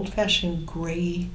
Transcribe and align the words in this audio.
In 0.00 0.06
an 0.06 0.08
old-fashioned 0.08 0.66
gray 0.66 1.28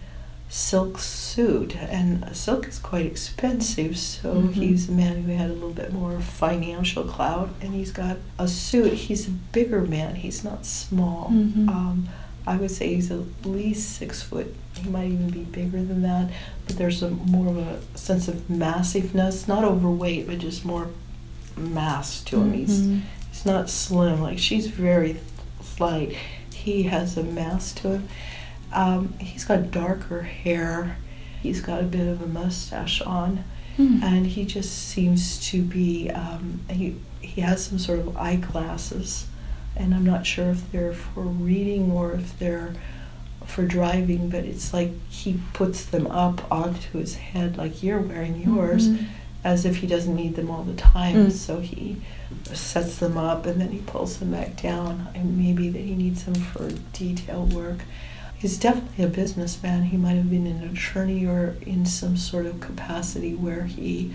silk 0.47 0.99
suit, 0.99 1.75
and 1.75 2.35
silk 2.35 2.67
is 2.67 2.77
quite 2.79 3.05
expensive. 3.05 3.97
So 3.97 4.35
Mhm. 4.35 4.53
he's 4.53 4.89
a 4.89 4.91
man 4.91 5.23
who 5.23 5.31
had 5.33 5.49
a 5.49 5.53
little 5.53 5.71
bit 5.73 5.91
more 5.93 6.19
financial 6.19 7.03
clout, 7.03 7.49
and 7.61 7.73
he's 7.73 7.91
got 7.91 8.17
a 8.37 8.47
suit. 8.47 8.93
He's 8.93 9.27
a 9.27 9.31
bigger 9.31 9.81
man. 9.81 10.15
He's 10.15 10.43
not 10.43 10.65
small. 10.65 11.29
Mhm. 11.31 11.67
Um, 11.69 12.09
I 12.47 12.57
would 12.57 12.69
say 12.71 12.93
he's 12.93 13.09
at 13.09 13.21
least 13.43 13.95
six 13.97 14.21
foot. 14.21 14.53
He 14.75 14.87
might 14.89 15.09
even 15.09 15.29
be 15.29 15.39
bigger 15.39 15.83
than 15.83 16.03
that. 16.03 16.29
But 16.67 16.77
there's 16.77 17.01
a 17.01 17.09
more 17.09 17.47
of 17.47 17.57
a 17.57 17.79
sense 17.95 18.27
of 18.27 18.47
massiveness, 18.49 19.47
not 19.47 19.63
overweight, 19.63 20.27
but 20.27 20.37
just 20.39 20.63
more 20.63 20.89
mass 21.57 22.21
to 22.25 22.41
him. 22.41 22.53
He's 22.53 22.81
Mhm. 22.81 23.01
He's 23.31 23.45
not 23.45 23.69
slim. 23.69 24.21
Like 24.21 24.37
she's 24.39 24.67
very 24.67 25.17
slight. 25.75 26.13
He 26.53 26.83
has 26.83 27.17
a 27.17 27.23
mass 27.23 27.71
to 27.73 27.89
him. 27.95 28.07
Um, 28.73 29.13
he's 29.19 29.45
got 29.45 29.71
darker 29.71 30.21
hair. 30.23 30.97
He's 31.41 31.61
got 31.61 31.81
a 31.81 31.85
bit 31.85 32.07
of 32.07 32.21
a 32.21 32.27
mustache 32.27 33.01
on, 33.01 33.43
Hmm. 33.77 33.99
and 34.03 34.25
he 34.27 34.45
just 34.45 34.71
seems 34.89 35.39
to 35.49 35.61
be. 35.61 36.09
Um, 36.09 36.61
he 36.69 36.95
he 37.21 37.41
has 37.41 37.65
some 37.65 37.79
sort 37.79 37.99
of 37.99 38.15
eyeglasses, 38.17 39.25
and 39.75 39.93
I'm 39.93 40.05
not 40.05 40.25
sure 40.25 40.49
if 40.49 40.71
they're 40.71 40.93
for 40.93 41.21
reading 41.23 41.91
or 41.91 42.13
if 42.13 42.37
they're 42.39 42.73
for 43.45 43.65
driving. 43.65 44.29
But 44.29 44.45
it's 44.45 44.73
like 44.73 44.91
he 45.09 45.39
puts 45.53 45.85
them 45.85 46.07
up 46.07 46.49
onto 46.51 46.97
his 46.99 47.15
head, 47.15 47.57
like 47.57 47.83
you're 47.83 47.99
wearing 48.01 48.41
yours 48.41 48.87
Mhm. 48.89 49.05
as 49.43 49.65
if 49.65 49.77
he 49.77 49.87
doesn't 49.87 50.15
need 50.15 50.35
them 50.35 50.49
all 50.49 50.63
the 50.63 50.73
time. 50.73 51.27
Mm. 51.27 51.31
So 51.31 51.59
he 51.59 51.97
sets 52.53 52.97
them 52.97 53.17
up 53.17 53.45
and 53.45 53.61
then 53.61 53.69
he 53.71 53.77
pulls 53.79 54.17
them 54.17 54.31
back 54.31 54.59
down. 54.59 55.07
And 55.13 55.37
maybe 55.37 55.69
that 55.69 55.81
he 55.81 55.93
needs 55.93 56.23
them 56.23 56.33
for 56.33 56.69
detail 56.93 57.45
work. 57.45 57.79
He's 58.45 58.59
definitely 58.59 59.03
a 59.03 59.07
businessman. 59.07 59.85
He 59.85 59.97
might 59.97 60.17
have 60.17 60.29
been 60.29 60.45
an 60.45 60.69
attorney 60.69 61.25
or 61.25 61.55
in 61.65 61.83
some 61.87 62.15
sort 62.15 62.45
of 62.45 62.59
capacity 62.59 63.33
where 63.33 63.63
he 63.63 64.13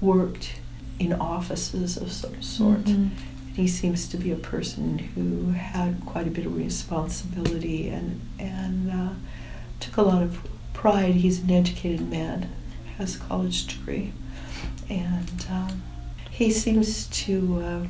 worked 0.00 0.54
in 0.98 1.12
offices 1.12 1.96
of 1.96 2.10
some 2.10 2.42
sort. 2.42 2.86
Mhm. 2.86 3.10
He 3.54 3.68
seems 3.68 4.08
to 4.08 4.16
be 4.16 4.32
a 4.32 4.36
person 4.36 4.98
who 4.98 5.52
had 5.52 6.04
quite 6.04 6.26
a 6.26 6.30
bit 6.32 6.46
of 6.46 6.56
responsibility 6.56 7.88
and 7.90 8.20
and 8.40 8.90
uh, 8.90 9.10
took 9.78 9.96
a 9.98 10.02
lot 10.02 10.24
of 10.24 10.40
pride. 10.72 11.14
He's 11.14 11.38
an 11.38 11.52
educated 11.52 12.10
man, 12.10 12.48
has 12.98 13.14
a 13.14 13.18
college 13.20 13.68
degree, 13.68 14.12
and 14.88 15.46
um, 15.48 15.82
he 16.28 16.50
seems 16.50 17.06
to 17.24 17.88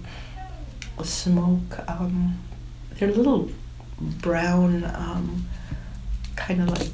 uh, 0.98 1.02
smoke. 1.04 1.78
Um, 1.88 2.38
they're 2.98 3.10
little 3.10 3.50
brown, 3.98 4.84
um, 4.84 5.46
kind 6.40 6.62
of 6.62 6.70
like 6.70 6.88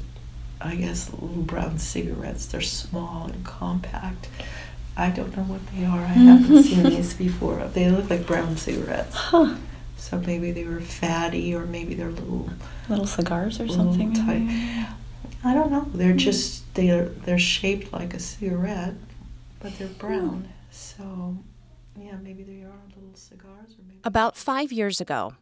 I 0.59 0.75
guess 0.75 1.11
little 1.13 1.43
brown 1.43 1.77
cigarettes. 1.77 2.47
They're 2.47 2.61
small 2.61 3.27
and 3.27 3.45
compact. 3.45 4.27
I 4.95 5.11
don't 5.11 5.35
know 5.37 5.43
what 5.43 5.65
they 5.67 5.85
are. 5.85 5.99
I 5.99 6.09
mm-hmm. 6.09 6.27
haven't 6.27 6.63
seen 6.63 6.83
these 6.83 7.13
before. 7.13 7.63
They 7.73 7.89
look 7.89 8.09
like 8.09 8.25
brown 8.25 8.57
cigarettes. 8.57 9.15
Huh. 9.15 9.55
So 9.97 10.19
maybe 10.19 10.51
they 10.51 10.63
were 10.63 10.79
fatty, 10.81 11.53
or 11.53 11.65
maybe 11.65 11.93
they're 11.93 12.09
little. 12.11 12.49
Little 12.89 13.05
cigars 13.05 13.59
or 13.59 13.65
little 13.65 13.93
something. 13.93 14.13
tight. 14.13 14.87
I 15.43 15.53
don't 15.53 15.71
know. 15.71 15.87
They're 15.93 16.09
mm-hmm. 16.09 16.17
just 16.17 16.73
they're 16.73 17.09
they're 17.09 17.39
shaped 17.39 17.93
like 17.93 18.13
a 18.13 18.19
cigarette, 18.19 18.95
but 19.59 19.77
they're 19.77 19.87
hmm. 19.87 19.99
brown. 19.99 20.49
So 20.71 21.37
yeah, 21.99 22.15
maybe 22.21 22.43
they 22.43 22.63
are 22.63 22.81
little 22.95 23.15
cigars, 23.15 23.71
or 23.77 23.83
maybe. 23.87 23.99
About 24.03 24.35
five 24.35 24.71
years 24.71 24.99
ago, 24.99 25.33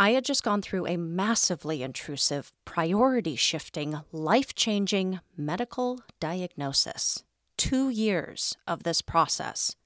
I 0.00 0.12
had 0.12 0.24
just 0.24 0.42
gone 0.42 0.62
through 0.62 0.86
a 0.86 0.96
massively 0.96 1.82
intrusive, 1.82 2.54
priority 2.64 3.36
shifting, 3.36 4.00
life 4.12 4.54
changing 4.54 5.20
medical 5.36 6.00
diagnosis. 6.18 7.22
Two 7.58 7.90
years 7.90 8.56
of 8.66 8.82
this 8.82 9.02
process. 9.02 9.76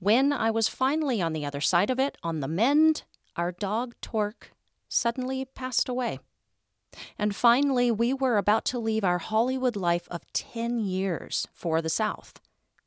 When 0.00 0.32
I 0.32 0.50
was 0.50 0.66
finally 0.66 1.22
on 1.22 1.32
the 1.32 1.46
other 1.46 1.60
side 1.60 1.90
of 1.90 2.00
it, 2.00 2.18
on 2.24 2.40
the 2.40 2.48
mend, 2.48 3.04
our 3.36 3.52
dog 3.52 3.94
Torque 4.02 4.50
suddenly 4.88 5.44
passed 5.44 5.88
away. 5.88 6.18
And 7.16 7.36
finally, 7.36 7.92
we 7.92 8.12
were 8.12 8.38
about 8.38 8.64
to 8.64 8.80
leave 8.80 9.04
our 9.04 9.18
Hollywood 9.18 9.76
life 9.76 10.08
of 10.10 10.26
10 10.32 10.80
years 10.80 11.46
for 11.52 11.80
the 11.80 11.88
South. 11.88 12.40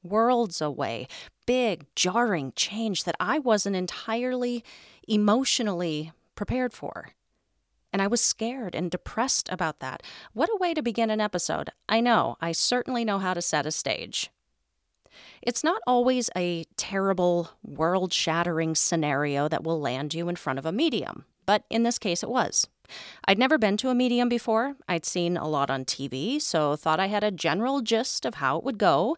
Worlds 0.03 0.59
away, 0.59 1.07
big, 1.45 1.85
jarring 1.95 2.51
change 2.57 3.05
that 3.05 3.15
I 3.17 3.39
wasn't 3.39 3.77
entirely 3.77 4.65
emotionally 5.07 6.11
prepared 6.39 6.72
for. 6.72 7.09
And 7.91 8.01
I 8.01 8.07
was 8.07 8.22
scared 8.22 8.73
and 8.73 8.89
depressed 8.89 9.50
about 9.51 9.81
that. 9.81 10.01
What 10.31 10.47
a 10.47 10.55
way 10.57 10.73
to 10.73 10.81
begin 10.81 11.09
an 11.09 11.19
episode. 11.19 11.69
I 11.89 12.00
know, 12.00 12.38
I 12.39 12.53
certainly 12.53 13.03
know 13.03 13.19
how 13.19 13.33
to 13.33 13.41
set 13.41 13.66
a 13.66 13.72
stage. 13.72 14.29
It's 15.41 15.66
not 15.66 15.81
always 15.85 16.29
a 16.38 16.63
terrible, 16.77 17.50
world 17.61 18.13
shattering 18.13 18.73
scenario 18.73 19.50
that 19.50 19.66
will 19.66 19.81
land 19.81 20.13
you 20.13 20.29
in 20.29 20.38
front 20.38 20.59
of 20.59 20.66
a 20.66 20.72
medium, 20.72 21.25
but 21.45 21.66
in 21.69 21.83
this 21.83 22.00
case 22.00 22.23
it 22.23 22.29
was. 22.29 22.69
I'd 23.25 23.38
never 23.38 23.57
been 23.57 23.75
to 23.75 23.89
a 23.89 23.95
medium 23.95 24.29
before. 24.29 24.77
I'd 24.88 25.06
seen 25.06 25.35
a 25.35 25.45
lot 25.45 25.69
on 25.69 25.83
TV, 25.83 26.41
so 26.41 26.77
thought 26.77 27.01
I 27.01 27.07
had 27.07 27.25
a 27.25 27.31
general 27.31 27.81
gist 27.81 28.25
of 28.25 28.35
how 28.35 28.57
it 28.59 28.63
would 28.63 28.77
go. 28.77 29.17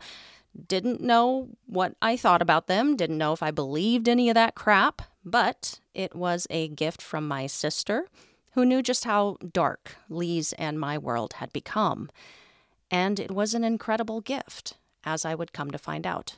Didn't 0.68 1.02
know 1.02 1.50
what 1.68 1.94
I 2.02 2.18
thought 2.18 2.42
about 2.42 2.66
them, 2.66 2.96
didn't 2.96 3.20
know 3.20 3.32
if 3.32 3.44
I 3.44 3.52
believed 3.52 4.10
any 4.10 4.28
of 4.28 4.34
that 4.34 4.56
crap, 4.56 5.04
but 5.24 5.80
it 5.94 6.16
was 6.16 6.48
a 6.50 6.68
gift 6.68 7.02
from 7.02 7.28
my 7.28 7.48
sister, 7.48 8.08
who 8.54 8.66
knew 8.66 8.82
just 8.82 9.06
how 9.06 9.38
dark 9.54 9.96
Lee's 10.10 10.54
and 10.54 10.80
my 10.80 10.98
world 10.98 11.34
had 11.34 11.54
become. 11.54 12.10
And 12.90 13.20
it 13.20 13.32
was 13.32 13.54
an 13.54 13.64
incredible 13.64 14.22
gift, 14.22 14.78
as 15.06 15.24
I 15.24 15.36
would 15.36 15.54
come 15.54 15.72
to 15.72 15.78
find 15.78 16.06
out. 16.06 16.38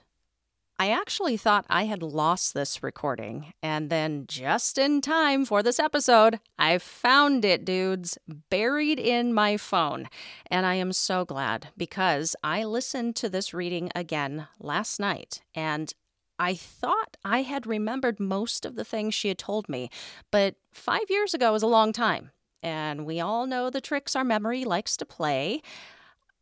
I 0.79 0.89
actually 0.89 1.37
thought 1.37 1.65
I 1.69 1.85
had 1.85 2.01
lost 2.01 2.53
this 2.53 2.81
recording, 2.81 3.53
and 3.61 3.89
then 3.89 4.25
just 4.27 4.77
in 4.77 5.01
time 5.01 5.45
for 5.45 5.61
this 5.61 5.79
episode, 5.79 6.39
I 6.57 6.79
found 6.79 7.45
it, 7.45 7.63
dudes, 7.63 8.17
buried 8.49 8.99
in 8.99 9.33
my 9.33 9.55
phone. 9.55 10.09
And 10.47 10.65
I 10.65 10.75
am 10.75 10.91
so 10.91 11.25
glad 11.25 11.69
because 11.77 12.35
I 12.43 12.63
listened 12.63 13.15
to 13.17 13.29
this 13.29 13.53
reading 13.53 13.91
again 13.95 14.47
last 14.59 14.99
night, 14.99 15.41
and 15.53 15.93
I 16.39 16.55
thought 16.55 17.17
I 17.23 17.43
had 17.43 17.67
remembered 17.67 18.19
most 18.19 18.65
of 18.65 18.75
the 18.75 18.83
things 18.83 19.13
she 19.13 19.27
had 19.27 19.37
told 19.37 19.69
me, 19.69 19.89
but 20.31 20.55
five 20.71 21.09
years 21.09 21.33
ago 21.33 21.53
is 21.55 21.63
a 21.63 21.67
long 21.67 21.93
time, 21.93 22.31
and 22.61 23.05
we 23.05 23.19
all 23.19 23.45
know 23.45 23.69
the 23.69 23.81
tricks 23.81 24.15
our 24.15 24.23
memory 24.23 24.65
likes 24.65 24.97
to 24.97 25.05
play. 25.05 25.61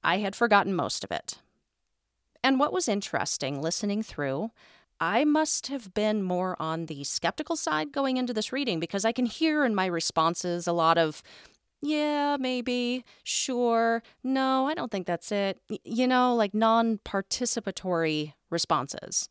I 0.03 0.17
had 0.19 0.35
forgotten 0.35 0.73
most 0.73 1.03
of 1.03 1.11
it. 1.11 1.39
And 2.43 2.59
what 2.59 2.73
was 2.73 2.87
interesting 2.87 3.61
listening 3.61 4.01
through, 4.01 4.51
I 4.99 5.25
must 5.25 5.67
have 5.67 5.93
been 5.93 6.23
more 6.23 6.55
on 6.59 6.85
the 6.85 7.03
skeptical 7.03 7.55
side 7.55 7.91
going 7.91 8.17
into 8.17 8.33
this 8.33 8.51
reading 8.51 8.79
because 8.79 9.05
I 9.05 9.11
can 9.11 9.25
hear 9.25 9.65
in 9.65 9.75
my 9.75 9.85
responses 9.85 10.67
a 10.67 10.73
lot 10.73 10.97
of 10.97 11.21
yeah, 11.83 12.37
maybe, 12.39 13.03
sure, 13.23 14.03
no, 14.23 14.67
I 14.67 14.75
don't 14.75 14.91
think 14.91 15.07
that's 15.07 15.31
it. 15.31 15.59
Y- 15.67 15.79
you 15.83 16.07
know, 16.07 16.35
like 16.35 16.53
non 16.53 16.99
participatory 16.99 18.33
responses. 18.51 19.27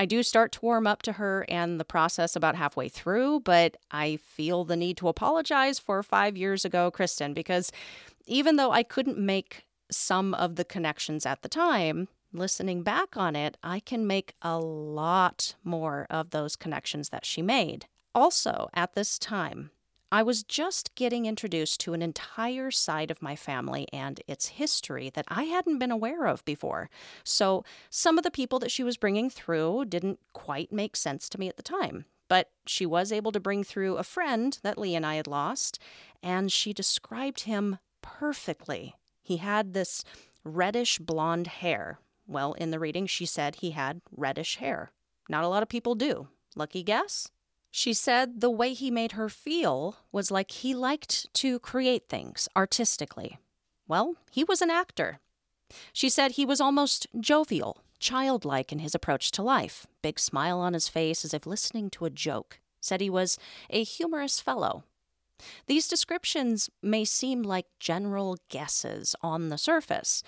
I 0.00 0.06
do 0.06 0.22
start 0.22 0.52
to 0.52 0.60
warm 0.62 0.86
up 0.86 1.02
to 1.02 1.12
her 1.12 1.44
and 1.46 1.78
the 1.78 1.84
process 1.84 2.34
about 2.34 2.56
halfway 2.56 2.88
through, 2.88 3.40
but 3.40 3.76
I 3.90 4.16
feel 4.16 4.64
the 4.64 4.74
need 4.74 4.96
to 4.96 5.08
apologize 5.08 5.78
for 5.78 6.02
five 6.02 6.38
years 6.38 6.64
ago, 6.64 6.90
Kristen, 6.90 7.34
because 7.34 7.70
even 8.24 8.56
though 8.56 8.70
I 8.70 8.82
couldn't 8.82 9.18
make 9.18 9.66
some 9.90 10.32
of 10.32 10.56
the 10.56 10.64
connections 10.64 11.26
at 11.26 11.42
the 11.42 11.50
time, 11.50 12.08
listening 12.32 12.82
back 12.82 13.18
on 13.18 13.36
it, 13.36 13.58
I 13.62 13.78
can 13.78 14.06
make 14.06 14.32
a 14.40 14.58
lot 14.58 15.54
more 15.64 16.06
of 16.08 16.30
those 16.30 16.56
connections 16.56 17.10
that 17.10 17.26
she 17.26 17.42
made. 17.42 17.84
Also, 18.14 18.70
at 18.72 18.94
this 18.94 19.18
time, 19.18 19.70
I 20.12 20.24
was 20.24 20.42
just 20.42 20.94
getting 20.96 21.26
introduced 21.26 21.78
to 21.80 21.94
an 21.94 22.02
entire 22.02 22.72
side 22.72 23.12
of 23.12 23.22
my 23.22 23.36
family 23.36 23.86
and 23.92 24.20
its 24.26 24.48
history 24.48 25.08
that 25.10 25.26
I 25.28 25.44
hadn't 25.44 25.78
been 25.78 25.92
aware 25.92 26.26
of 26.26 26.44
before. 26.44 26.90
So, 27.22 27.64
some 27.90 28.18
of 28.18 28.24
the 28.24 28.30
people 28.30 28.58
that 28.58 28.72
she 28.72 28.82
was 28.82 28.96
bringing 28.96 29.30
through 29.30 29.84
didn't 29.84 30.18
quite 30.32 30.72
make 30.72 30.96
sense 30.96 31.28
to 31.28 31.38
me 31.38 31.48
at 31.48 31.56
the 31.56 31.62
time. 31.62 32.06
But 32.28 32.50
she 32.66 32.86
was 32.86 33.12
able 33.12 33.30
to 33.32 33.40
bring 33.40 33.62
through 33.62 33.96
a 33.96 34.04
friend 34.04 34.58
that 34.62 34.78
Lee 34.78 34.96
and 34.96 35.06
I 35.06 35.14
had 35.14 35.28
lost, 35.28 35.78
and 36.22 36.50
she 36.50 36.72
described 36.72 37.40
him 37.42 37.78
perfectly. 38.02 38.96
He 39.22 39.36
had 39.36 39.74
this 39.74 40.04
reddish 40.42 40.98
blonde 40.98 41.46
hair. 41.46 42.00
Well, 42.26 42.54
in 42.54 42.72
the 42.72 42.80
reading, 42.80 43.06
she 43.06 43.26
said 43.26 43.56
he 43.56 43.70
had 43.70 44.00
reddish 44.10 44.56
hair. 44.56 44.90
Not 45.28 45.44
a 45.44 45.48
lot 45.48 45.62
of 45.62 45.68
people 45.68 45.94
do. 45.94 46.28
Lucky 46.56 46.82
guess? 46.82 47.30
She 47.70 47.92
said 47.92 48.40
the 48.40 48.50
way 48.50 48.72
he 48.72 48.90
made 48.90 49.12
her 49.12 49.28
feel 49.28 49.96
was 50.10 50.30
like 50.30 50.50
he 50.50 50.74
liked 50.74 51.32
to 51.34 51.58
create 51.60 52.08
things 52.08 52.48
artistically. 52.56 53.38
Well, 53.86 54.16
he 54.30 54.44
was 54.44 54.60
an 54.60 54.70
actor. 54.70 55.20
She 55.92 56.08
said 56.08 56.32
he 56.32 56.44
was 56.44 56.60
almost 56.60 57.06
jovial, 57.18 57.82
childlike 58.00 58.72
in 58.72 58.80
his 58.80 58.94
approach 58.94 59.30
to 59.32 59.42
life, 59.42 59.86
big 60.02 60.18
smile 60.18 60.58
on 60.58 60.74
his 60.74 60.88
face 60.88 61.24
as 61.24 61.32
if 61.32 61.46
listening 61.46 61.90
to 61.90 62.04
a 62.04 62.10
joke. 62.10 62.58
Said 62.80 63.00
he 63.00 63.10
was 63.10 63.38
a 63.68 63.84
humorous 63.84 64.40
fellow. 64.40 64.84
These 65.66 65.88
descriptions 65.88 66.70
may 66.82 67.04
seem 67.04 67.42
like 67.42 67.66
general 67.78 68.36
guesses 68.48 69.14
on 69.22 69.48
the 69.48 69.58
surface, 69.58 70.22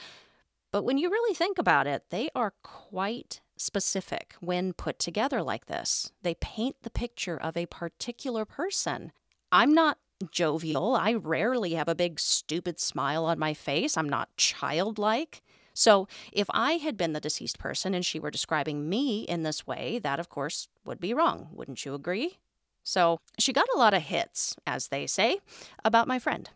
but 0.72 0.84
when 0.84 0.98
you 0.98 1.10
really 1.10 1.34
think 1.34 1.58
about 1.58 1.86
it, 1.86 2.04
they 2.10 2.30
are 2.34 2.54
quite 2.62 3.40
specific 3.56 4.34
when 4.40 4.72
put 4.72 4.98
together 4.98 5.42
like 5.42 5.66
this. 5.66 6.10
They 6.22 6.34
paint 6.34 6.76
the 6.82 6.90
picture 6.90 7.36
of 7.36 7.56
a 7.56 7.66
particular 7.66 8.44
person. 8.44 9.12
I'm 9.52 9.72
not 9.74 9.98
jovial. 10.30 10.94
I 10.94 11.14
rarely 11.14 11.74
have 11.74 11.88
a 11.88 11.94
big, 11.94 12.18
stupid 12.18 12.80
smile 12.80 13.24
on 13.24 13.38
my 13.38 13.54
face. 13.54 13.96
I'm 13.96 14.08
not 14.08 14.36
childlike. 14.36 15.42
So, 15.74 16.06
if 16.32 16.48
I 16.50 16.72
had 16.74 16.96
been 16.96 17.12
the 17.12 17.20
deceased 17.20 17.58
person 17.58 17.94
and 17.94 18.04
she 18.04 18.20
were 18.20 18.30
describing 18.30 18.88
me 18.88 19.22
in 19.22 19.42
this 19.42 19.66
way, 19.66 19.98
that 20.00 20.20
of 20.20 20.28
course 20.28 20.68
would 20.84 21.00
be 21.00 21.14
wrong. 21.14 21.48
Wouldn't 21.50 21.84
you 21.84 21.94
agree? 21.94 22.38
So, 22.82 23.20
she 23.38 23.52
got 23.52 23.68
a 23.74 23.78
lot 23.78 23.94
of 23.94 24.02
hits, 24.02 24.54
as 24.66 24.88
they 24.88 25.06
say, 25.06 25.38
about 25.84 26.08
my 26.08 26.18
friend. 26.18 26.50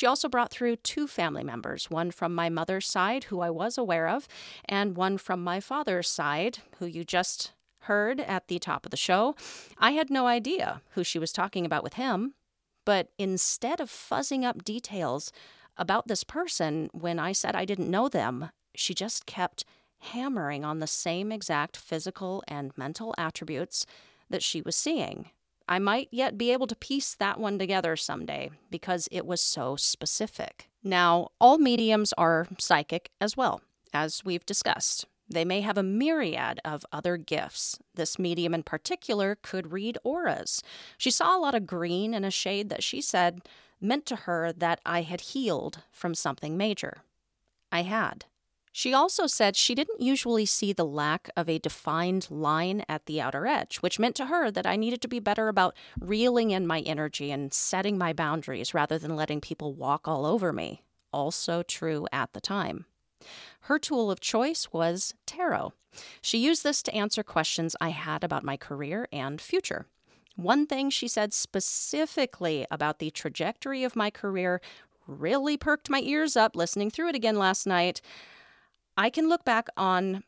She 0.00 0.06
also 0.06 0.30
brought 0.30 0.50
through 0.50 0.76
two 0.76 1.06
family 1.06 1.44
members, 1.44 1.90
one 1.90 2.10
from 2.10 2.34
my 2.34 2.48
mother's 2.48 2.86
side, 2.86 3.24
who 3.24 3.40
I 3.40 3.50
was 3.50 3.76
aware 3.76 4.08
of, 4.08 4.26
and 4.64 4.96
one 4.96 5.18
from 5.18 5.44
my 5.44 5.60
father's 5.60 6.08
side, 6.08 6.60
who 6.78 6.86
you 6.86 7.04
just 7.04 7.52
heard 7.80 8.18
at 8.18 8.48
the 8.48 8.58
top 8.58 8.86
of 8.86 8.92
the 8.92 8.96
show. 8.96 9.36
I 9.76 9.90
had 9.90 10.08
no 10.08 10.26
idea 10.26 10.80
who 10.92 11.04
she 11.04 11.18
was 11.18 11.34
talking 11.34 11.66
about 11.66 11.82
with 11.82 11.94
him, 11.94 12.32
but 12.86 13.08
instead 13.18 13.78
of 13.78 13.90
fuzzing 13.90 14.42
up 14.42 14.64
details 14.64 15.32
about 15.76 16.08
this 16.08 16.24
person 16.24 16.88
when 16.94 17.18
I 17.18 17.32
said 17.32 17.54
I 17.54 17.66
didn't 17.66 17.90
know 17.90 18.08
them, 18.08 18.52
she 18.74 18.94
just 18.94 19.26
kept 19.26 19.66
hammering 19.98 20.64
on 20.64 20.78
the 20.78 20.86
same 20.86 21.30
exact 21.30 21.76
physical 21.76 22.42
and 22.48 22.72
mental 22.74 23.14
attributes 23.18 23.84
that 24.30 24.42
she 24.42 24.62
was 24.62 24.76
seeing. 24.76 25.28
I 25.70 25.78
might 25.78 26.08
yet 26.10 26.36
be 26.36 26.50
able 26.52 26.66
to 26.66 26.74
piece 26.74 27.14
that 27.14 27.38
one 27.38 27.56
together 27.56 27.94
someday 27.94 28.50
because 28.72 29.08
it 29.12 29.24
was 29.24 29.40
so 29.40 29.76
specific. 29.76 30.68
Now, 30.82 31.28
all 31.40 31.58
mediums 31.58 32.12
are 32.18 32.48
psychic 32.58 33.12
as 33.20 33.36
well, 33.36 33.60
as 33.94 34.24
we've 34.24 34.44
discussed. 34.44 35.06
They 35.28 35.44
may 35.44 35.60
have 35.60 35.78
a 35.78 35.84
myriad 35.84 36.58
of 36.64 36.84
other 36.92 37.16
gifts. 37.16 37.78
This 37.94 38.18
medium 38.18 38.52
in 38.52 38.64
particular 38.64 39.38
could 39.42 39.70
read 39.70 39.96
auras. 40.02 40.60
She 40.98 41.12
saw 41.12 41.38
a 41.38 41.40
lot 41.40 41.54
of 41.54 41.68
green 41.68 42.14
in 42.14 42.24
a 42.24 42.32
shade 42.32 42.68
that 42.70 42.82
she 42.82 43.00
said 43.00 43.42
meant 43.80 44.06
to 44.06 44.16
her 44.16 44.52
that 44.52 44.80
I 44.84 45.02
had 45.02 45.20
healed 45.20 45.84
from 45.92 46.16
something 46.16 46.56
major. 46.56 47.02
I 47.70 47.82
had. 47.82 48.24
She 48.72 48.94
also 48.94 49.26
said 49.26 49.56
she 49.56 49.74
didn't 49.74 50.00
usually 50.00 50.46
see 50.46 50.72
the 50.72 50.84
lack 50.84 51.28
of 51.36 51.48
a 51.48 51.58
defined 51.58 52.28
line 52.30 52.84
at 52.88 53.06
the 53.06 53.20
outer 53.20 53.46
edge, 53.46 53.78
which 53.78 53.98
meant 53.98 54.14
to 54.16 54.26
her 54.26 54.50
that 54.50 54.66
I 54.66 54.76
needed 54.76 55.02
to 55.02 55.08
be 55.08 55.18
better 55.18 55.48
about 55.48 55.74
reeling 55.98 56.52
in 56.52 56.66
my 56.66 56.80
energy 56.80 57.32
and 57.32 57.52
setting 57.52 57.98
my 57.98 58.12
boundaries 58.12 58.72
rather 58.72 58.98
than 58.98 59.16
letting 59.16 59.40
people 59.40 59.74
walk 59.74 60.06
all 60.06 60.24
over 60.24 60.52
me. 60.52 60.82
Also 61.12 61.62
true 61.62 62.06
at 62.12 62.32
the 62.32 62.40
time. 62.40 62.86
Her 63.62 63.78
tool 63.78 64.10
of 64.10 64.20
choice 64.20 64.68
was 64.72 65.14
tarot. 65.26 65.72
She 66.22 66.38
used 66.38 66.62
this 66.62 66.82
to 66.84 66.94
answer 66.94 67.24
questions 67.24 67.74
I 67.80 67.88
had 67.88 68.22
about 68.22 68.44
my 68.44 68.56
career 68.56 69.08
and 69.12 69.40
future. 69.40 69.86
One 70.36 70.66
thing 70.66 70.90
she 70.90 71.08
said 71.08 71.34
specifically 71.34 72.66
about 72.70 73.00
the 73.00 73.10
trajectory 73.10 73.82
of 73.82 73.96
my 73.96 74.10
career 74.10 74.60
really 75.06 75.56
perked 75.56 75.90
my 75.90 76.00
ears 76.00 76.36
up 76.36 76.54
listening 76.54 76.90
through 76.90 77.08
it 77.08 77.16
again 77.16 77.36
last 77.36 77.66
night. 77.66 78.00
I 79.00 79.08
can 79.08 79.30
look 79.30 79.46
back 79.46 79.70
on 79.78 80.24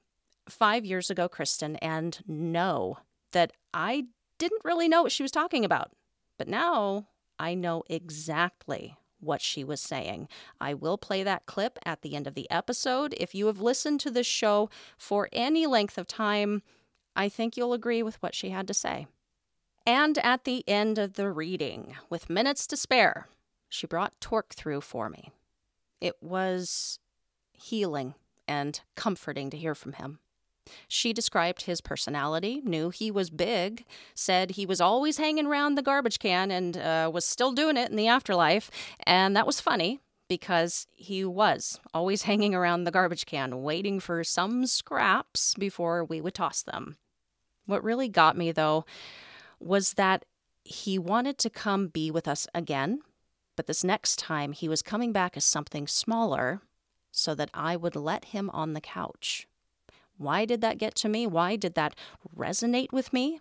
five 0.49 0.87
years 0.87 1.11
ago, 1.11 1.29
Kristen, 1.29 1.77
and 1.77 2.19
know 2.27 2.97
that 3.33 3.53
I 3.75 4.07
didn't 4.39 4.65
really 4.65 4.89
know 4.89 5.03
what 5.03 5.13
she 5.13 5.23
was 5.23 5.31
talking 5.31 5.63
about. 5.63 5.93
But 6.39 6.49
now 6.49 7.09
I 7.39 7.53
know 7.53 7.83
exactly 7.91 8.97
what 9.21 9.43
she 9.43 9.63
was 9.63 9.79
saying. 9.79 10.27
I 10.59 10.73
will 10.73 10.97
play 10.97 11.23
that 11.23 11.45
clip 11.45 11.79
at 11.85 12.01
the 12.01 12.17
end 12.17 12.27
of 12.27 12.33
the 12.33 12.51
episode. 12.51 13.15
If 13.19 13.35
you 13.35 13.45
have 13.49 13.61
listened 13.61 14.01
to 14.01 14.11
this 14.11 14.27
show 14.27 14.71
for 14.97 15.29
any 15.35 15.67
length 15.67 15.99
of 15.99 16.07
time, 16.07 16.63
I 17.15 17.29
think 17.29 17.59
you'll 17.59 17.75
agree 17.75 18.03
with 18.03 18.23
what 18.23 18.35
she 18.35 18.49
had 18.49 18.67
to 18.69 18.75
say. 18.75 19.07
And 19.87 20.17
at 20.17 20.45
the 20.45 20.67
end 20.67 20.97
of 20.97 21.13
the 21.13 21.31
reading, 21.31 21.97
with 22.09 22.31
minutes 22.31 22.67
to 22.69 22.79
spare, 22.79 23.29
she 23.69 23.87
brought 23.87 24.19
Torque 24.19 24.55
through 24.55 24.81
for 24.81 25.11
me. 25.11 25.31
It 26.01 26.15
was 26.23 26.99
healing 27.53 28.15
and 28.53 28.81
comforting 28.97 29.49
to 29.49 29.57
hear 29.57 29.75
from 29.75 29.95
him. 29.95 30.19
She 30.87 31.13
described 31.13 31.63
his 31.63 31.81
personality, 31.81 32.61
knew 32.65 32.91
he 32.91 33.11
was 33.11 33.31
big, 33.31 33.85
said 34.15 34.53
he 34.53 34.67
was 34.67 34.81
always 34.81 35.17
hanging 35.17 35.47
around 35.47 35.75
the 35.75 35.83
garbage 35.83 36.19
can 36.19 36.51
and 36.51 36.77
uh, 36.77 37.11
was 37.13 37.25
still 37.25 37.53
doing 37.53 37.77
it 37.77 37.91
in 37.91 37.97
the 37.97 38.09
afterlife. 38.09 38.71
And 39.05 39.35
that 39.37 39.47
was 39.47 39.61
funny 39.61 40.01
because 40.29 40.87
he 40.93 41.25
was 41.25 41.81
always 41.95 42.23
hanging 42.31 42.55
around 42.55 42.85
the 42.85 42.91
garbage 42.91 43.27
can, 43.27 43.63
waiting 43.63 43.99
for 44.01 44.23
some 44.23 44.67
scraps 44.67 45.55
before 45.55 46.05
we 46.05 46.21
would 46.21 46.35
toss 46.35 46.63
them. 46.63 46.97
What 47.67 47.83
really 47.83 48.09
got 48.09 48.37
me, 48.37 48.53
though, 48.53 48.85
was 49.61 49.95
that 49.95 50.25
he 50.63 50.99
wanted 50.99 51.39
to 51.39 51.51
come 51.51 51.89
be 51.89 52.11
with 52.11 52.29
us 52.29 52.47
again, 52.55 53.01
but 53.57 53.67
this 53.67 53.83
next 53.83 54.19
time 54.19 54.53
he 54.53 54.69
was 54.69 54.83
coming 54.83 55.11
back 55.13 55.37
as 55.37 55.45
something 55.45 55.87
smaller 55.87 56.61
so 57.13 57.35
that 57.37 57.51
I 57.55 57.77
would 57.77 57.95
let 57.95 58.27
him 58.27 58.51
on 58.51 58.73
the 58.73 58.81
couch. 58.81 59.47
Why 60.19 60.45
did 60.45 60.61
that 60.63 60.79
get 60.79 60.95
to 60.97 61.09
me? 61.09 61.27
Why 61.27 61.57
did 61.57 61.75
that 61.75 61.95
resonate 62.37 62.93
with 62.93 63.13
me? 63.13 63.41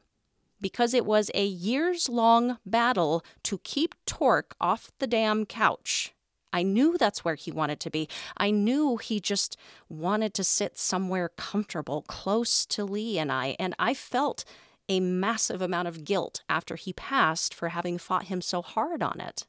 Because 0.59 0.93
it 0.93 1.05
was 1.05 1.31
a 1.33 1.45
years 1.45 2.07
long 2.07 2.59
battle 2.65 3.23
to 3.43 3.57
keep 3.63 3.95
Torque 4.05 4.55
off 4.61 4.91
the 4.99 5.07
damn 5.07 5.45
couch. 5.45 6.13
I 6.53 6.63
knew 6.63 6.97
that's 6.97 7.23
where 7.23 7.35
he 7.35 7.51
wanted 7.51 7.79
to 7.79 7.89
be. 7.89 8.09
I 8.37 8.51
knew 8.51 8.97
he 8.97 9.19
just 9.19 9.57
wanted 9.89 10.33
to 10.35 10.43
sit 10.43 10.77
somewhere 10.77 11.29
comfortable, 11.29 12.01
close 12.03 12.65
to 12.67 12.83
Lee 12.83 13.17
and 13.17 13.31
I, 13.31 13.55
and 13.57 13.73
I 13.79 13.93
felt 13.93 14.43
a 14.89 14.99
massive 14.99 15.61
amount 15.61 15.87
of 15.87 16.03
guilt 16.03 16.43
after 16.49 16.75
he 16.75 16.91
passed 16.91 17.53
for 17.53 17.69
having 17.69 17.97
fought 17.97 18.25
him 18.25 18.41
so 18.41 18.61
hard 18.61 19.01
on 19.01 19.21
it. 19.21 19.45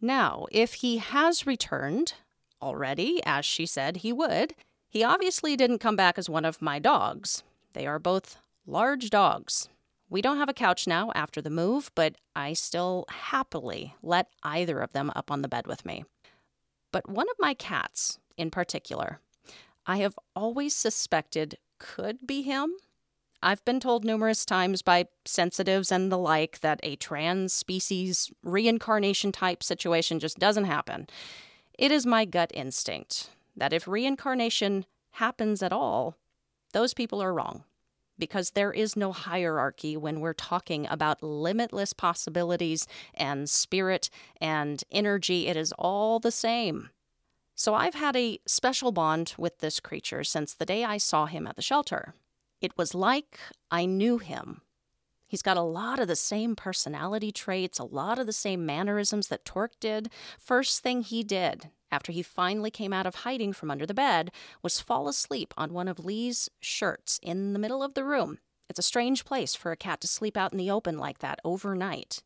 Now, 0.00 0.46
if 0.52 0.74
he 0.74 0.98
has 0.98 1.46
returned, 1.46 2.12
already, 2.60 3.20
as 3.24 3.44
she 3.44 3.66
said 3.66 3.98
he 3.98 4.12
would, 4.12 4.54
he 4.88 5.04
obviously 5.04 5.56
didn't 5.56 5.78
come 5.78 5.96
back 5.96 6.18
as 6.18 6.28
one 6.28 6.44
of 6.44 6.62
my 6.62 6.78
dogs. 6.78 7.42
They 7.72 7.86
are 7.86 7.98
both 7.98 8.38
large 8.66 9.10
dogs. 9.10 9.68
We 10.08 10.22
don't 10.22 10.38
have 10.38 10.48
a 10.48 10.54
couch 10.54 10.86
now 10.86 11.10
after 11.14 11.42
the 11.42 11.50
move, 11.50 11.90
but 11.94 12.14
I 12.34 12.52
still 12.52 13.04
happily 13.08 13.94
let 14.02 14.28
either 14.42 14.80
of 14.80 14.92
them 14.92 15.10
up 15.16 15.30
on 15.30 15.42
the 15.42 15.48
bed 15.48 15.66
with 15.66 15.84
me. 15.84 16.04
But 16.92 17.10
one 17.10 17.28
of 17.28 17.36
my 17.38 17.54
cats, 17.54 18.18
in 18.36 18.50
particular, 18.50 19.20
I 19.86 19.98
have 19.98 20.18
always 20.34 20.74
suspected 20.74 21.58
could 21.78 22.26
be 22.26 22.42
him. 22.42 22.72
I've 23.42 23.64
been 23.64 23.80
told 23.80 24.04
numerous 24.04 24.44
times 24.44 24.80
by 24.82 25.06
sensitives 25.24 25.92
and 25.92 26.10
the 26.10 26.18
like 26.18 26.60
that 26.60 26.80
a 26.82 26.96
trans 26.96 27.52
species 27.52 28.30
reincarnation 28.42 29.30
type 29.30 29.62
situation 29.62 30.18
just 30.18 30.38
doesn't 30.38 30.64
happen. 30.64 31.06
It 31.78 31.92
is 31.92 32.06
my 32.06 32.24
gut 32.24 32.50
instinct 32.54 33.30
that 33.56 33.72
if 33.72 33.86
reincarnation 33.86 34.86
happens 35.12 35.62
at 35.62 35.72
all, 35.72 36.16
those 36.72 36.94
people 36.94 37.22
are 37.22 37.34
wrong. 37.34 37.64
Because 38.18 38.52
there 38.52 38.72
is 38.72 38.96
no 38.96 39.12
hierarchy 39.12 39.94
when 39.94 40.20
we're 40.20 40.32
talking 40.32 40.86
about 40.88 41.22
limitless 41.22 41.92
possibilities 41.92 42.86
and 43.12 43.48
spirit 43.50 44.08
and 44.40 44.82
energy. 44.90 45.48
It 45.48 45.56
is 45.56 45.74
all 45.78 46.18
the 46.18 46.30
same. 46.30 46.88
So 47.54 47.74
I've 47.74 47.94
had 47.94 48.16
a 48.16 48.38
special 48.46 48.90
bond 48.90 49.34
with 49.36 49.58
this 49.58 49.80
creature 49.80 50.24
since 50.24 50.54
the 50.54 50.64
day 50.64 50.82
I 50.82 50.96
saw 50.96 51.26
him 51.26 51.46
at 51.46 51.56
the 51.56 51.62
shelter. 51.62 52.14
It 52.62 52.76
was 52.78 52.94
like 52.94 53.38
I 53.70 53.84
knew 53.84 54.16
him. 54.16 54.62
He's 55.26 55.42
got 55.42 55.56
a 55.56 55.62
lot 55.62 55.98
of 55.98 56.08
the 56.08 56.16
same 56.16 56.54
personality 56.54 57.32
traits, 57.32 57.78
a 57.78 57.84
lot 57.84 58.18
of 58.18 58.26
the 58.26 58.32
same 58.32 58.64
mannerisms 58.64 59.28
that 59.28 59.44
Torque 59.44 59.78
did. 59.80 60.08
First 60.38 60.82
thing 60.82 61.02
he 61.02 61.24
did 61.24 61.70
after 61.90 62.12
he 62.12 62.22
finally 62.22 62.70
came 62.70 62.92
out 62.92 63.06
of 63.06 63.16
hiding 63.16 63.52
from 63.52 63.70
under 63.70 63.86
the 63.86 63.94
bed 63.94 64.30
was 64.62 64.80
fall 64.80 65.08
asleep 65.08 65.52
on 65.56 65.72
one 65.72 65.88
of 65.88 66.04
Lee's 66.04 66.48
shirts 66.60 67.18
in 67.22 67.52
the 67.52 67.58
middle 67.58 67.82
of 67.82 67.94
the 67.94 68.04
room. 68.04 68.38
It's 68.68 68.78
a 68.78 68.82
strange 68.82 69.24
place 69.24 69.54
for 69.54 69.72
a 69.72 69.76
cat 69.76 70.00
to 70.00 70.08
sleep 70.08 70.36
out 70.36 70.52
in 70.52 70.58
the 70.58 70.70
open 70.70 70.98
like 70.98 71.18
that 71.18 71.40
overnight. 71.44 72.22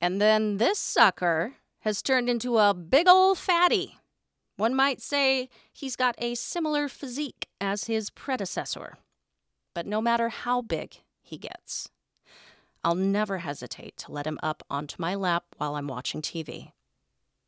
And 0.00 0.20
then 0.20 0.58
this 0.58 0.78
sucker 0.78 1.54
has 1.80 2.02
turned 2.02 2.28
into 2.28 2.58
a 2.58 2.74
big 2.74 3.08
old 3.08 3.38
fatty. 3.38 3.98
One 4.56 4.74
might 4.74 5.00
say 5.00 5.48
he's 5.72 5.96
got 5.96 6.14
a 6.18 6.34
similar 6.34 6.88
physique 6.88 7.46
as 7.60 7.84
his 7.84 8.10
predecessor. 8.10 8.98
But 9.74 9.86
no 9.86 10.00
matter 10.00 10.28
how 10.28 10.62
big 10.62 11.02
he 11.22 11.38
gets, 11.38 11.88
I'll 12.88 12.94
never 12.94 13.36
hesitate 13.36 13.98
to 13.98 14.12
let 14.12 14.26
him 14.26 14.38
up 14.42 14.62
onto 14.70 14.96
my 14.98 15.14
lap 15.14 15.44
while 15.58 15.74
I'm 15.74 15.88
watching 15.88 16.22
TV. 16.22 16.72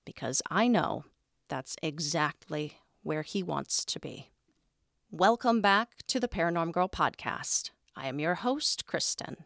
Because 0.04 0.42
I 0.50 0.68
know 0.68 1.06
that's 1.48 1.76
exactly 1.82 2.74
where 3.02 3.22
he 3.22 3.42
wants 3.42 3.86
to 3.86 3.98
be. 3.98 4.28
Welcome 5.10 5.62
back 5.62 6.06
to 6.08 6.20
the 6.20 6.28
Paranorm 6.28 6.72
Girl 6.72 6.90
podcast. 6.90 7.70
I 7.96 8.06
am 8.06 8.20
your 8.20 8.34
host, 8.34 8.84
Kristen. 8.84 9.44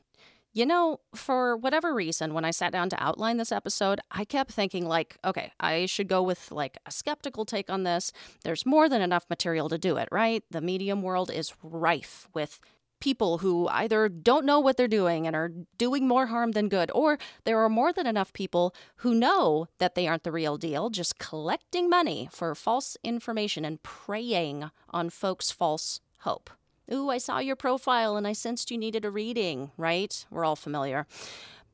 You 0.53 0.67
know, 0.67 0.99
for 1.15 1.57
whatever 1.57 1.95
reason, 1.95 2.35
when 2.35 2.45
I 2.45 2.51
sat 2.51 2.73
down 2.73 2.91
to 2.91 3.01
outline 3.01 3.37
this 3.37 3.53
episode, 3.53 4.01
I 4.11 4.25
kept 4.25 4.51
thinking, 4.51 4.87
like, 4.87 5.17
okay, 5.25 5.53
I 5.61 5.87
should 5.87 6.09
go 6.09 6.25
with 6.25 6.51
like 6.51 6.77
a 6.87 6.91
skeptical 6.91 7.45
take 7.45 7.71
on 7.71 7.85
this. 7.85 8.11
There's 8.43 8.67
more 8.67 8.89
than 8.89 9.01
enough 9.01 9.27
material 9.31 9.69
to 9.69 9.79
do 9.79 9.97
it, 9.97 10.09
right? 10.11 10.43
The 10.51 10.61
medium 10.61 11.03
world 11.03 11.31
is 11.31 11.55
rife 11.63 12.29
with 12.35 12.59
people 13.05 13.39
who 13.39 13.69
either 13.69 14.09
don't 14.09 14.47
know 14.47 14.59
what 14.59 14.79
they're 14.79 14.89
doing 14.89 15.27
and 15.27 15.37
are 15.37 15.53
doing 15.77 16.09
more 16.09 16.27
harm 16.29 16.53
than 16.53 16.71
good, 16.71 16.91
or 16.95 17.19
there 17.45 17.59
are 17.59 17.69
more 17.69 17.93
than 17.93 18.07
enough 18.07 18.33
people 18.33 18.75
who 18.97 19.15
know 19.15 19.67
that 19.79 19.95
they 19.95 20.09
aren't 20.09 20.23
the 20.23 20.33
real 20.33 20.57
deal, 20.57 20.89
just 20.89 21.19
collecting 21.19 21.91
money 21.91 22.31
for 22.33 22.55
false 22.55 22.97
information 23.05 23.63
and 23.63 23.83
preying 23.83 24.71
on 24.89 25.11
folks' 25.11 25.51
false 25.51 26.01
hope. 26.21 26.49
Ooh, 26.91 27.11
I 27.11 27.19
saw 27.19 27.41
your 27.41 27.57
profile 27.57 28.17
and 28.17 28.27
I 28.27 28.33
sensed 28.33 28.71
you 28.71 28.79
needed 28.79 29.05
a 29.05 29.11
reading, 29.11 29.71
right? 29.77 30.25
We're 30.31 30.47
all 30.47 30.57
familiar. 30.57 31.07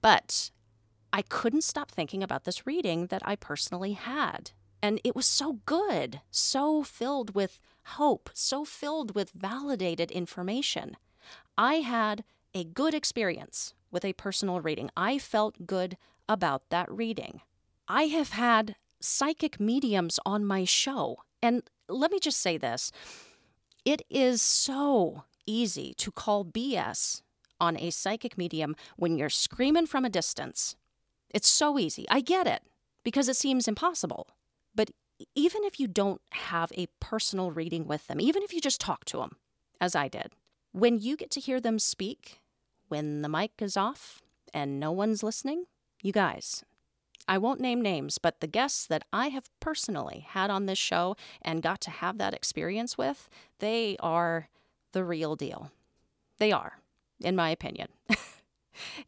But 0.02 0.50
I 1.12 1.22
couldn't 1.22 1.62
stop 1.62 1.92
thinking 1.92 2.24
about 2.24 2.42
this 2.42 2.66
reading 2.66 3.06
that 3.06 3.22
I 3.24 3.36
personally 3.36 3.92
had. 3.92 4.50
And 4.82 5.00
it 5.04 5.14
was 5.14 5.26
so 5.26 5.60
good, 5.64 6.22
so 6.32 6.82
filled 6.82 7.36
with 7.36 7.60
hope, 7.98 8.30
so 8.34 8.64
filled 8.64 9.14
with 9.14 9.30
validated 9.30 10.10
information. 10.10 10.96
I 11.60 11.80
had 11.80 12.24
a 12.54 12.64
good 12.64 12.94
experience 12.94 13.74
with 13.90 14.02
a 14.02 14.14
personal 14.14 14.62
reading. 14.62 14.88
I 14.96 15.18
felt 15.18 15.66
good 15.66 15.98
about 16.26 16.62
that 16.70 16.90
reading. 16.90 17.42
I 17.86 18.04
have 18.04 18.30
had 18.30 18.76
psychic 18.98 19.60
mediums 19.60 20.18
on 20.24 20.46
my 20.46 20.64
show. 20.64 21.18
And 21.42 21.62
let 21.86 22.10
me 22.10 22.18
just 22.18 22.40
say 22.40 22.56
this 22.56 22.92
it 23.84 24.00
is 24.08 24.40
so 24.40 25.24
easy 25.44 25.92
to 25.98 26.10
call 26.10 26.46
BS 26.46 27.20
on 27.60 27.76
a 27.76 27.90
psychic 27.90 28.38
medium 28.38 28.74
when 28.96 29.18
you're 29.18 29.28
screaming 29.28 29.86
from 29.86 30.06
a 30.06 30.10
distance. 30.10 30.76
It's 31.28 31.48
so 31.48 31.78
easy. 31.78 32.06
I 32.08 32.22
get 32.22 32.46
it 32.46 32.62
because 33.04 33.28
it 33.28 33.36
seems 33.36 33.68
impossible. 33.68 34.28
But 34.74 34.92
even 35.34 35.62
if 35.64 35.78
you 35.78 35.88
don't 35.88 36.22
have 36.30 36.72
a 36.74 36.88
personal 37.00 37.50
reading 37.50 37.86
with 37.86 38.06
them, 38.06 38.18
even 38.18 38.42
if 38.42 38.54
you 38.54 38.62
just 38.62 38.80
talk 38.80 39.04
to 39.04 39.18
them, 39.18 39.36
as 39.78 39.94
I 39.94 40.08
did, 40.08 40.32
when 40.72 40.98
you 40.98 41.16
get 41.16 41.30
to 41.32 41.40
hear 41.40 41.60
them 41.60 41.78
speak, 41.78 42.40
when 42.88 43.22
the 43.22 43.28
mic 43.28 43.52
is 43.60 43.76
off 43.76 44.22
and 44.52 44.80
no 44.80 44.92
one's 44.92 45.22
listening, 45.22 45.64
you 46.02 46.12
guys, 46.12 46.64
I 47.28 47.38
won't 47.38 47.60
name 47.60 47.80
names, 47.80 48.18
but 48.18 48.40
the 48.40 48.46
guests 48.46 48.86
that 48.86 49.04
I 49.12 49.28
have 49.28 49.50
personally 49.60 50.26
had 50.28 50.50
on 50.50 50.66
this 50.66 50.78
show 50.78 51.16
and 51.42 51.62
got 51.62 51.80
to 51.82 51.90
have 51.90 52.18
that 52.18 52.34
experience 52.34 52.98
with, 52.98 53.28
they 53.58 53.96
are 54.00 54.48
the 54.92 55.04
real 55.04 55.36
deal. 55.36 55.70
They 56.38 56.52
are, 56.52 56.80
in 57.20 57.36
my 57.36 57.50
opinion. 57.50 57.88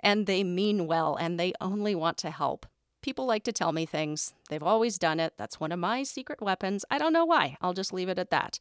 and 0.00 0.26
they 0.26 0.45
mean 0.45 0.87
well 0.87 1.16
and 1.16 1.38
they 1.38 1.52
only 1.61 1.95
want 1.95 2.19
to 2.19 2.31
help. 2.31 2.66
People 3.02 3.26
like 3.26 3.42
to 3.45 3.52
tell 3.52 3.73
me 3.73 3.87
things. 3.87 4.35
They've 4.49 4.62
always 4.62 4.99
done 4.99 5.19
it. 5.19 5.35
That's 5.37 5.59
one 5.59 5.73
of 5.73 5.81
my 5.81 6.04
secret 6.04 6.40
weapons. 6.40 6.85
I 6.90 6.99
don't 6.99 7.12
know 7.12 7.25
why. 7.25 7.57
I'll 7.61 7.73
just 7.73 7.92
leave 7.92 8.09
it 8.09 8.19
at 8.19 8.31
that. 8.31 8.61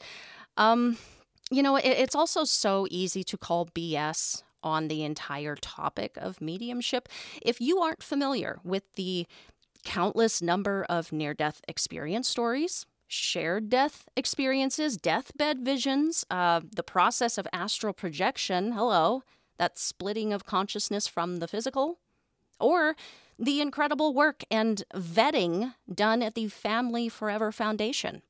Um, 0.58 0.98
you 1.52 1.62
know, 1.62 1.76
it, 1.76 1.86
it's 1.86 2.16
also 2.16 2.44
so 2.46 2.88
easy 2.90 3.24
to 3.26 3.38
call 3.38 3.68
BS 3.68 4.42
on 4.64 4.88
the 4.88 5.04
entire 5.04 5.56
topic 5.56 6.18
of 6.18 6.42
mediumship. 6.42 7.10
If 7.42 7.60
you 7.60 7.80
aren't 7.80 8.02
familiar 8.02 8.60
with 8.64 8.84
the 8.96 9.28
countless 9.84 10.42
number 10.42 10.86
of 10.90 11.12
near 11.12 11.34
death 11.34 11.62
experience 11.68 12.28
stories, 12.28 12.86
shared 13.08 13.70
death 13.70 14.08
experiences, 14.16 14.96
deathbed 14.96 15.60
visions, 15.60 16.26
uh, 16.32 16.62
the 16.74 16.84
process 16.84 17.38
of 17.38 17.48
astral 17.52 17.94
projection, 17.94 18.72
hello, 18.72 19.24
that 19.58 19.78
splitting 19.78 20.32
of 20.32 20.46
consciousness 20.46 21.08
from 21.08 21.38
the 21.38 21.48
physical, 21.48 22.00
or 22.60 22.96
the 23.38 23.60
incredible 23.60 24.14
work 24.14 24.44
and 24.50 24.84
vetting 24.96 25.74
done 25.94 26.22
at 26.22 26.36
the 26.36 26.48
Family 26.48 27.10
Forever 27.10 27.52
Foundation 27.52 28.22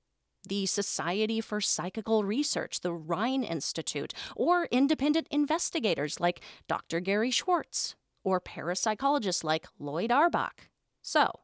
the 0.48 0.66
Society 0.66 1.42
for 1.42 1.62
Psychical 1.62 2.24
Research, 2.24 2.82
the 2.82 2.94
Rhine 2.94 3.44
Institute, 3.44 4.14
or 4.36 4.66
independent 4.72 5.28
investigators 5.30 6.20
like 6.20 6.42
Dr. 6.68 7.00
Gary 7.00 7.32
Schwartz, 7.32 7.96
or 8.24 8.40
parapsychologists 8.40 9.44
like 9.44 9.68
Loyd 9.80 10.12
Auerbach. 10.12 10.70
So, 11.02 11.40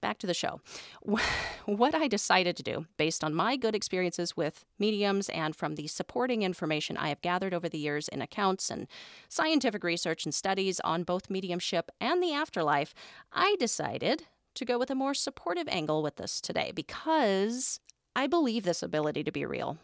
back 0.00 0.18
to 0.18 0.26
the 0.26 0.34
show. 0.34 0.60
What 1.64 1.94
I 1.94 2.08
decided 2.08 2.56
to 2.56 2.64
do, 2.64 2.86
based 2.96 3.22
on 3.22 3.34
my 3.34 3.54
good 3.54 3.76
experiences 3.76 4.36
with 4.36 4.64
mediums 4.80 5.28
and 5.28 5.54
from 5.54 5.76
the 5.76 5.86
supporting 5.86 6.42
information 6.42 6.96
I 6.96 7.08
have 7.08 7.22
gathered 7.22 7.54
over 7.54 7.68
the 7.68 7.78
years 7.78 8.08
in 8.08 8.20
accounts 8.20 8.68
and 8.68 8.88
scientific 9.28 9.84
research 9.84 10.24
and 10.24 10.34
studies 10.34 10.80
on 10.80 11.04
both 11.04 11.30
mediumship 11.30 11.88
and 12.00 12.20
the 12.20 12.32
afterlife, 12.32 12.94
I 13.32 13.54
decided 13.60 14.24
to 14.54 14.64
go 14.64 14.78
with 14.78 14.90
a 14.90 14.94
more 14.94 15.14
supportive 15.14 15.68
angle 15.68 16.02
with 16.02 16.16
this 16.16 16.40
today 16.40 16.72
because 16.74 17.80
I 18.14 18.26
believe 18.26 18.64
this 18.64 18.82
ability 18.82 19.24
to 19.24 19.32
be 19.32 19.44
real. 19.44 19.78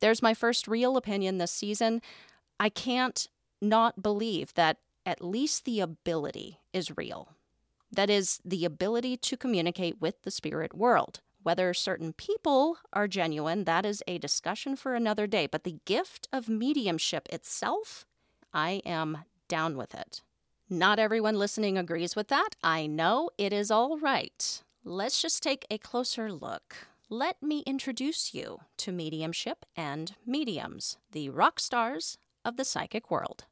There's 0.00 0.22
my 0.22 0.34
first 0.34 0.68
real 0.68 0.96
opinion 0.96 1.38
this 1.38 1.52
season. 1.52 2.02
I 2.58 2.68
can't 2.68 3.26
not 3.60 4.02
believe 4.02 4.54
that 4.54 4.78
at 5.06 5.22
least 5.22 5.64
the 5.64 5.80
ability 5.80 6.60
is 6.72 6.96
real. 6.96 7.30
That 7.92 8.10
is, 8.10 8.40
the 8.44 8.64
ability 8.64 9.16
to 9.18 9.36
communicate 9.36 10.00
with 10.00 10.22
the 10.22 10.30
spirit 10.30 10.74
world. 10.74 11.20
Whether 11.42 11.74
certain 11.74 12.14
people 12.14 12.78
are 12.92 13.06
genuine, 13.06 13.64
that 13.64 13.84
is 13.84 14.02
a 14.08 14.18
discussion 14.18 14.76
for 14.76 14.94
another 14.94 15.26
day. 15.26 15.46
But 15.46 15.64
the 15.64 15.78
gift 15.84 16.26
of 16.32 16.48
mediumship 16.48 17.28
itself, 17.30 18.06
I 18.52 18.80
am 18.86 19.18
down 19.46 19.76
with 19.76 19.94
it. 19.94 20.22
Not 20.74 20.98
everyone 20.98 21.38
listening 21.38 21.78
agrees 21.78 22.16
with 22.16 22.26
that. 22.28 22.56
I 22.60 22.88
know 22.88 23.30
it 23.38 23.52
is 23.52 23.70
all 23.70 23.96
right. 23.96 24.60
Let's 24.82 25.22
just 25.22 25.40
take 25.40 25.64
a 25.70 25.78
closer 25.78 26.32
look. 26.32 26.88
Let 27.08 27.40
me 27.40 27.62
introduce 27.64 28.34
you 28.34 28.58
to 28.78 28.90
mediumship 28.90 29.66
and 29.76 30.16
mediums, 30.26 30.98
the 31.12 31.30
rock 31.30 31.60
stars 31.60 32.18
of 32.44 32.56
the 32.56 32.64
psychic 32.64 33.08
world. 33.08 33.44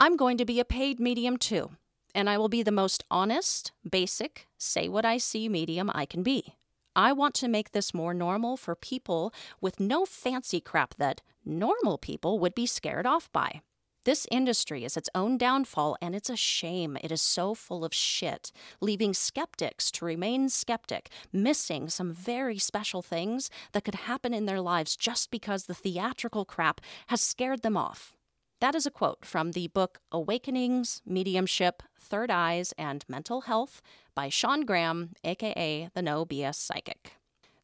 I'm 0.00 0.16
going 0.16 0.36
to 0.38 0.44
be 0.44 0.58
a 0.58 0.64
paid 0.64 0.98
medium 0.98 1.36
too, 1.36 1.70
and 2.16 2.28
I 2.28 2.36
will 2.36 2.48
be 2.48 2.64
the 2.64 2.72
most 2.72 3.04
honest, 3.12 3.70
basic, 3.88 4.48
say 4.58 4.88
what 4.88 5.04
I 5.04 5.18
see 5.18 5.48
medium 5.48 5.88
I 5.94 6.04
can 6.04 6.24
be. 6.24 6.56
I 6.96 7.12
want 7.12 7.36
to 7.36 7.48
make 7.48 7.70
this 7.70 7.94
more 7.94 8.12
normal 8.12 8.56
for 8.56 8.74
people 8.74 9.32
with 9.60 9.78
no 9.78 10.04
fancy 10.04 10.60
crap 10.60 10.96
that 10.96 11.22
normal 11.44 11.96
people 11.96 12.40
would 12.40 12.56
be 12.56 12.66
scared 12.66 13.06
off 13.06 13.30
by. 13.30 13.62
This 14.04 14.26
industry 14.30 14.84
is 14.84 14.96
its 14.96 15.10
own 15.14 15.36
downfall, 15.36 15.98
and 16.00 16.14
it's 16.14 16.30
a 16.30 16.36
shame. 16.36 16.96
It 17.02 17.12
is 17.12 17.20
so 17.20 17.54
full 17.54 17.84
of 17.84 17.92
shit, 17.92 18.50
leaving 18.80 19.12
skeptics 19.12 19.90
to 19.92 20.06
remain 20.06 20.48
skeptic, 20.48 21.10
missing 21.34 21.90
some 21.90 22.10
very 22.14 22.58
special 22.58 23.02
things 23.02 23.50
that 23.72 23.84
could 23.84 24.06
happen 24.06 24.32
in 24.32 24.46
their 24.46 24.60
lives 24.60 24.96
just 24.96 25.30
because 25.30 25.64
the 25.64 25.74
theatrical 25.74 26.46
crap 26.46 26.80
has 27.08 27.20
scared 27.20 27.60
them 27.60 27.76
off. 27.76 28.14
That 28.62 28.74
is 28.74 28.86
a 28.86 28.90
quote 28.90 29.26
from 29.26 29.52
the 29.52 29.68
book 29.68 30.00
Awakenings, 30.10 31.02
Mediumship, 31.04 31.82
Third 31.98 32.30
Eyes, 32.30 32.72
and 32.78 33.04
Mental 33.06 33.42
Health 33.42 33.82
by 34.14 34.30
Sean 34.30 34.64
Graham, 34.64 35.10
aka 35.24 35.90
the 35.92 36.02
No 36.02 36.24
BS 36.24 36.54
Psychic. 36.54 37.19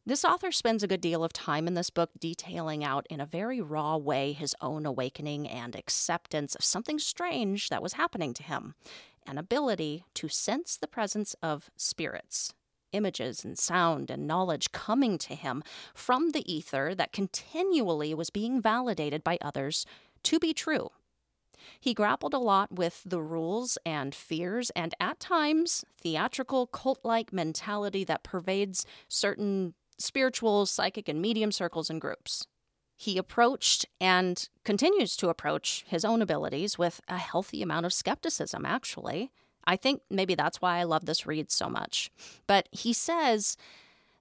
This 0.07 0.23
author 0.23 0.53
spends 0.53 0.83
a 0.83 0.87
good 0.87 1.01
deal 1.01 1.21
of 1.21 1.33
time 1.33 1.67
in 1.67 1.73
this 1.73 1.89
book 1.89 2.11
detailing 2.17 2.81
out 2.81 3.05
in 3.09 3.19
a 3.19 3.25
very 3.25 3.59
raw 3.59 3.97
way 3.97 4.31
his 4.31 4.55
own 4.61 4.85
awakening 4.85 5.49
and 5.49 5.75
acceptance 5.75 6.55
of 6.55 6.63
something 6.63 6.97
strange 6.97 7.67
that 7.67 7.83
was 7.83 7.91
happening 7.91 8.33
to 8.35 8.43
him 8.43 8.73
an 9.25 9.37
ability 9.37 10.05
to 10.13 10.29
sense 10.29 10.77
the 10.77 10.87
presence 10.87 11.35
of 11.43 11.69
spirits, 11.75 12.53
images 12.93 13.43
and 13.43 13.59
sound 13.59 14.09
and 14.09 14.25
knowledge 14.25 14.71
coming 14.71 15.17
to 15.17 15.35
him 15.35 15.61
from 15.93 16.31
the 16.31 16.49
ether 16.49 16.95
that 16.95 17.11
continually 17.11 18.13
was 18.13 18.29
being 18.29 18.61
validated 18.61 19.25
by 19.25 19.37
others 19.41 19.85
to 20.23 20.39
be 20.39 20.53
true. 20.53 20.89
He 21.81 21.93
grappled 21.93 22.33
a 22.33 22.39
lot 22.39 22.71
with 22.71 23.01
the 23.05 23.21
rules 23.21 23.77
and 23.85 24.15
fears 24.15 24.69
and 24.69 24.95
at 25.01 25.19
times 25.19 25.83
theatrical 25.99 26.65
cult 26.65 26.99
like 27.03 27.33
mentality 27.33 28.05
that 28.05 28.23
pervades 28.23 28.85
certain 29.09 29.73
spiritual, 29.97 30.65
psychic, 30.65 31.07
and 31.07 31.21
medium 31.21 31.51
circles 31.51 31.89
and 31.89 32.01
groups. 32.01 32.47
He 32.95 33.17
approached 33.17 33.85
and 34.01 34.49
continues 34.63 35.15
to 35.17 35.29
approach 35.29 35.85
his 35.87 36.03
own 36.03 36.21
abilities 36.21 36.77
with 36.77 36.99
a 37.07 37.17
healthy 37.17 37.61
amount 37.61 37.85
of 37.85 37.93
skepticism, 37.93 38.65
actually. 38.65 39.31
I 39.65 39.75
think 39.75 40.01
maybe 40.09 40.33
that's 40.33 40.61
why 40.61 40.77
I 40.77 40.83
love 40.83 41.05
this 41.05 41.27
read 41.27 41.51
so 41.51 41.69
much. 41.69 42.09
But 42.47 42.67
he 42.71 42.93
says 42.93 43.57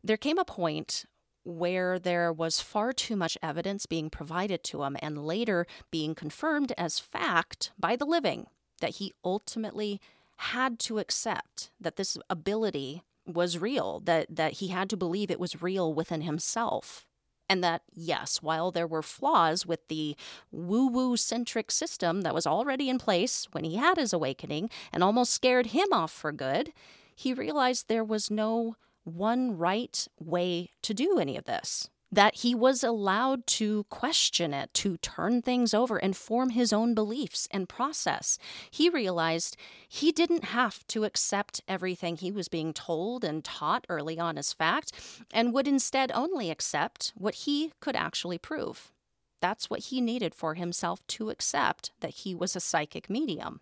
there 0.05 0.17
came 0.17 0.39
a 0.39 0.45
point 0.45 1.07
where 1.45 1.99
there 1.99 2.33
was 2.33 2.61
far 2.61 2.93
too 2.93 3.17
much 3.17 3.39
evidence 3.41 3.87
being 3.87 4.11
provided 4.11 4.65
to 4.65 4.83
him 4.83 4.97
and 5.01 5.25
later 5.25 5.65
being 5.93 6.15
confirmed 6.15 6.73
as 6.77 6.99
fact 6.99 7.71
by 7.79 7.95
the 7.95 8.05
living 8.05 8.49
that 8.81 8.97
he 8.97 9.15
ultimately 9.25 10.01
had 10.39 10.79
to 10.81 10.99
accept 10.99 11.71
that 11.81 11.97
this 11.97 12.19
ability 12.29 13.05
was 13.27 13.59
real, 13.59 14.01
that, 14.05 14.27
that 14.35 14.55
he 14.55 14.69
had 14.69 14.89
to 14.91 14.97
believe 14.97 15.31
it 15.31 15.41
was 15.41 15.63
real 15.63 15.93
within 15.93 16.23
himself. 16.23 17.07
And 17.49 17.63
that, 17.63 17.83
yes, 17.93 18.43
while 18.43 18.71
there 18.73 18.87
were 18.87 19.03
flaws 19.03 19.65
with 19.65 19.87
the 19.89 20.17
woo 20.51 20.89
woo 20.89 21.17
centric 21.17 21.71
system 21.71 22.23
that 22.23 22.35
was 22.35 22.47
already 22.47 22.89
in 22.89 22.99
place 22.99 23.47
when 23.53 23.65
he 23.65 23.77
had 23.77 23.99
his 23.99 24.13
awakening 24.13 24.69
and 24.93 25.05
almost 25.05 25.33
scared 25.33 25.67
him 25.67 25.93
off 25.93 26.11
for 26.11 26.33
good, 26.33 26.73
he 27.15 27.33
realized 27.33 27.87
there 27.89 28.05
was 28.05 28.31
no 28.31 28.77
one 29.05 29.57
right 29.57 30.09
way 30.19 30.71
to 30.83 30.93
do 30.93 31.19
any 31.19 31.37
of 31.37 31.45
this 31.45 31.89
that 32.11 32.37
he 32.37 32.55
was 32.55 32.85
allowed 32.85 33.47
to 33.47 33.85
question 33.85 34.55
it, 34.55 34.73
to 34.75 34.97
turn 34.99 35.43
things 35.43 35.75
over 35.75 35.97
and 35.97 36.17
form 36.17 36.51
his 36.51 36.73
own 36.73 36.95
beliefs 36.95 37.49
and 37.51 37.69
process. 37.69 38.39
He 38.71 38.89
realized 38.89 39.57
he 39.89 40.13
didn't 40.13 40.45
have 40.45 40.87
to 40.89 41.05
accept 41.05 41.61
everything 41.67 42.17
he 42.17 42.31
was 42.31 42.49
being 42.49 42.73
told 42.73 43.25
and 43.25 43.45
taught 43.45 43.87
early 43.89 44.19
on 44.19 44.39
as 44.39 44.53
fact, 44.53 44.93
and 45.33 45.53
would 45.53 45.67
instead 45.67 46.13
only 46.13 46.51
accept 46.51 47.13
what 47.17 47.35
he 47.35 47.73
could 47.81 47.97
actually 47.97 48.39
prove. 48.39 48.93
That's 49.41 49.69
what 49.69 49.81
he 49.81 50.01
needed 50.01 50.35
for 50.35 50.55
himself 50.55 51.07
to 51.09 51.31
accept 51.31 51.91
that 52.01 52.11
he 52.11 52.35
was 52.35 52.57
a 52.57 52.61
psychic 52.61 53.11
medium. 53.11 53.61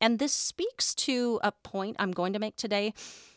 And 0.00 0.18
this 0.18 0.32
speaks 0.32 0.94
to 0.96 1.38
a 1.44 1.52
point 1.52 1.96
I'm 1.98 2.10
going 2.10 2.32
to 2.32 2.40
make 2.40 2.56
today 2.56 2.92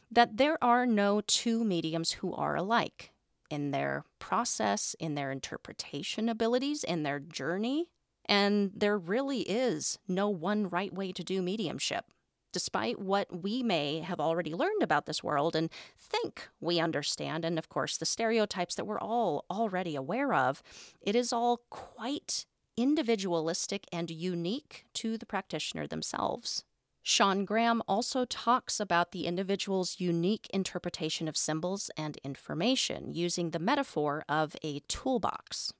that 0.10 0.38
there 0.38 0.57
are 0.63 0.86
no 0.86 1.22
two 1.27 1.63
mediums 1.63 2.13
who 2.13 2.34
are 2.34 2.55
alike 2.55 3.12
in 3.50 3.72
their 3.72 4.04
process, 4.20 4.96
in 5.00 5.16
their 5.16 5.32
interpretation 5.32 6.30
abilities, 6.30 6.84
in 6.84 7.04
their 7.04 7.20
journey. 7.20 7.88
And 8.28 8.72
there 8.75 8.98
really 8.98 9.42
is 9.42 10.00
no 10.08 10.30
one 10.30 10.70
right 10.70 10.94
way 10.94 11.12
to 11.12 11.24
do 11.24 11.42
mediumship. 11.42 12.06
Despite 12.52 13.00
what 13.00 13.44
we 13.44 13.62
may 13.62 14.00
have 14.00 14.20
already 14.20 14.54
learned 14.54 14.82
about 14.82 15.06
this 15.06 15.22
world 15.22 15.56
and 15.56 15.70
think 16.00 16.48
we 16.62 16.80
understand, 16.80 17.44
and 17.44 17.60
of 17.60 17.68
course 17.68 17.98
the 17.98 18.06
stereotypes 18.06 18.75
that 18.75 18.86
we're 18.86 19.00
all 19.00 19.46
already 19.52 19.96
aware 19.96 20.34
of, 20.34 20.64
it 21.02 21.16
is 21.16 21.34
all 21.34 21.62
quite 21.70 22.46
individualistic 22.77 23.86
and 23.92 24.10
unique 24.10 24.86
to 24.94 25.18
the 25.18 25.25
practitioner 25.25 25.86
themselves. 25.86 26.64
Sean 27.07 27.46
Graham 27.46 27.83
also 27.87 28.25
talks 28.25 28.79
about 28.79 29.11
the 29.11 29.27
individual's 29.27 30.00
unique 30.00 30.50
interpretation 30.51 31.27
of 31.27 31.37
symbols 31.37 31.91
and 31.96 32.18
information 32.24 33.13
using 33.13 33.51
the 33.51 33.59
metaphor 33.59 34.25
of 34.27 34.55
a 34.63 34.79
toolbox. 34.87 35.72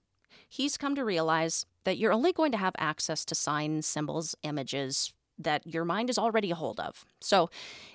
He's 0.48 0.78
come 0.78 0.94
to 0.94 1.04
realize 1.04 1.66
that 1.84 1.98
you're 1.98 2.14
only 2.14 2.32
going 2.32 2.52
to 2.52 2.60
have 2.60 2.76
access 2.78 3.26
to 3.26 3.34
signs, 3.34 3.88
symbols, 3.88 4.36
images 4.44 5.14
that 5.40 5.66
your 5.66 5.84
mind 5.84 6.12
is 6.12 6.20
already 6.20 6.52
a 6.52 6.56
hold 6.56 6.80
of. 6.80 7.06
So 7.20 7.50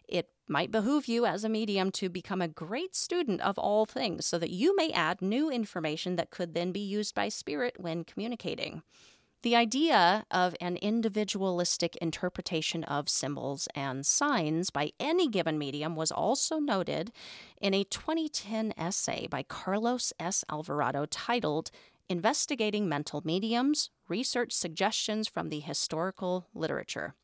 it 0.08 0.30
might 0.48 0.72
behoove 0.72 1.06
you 1.06 1.24
as 1.24 1.44
a 1.44 1.48
medium 1.48 1.92
to 1.92 2.08
become 2.08 2.42
a 2.42 2.48
great 2.48 2.96
student 2.96 3.40
of 3.42 3.56
all 3.60 3.86
things 3.86 4.26
so 4.26 4.40
that 4.40 4.50
you 4.50 4.74
may 4.74 4.90
add 4.90 5.22
new 5.22 5.52
information 5.52 6.16
that 6.16 6.30
could 6.30 6.54
then 6.54 6.72
be 6.72 6.80
used 6.80 7.14
by 7.14 7.28
spirit 7.28 7.76
when 7.78 8.02
communicating. 8.02 8.82
The 9.42 9.56
idea 9.56 10.26
of 10.30 10.54
an 10.60 10.76
individualistic 10.76 11.96
interpretation 11.96 12.84
of 12.84 13.08
symbols 13.08 13.68
and 13.74 14.04
signs 14.04 14.68
by 14.68 14.92
any 15.00 15.28
given 15.28 15.56
medium 15.56 15.96
was 15.96 16.12
also 16.12 16.58
noted 16.58 17.10
in 17.58 17.72
a 17.72 17.84
2010 17.84 18.74
essay 18.76 19.26
by 19.28 19.42
Carlos 19.42 20.12
S. 20.20 20.44
Alvarado 20.50 21.06
titled 21.06 21.70
Investigating 22.10 22.86
Mental 22.86 23.22
Mediums 23.24 23.88
Research 24.08 24.52
Suggestions 24.52 25.26
from 25.26 25.48
the 25.48 25.60
Historical 25.60 26.46
Literature. 26.52 27.14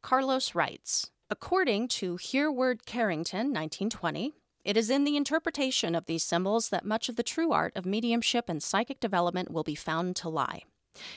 Carlos 0.00 0.54
writes 0.54 1.10
According 1.28 1.88
to 1.88 2.16
Hereward 2.16 2.86
Carrington, 2.86 3.52
1920, 3.52 4.32
it 4.64 4.78
is 4.78 4.88
in 4.88 5.04
the 5.04 5.18
interpretation 5.18 5.94
of 5.94 6.06
these 6.06 6.24
symbols 6.24 6.70
that 6.70 6.86
much 6.86 7.10
of 7.10 7.16
the 7.16 7.22
true 7.22 7.52
art 7.52 7.76
of 7.76 7.84
mediumship 7.84 8.48
and 8.48 8.62
psychic 8.62 9.00
development 9.00 9.50
will 9.50 9.64
be 9.64 9.74
found 9.74 10.16
to 10.16 10.30
lie. 10.30 10.62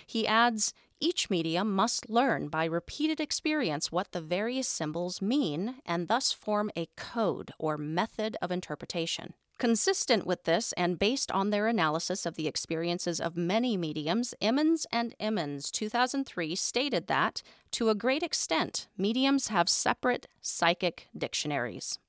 He 0.06 0.28
adds 0.28 0.74
each 1.00 1.30
medium 1.30 1.74
must 1.74 2.10
learn 2.10 2.48
by 2.48 2.66
repeated 2.66 3.20
experience 3.20 3.92
what 3.92 4.12
the 4.12 4.22
various 4.22 4.68
symbols 4.68 5.22
mean 5.22 5.76
and 5.86 6.08
thus 6.08 6.32
form 6.32 6.70
a 6.78 6.88
code 6.96 7.52
or 7.58 7.78
method 7.78 8.38
of 8.42 8.52
interpretation. 8.52 9.34
Consistent 9.58 10.26
with 10.26 10.46
this 10.46 10.74
and 10.74 10.98
based 10.98 11.32
on 11.32 11.50
their 11.50 11.68
analysis 11.68 12.26
of 12.26 12.36
the 12.36 12.48
experiences 12.48 13.20
of 13.20 13.38
many 13.38 13.78
mediums, 13.78 14.34
Emmons 14.42 14.88
and 14.92 15.16
Emmons 15.20 15.70
2003 15.70 16.56
stated 16.56 17.08
that, 17.08 17.44
to 17.72 17.90
a 17.90 17.96
great 17.96 18.24
extent, 18.24 18.88
mediums 18.98 19.50
have 19.50 19.70
separate 19.70 20.28
psychic 20.42 21.08
dictionaries. 21.16 22.00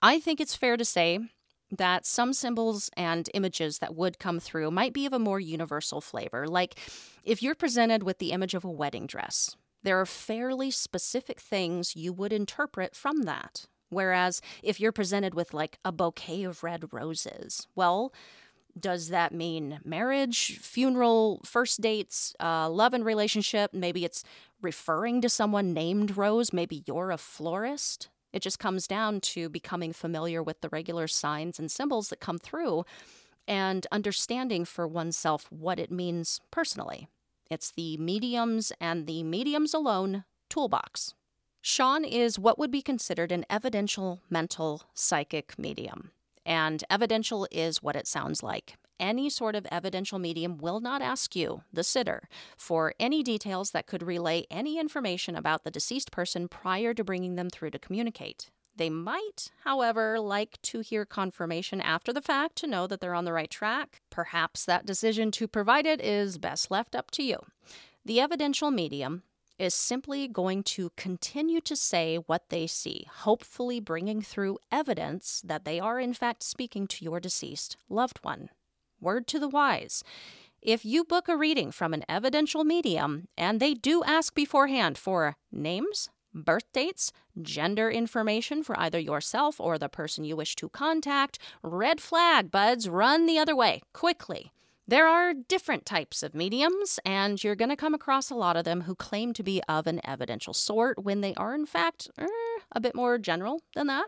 I 0.00 0.18
think 0.18 0.40
it's 0.40 0.56
fair 0.56 0.76
to 0.76 0.84
say 0.84 1.20
that 1.72 2.06
some 2.06 2.32
symbols 2.32 2.90
and 2.96 3.28
images 3.34 3.78
that 3.78 3.94
would 3.94 4.18
come 4.18 4.38
through 4.38 4.70
might 4.70 4.92
be 4.92 5.06
of 5.06 5.12
a 5.12 5.18
more 5.18 5.40
universal 5.40 6.00
flavor. 6.00 6.46
Like 6.46 6.78
if 7.24 7.42
you're 7.42 7.54
presented 7.54 8.02
with 8.02 8.18
the 8.18 8.32
image 8.32 8.54
of 8.54 8.64
a 8.64 8.70
wedding 8.70 9.06
dress, 9.06 9.56
there 9.82 10.00
are 10.00 10.06
fairly 10.06 10.70
specific 10.70 11.40
things 11.40 11.96
you 11.96 12.12
would 12.12 12.32
interpret 12.32 12.94
from 12.94 13.22
that. 13.22 13.66
Whereas 13.88 14.40
if 14.62 14.80
you're 14.80 14.92
presented 14.92 15.34
with 15.34 15.52
like 15.52 15.78
a 15.84 15.92
bouquet 15.92 16.44
of 16.44 16.62
red 16.62 16.92
roses, 16.92 17.66
well, 17.74 18.12
does 18.78 19.08
that 19.08 19.32
mean 19.32 19.80
marriage, 19.84 20.58
funeral, 20.58 21.40
first 21.44 21.80
dates, 21.80 22.34
uh, 22.40 22.70
love 22.70 22.94
and 22.94 23.04
relationship? 23.04 23.74
Maybe 23.74 24.04
it's 24.04 24.24
referring 24.62 25.20
to 25.22 25.28
someone 25.28 25.74
named 25.74 26.16
Rose. 26.16 26.52
Maybe 26.52 26.82
you're 26.86 27.10
a 27.10 27.18
florist. 27.18 28.08
It 28.32 28.42
just 28.42 28.58
comes 28.58 28.86
down 28.86 29.20
to 29.20 29.48
becoming 29.48 29.92
familiar 29.92 30.42
with 30.42 30.60
the 30.60 30.68
regular 30.70 31.06
signs 31.06 31.58
and 31.58 31.70
symbols 31.70 32.08
that 32.08 32.20
come 32.20 32.38
through 32.38 32.84
and 33.46 33.86
understanding 33.92 34.64
for 34.64 34.86
oneself 34.86 35.50
what 35.50 35.78
it 35.78 35.90
means 35.90 36.40
personally. 36.50 37.08
It's 37.50 37.72
the 37.72 37.96
mediums 37.98 38.72
and 38.80 39.06
the 39.06 39.22
mediums 39.22 39.74
alone 39.74 40.24
toolbox. 40.48 41.14
Sean 41.60 42.04
is 42.04 42.38
what 42.38 42.58
would 42.58 42.70
be 42.70 42.82
considered 42.82 43.30
an 43.30 43.44
evidential 43.48 44.20
mental 44.30 44.82
psychic 44.94 45.58
medium. 45.58 46.10
And 46.44 46.82
evidential 46.90 47.46
is 47.50 47.82
what 47.82 47.94
it 47.94 48.08
sounds 48.08 48.42
like 48.42 48.76
any 48.98 49.28
sort 49.28 49.54
of 49.54 49.66
evidential 49.70 50.18
medium 50.18 50.58
will 50.58 50.80
not 50.80 51.02
ask 51.02 51.34
you, 51.34 51.62
the 51.72 51.84
sitter, 51.84 52.28
for 52.56 52.94
any 53.00 53.22
details 53.22 53.70
that 53.70 53.86
could 53.86 54.02
relay 54.02 54.46
any 54.50 54.78
information 54.78 55.36
about 55.36 55.64
the 55.64 55.70
deceased 55.70 56.10
person 56.10 56.48
prior 56.48 56.94
to 56.94 57.04
bringing 57.04 57.36
them 57.36 57.50
through 57.50 57.70
to 57.70 57.78
communicate. 57.78 58.50
They 58.74 58.88
might, 58.88 59.50
however, 59.64 60.18
like 60.18 60.60
to 60.62 60.80
hear 60.80 61.04
confirmation 61.04 61.80
after 61.80 62.12
the 62.12 62.22
fact 62.22 62.56
to 62.56 62.66
know 62.66 62.86
that 62.86 63.00
they're 63.00 63.14
on 63.14 63.26
the 63.26 63.32
right 63.32 63.50
track. 63.50 64.00
Perhaps 64.08 64.64
that 64.64 64.86
decision 64.86 65.30
to 65.32 65.46
provide 65.46 65.86
it 65.86 66.00
is 66.00 66.38
best 66.38 66.70
left 66.70 66.94
up 66.94 67.10
to 67.12 67.22
you. 67.22 67.38
The 68.04 68.20
evidential 68.20 68.70
medium 68.70 69.24
is 69.58 69.74
simply 69.74 70.26
going 70.26 70.62
to 70.62 70.90
continue 70.96 71.60
to 71.60 71.76
say 71.76 72.16
what 72.16 72.48
they 72.48 72.66
see, 72.66 73.06
hopefully 73.18 73.78
bringing 73.78 74.22
through 74.22 74.58
evidence 74.72 75.42
that 75.44 75.64
they 75.64 75.78
are 75.78 76.00
in 76.00 76.14
fact 76.14 76.42
speaking 76.42 76.86
to 76.86 77.04
your 77.04 77.20
deceased 77.20 77.76
loved 77.88 78.18
one. 78.22 78.48
Word 79.02 79.26
to 79.28 79.38
the 79.38 79.48
wise. 79.48 80.04
If 80.62 80.84
you 80.84 81.02
book 81.02 81.28
a 81.28 81.36
reading 81.36 81.72
from 81.72 81.92
an 81.92 82.04
evidential 82.08 82.62
medium 82.62 83.26
and 83.36 83.58
they 83.58 83.74
do 83.74 84.04
ask 84.04 84.32
beforehand 84.32 84.96
for 84.96 85.36
names, 85.50 86.08
birth 86.32 86.72
dates, 86.72 87.12
gender 87.40 87.90
information 87.90 88.62
for 88.62 88.78
either 88.78 89.00
yourself 89.00 89.58
or 89.58 89.76
the 89.76 89.88
person 89.88 90.24
you 90.24 90.36
wish 90.36 90.54
to 90.56 90.68
contact, 90.68 91.40
red 91.64 92.00
flag, 92.00 92.52
buds, 92.52 92.88
run 92.88 93.26
the 93.26 93.38
other 93.38 93.56
way 93.56 93.82
quickly. 93.92 94.52
There 94.86 95.08
are 95.08 95.34
different 95.34 95.84
types 95.84 96.22
of 96.22 96.34
mediums, 96.34 96.98
and 97.04 97.42
you're 97.42 97.54
going 97.56 97.70
to 97.70 97.76
come 97.76 97.94
across 97.94 98.30
a 98.30 98.34
lot 98.34 98.56
of 98.56 98.64
them 98.64 98.82
who 98.82 98.94
claim 98.94 99.32
to 99.34 99.42
be 99.42 99.62
of 99.68 99.86
an 99.86 100.00
evidential 100.04 100.52
sort 100.52 101.02
when 101.02 101.20
they 101.20 101.34
are, 101.34 101.54
in 101.54 101.66
fact, 101.66 102.08
er, 102.20 102.28
a 102.72 102.80
bit 102.80 102.94
more 102.94 103.16
general 103.18 103.62
than 103.74 103.86
that. 103.86 104.06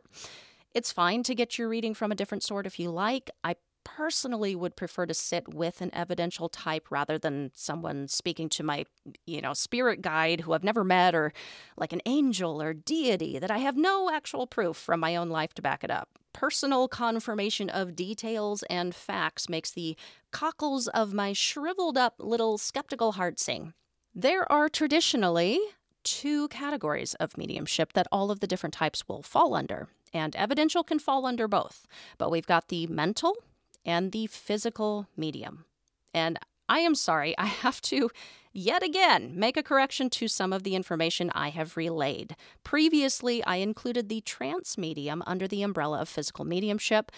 It's 0.74 0.92
fine 0.92 1.22
to 1.24 1.34
get 1.34 1.58
your 1.58 1.68
reading 1.68 1.94
from 1.94 2.10
a 2.10 2.16
different 2.16 2.42
sort 2.42 2.66
if 2.66 2.80
you 2.80 2.90
like. 2.90 3.30
I 3.44 3.54
personally 3.84 4.56
would 4.56 4.76
prefer 4.76 5.06
to 5.06 5.14
sit 5.14 5.54
with 5.54 5.80
an 5.80 5.94
evidential 5.94 6.48
type 6.48 6.90
rather 6.90 7.18
than 7.18 7.50
someone 7.54 8.08
speaking 8.08 8.48
to 8.48 8.62
my, 8.62 8.84
you 9.26 9.40
know, 9.40 9.54
spirit 9.54 10.02
guide 10.02 10.40
who 10.40 10.52
I've 10.52 10.64
never 10.64 10.82
met 10.82 11.14
or 11.14 11.32
like 11.76 11.92
an 11.92 12.02
angel 12.06 12.60
or 12.60 12.74
deity 12.74 13.38
that 13.38 13.50
I 13.50 13.58
have 13.58 13.76
no 13.76 14.10
actual 14.10 14.46
proof 14.46 14.76
from 14.76 15.00
my 15.00 15.14
own 15.16 15.28
life 15.28 15.54
to 15.54 15.62
back 15.62 15.84
it 15.84 15.90
up. 15.90 16.08
Personal 16.32 16.88
confirmation 16.88 17.70
of 17.70 17.94
details 17.94 18.64
and 18.64 18.94
facts 18.94 19.48
makes 19.48 19.70
the 19.70 19.96
cockles 20.32 20.88
of 20.88 21.14
my 21.14 21.32
shriveled 21.32 21.96
up 21.96 22.14
little 22.18 22.58
skeptical 22.58 23.12
heart 23.12 23.38
sing. 23.38 23.72
There 24.14 24.50
are 24.50 24.68
traditionally 24.68 25.60
two 26.02 26.48
categories 26.48 27.14
of 27.14 27.38
mediumship 27.38 27.92
that 27.94 28.06
all 28.12 28.30
of 28.30 28.40
the 28.40 28.46
different 28.46 28.74
types 28.74 29.08
will 29.08 29.22
fall 29.22 29.54
under, 29.54 29.88
and 30.12 30.36
evidential 30.36 30.84
can 30.84 30.98
fall 30.98 31.24
under 31.24 31.48
both. 31.48 31.86
But 32.18 32.30
we've 32.30 32.46
got 32.46 32.68
the 32.68 32.86
mental 32.86 33.36
and 33.84 34.12
the 34.12 34.26
physical 34.26 35.08
medium. 35.16 35.64
And 36.12 36.38
I 36.68 36.80
am 36.80 36.94
sorry, 36.94 37.36
I 37.38 37.46
have 37.46 37.80
to 37.82 38.10
yet 38.52 38.82
again 38.82 39.32
make 39.34 39.56
a 39.56 39.62
correction 39.62 40.08
to 40.08 40.28
some 40.28 40.52
of 40.52 40.62
the 40.62 40.74
information 40.74 41.30
I 41.34 41.48
have 41.48 41.76
relayed. 41.76 42.36
Previously, 42.62 43.44
I 43.44 43.56
included 43.56 44.08
the 44.08 44.20
trance 44.22 44.78
medium 44.78 45.22
under 45.26 45.48
the 45.48 45.62
umbrella 45.62 46.00
of 46.00 46.08
physical 46.08 46.44
mediumship. 46.44 47.10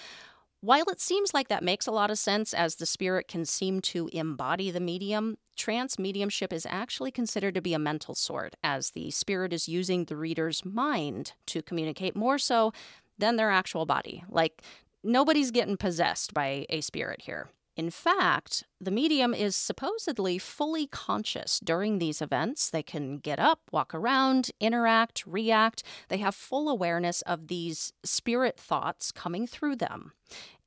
While 0.60 0.86
it 0.88 1.00
seems 1.00 1.34
like 1.34 1.48
that 1.48 1.62
makes 1.62 1.86
a 1.86 1.92
lot 1.92 2.10
of 2.10 2.18
sense 2.18 2.52
as 2.54 2.76
the 2.76 2.86
spirit 2.86 3.28
can 3.28 3.44
seem 3.44 3.80
to 3.82 4.08
embody 4.12 4.70
the 4.70 4.80
medium, 4.80 5.36
trance 5.54 5.98
mediumship 5.98 6.52
is 6.52 6.66
actually 6.68 7.12
considered 7.12 7.54
to 7.54 7.60
be 7.60 7.74
a 7.74 7.78
mental 7.78 8.14
sort, 8.14 8.56
as 8.64 8.90
the 8.90 9.10
spirit 9.10 9.52
is 9.52 9.68
using 9.68 10.06
the 10.06 10.16
reader's 10.16 10.64
mind 10.64 11.34
to 11.46 11.62
communicate 11.62 12.16
more 12.16 12.38
so 12.38 12.72
than 13.18 13.36
their 13.36 13.50
actual 13.50 13.86
body. 13.86 14.24
Like 14.28 14.62
Nobody's 15.08 15.52
getting 15.52 15.76
possessed 15.76 16.34
by 16.34 16.66
a 16.68 16.80
spirit 16.80 17.22
here. 17.22 17.50
In 17.76 17.90
fact, 17.90 18.64
the 18.80 18.90
medium 18.90 19.32
is 19.34 19.54
supposedly 19.54 20.36
fully 20.36 20.88
conscious 20.88 21.60
during 21.60 21.98
these 21.98 22.20
events. 22.20 22.70
They 22.70 22.82
can 22.82 23.18
get 23.18 23.38
up, 23.38 23.60
walk 23.70 23.94
around, 23.94 24.50
interact, 24.58 25.22
react. 25.24 25.84
They 26.08 26.16
have 26.16 26.34
full 26.34 26.68
awareness 26.68 27.22
of 27.22 27.46
these 27.46 27.92
spirit 28.02 28.58
thoughts 28.58 29.12
coming 29.12 29.46
through 29.46 29.76
them. 29.76 30.10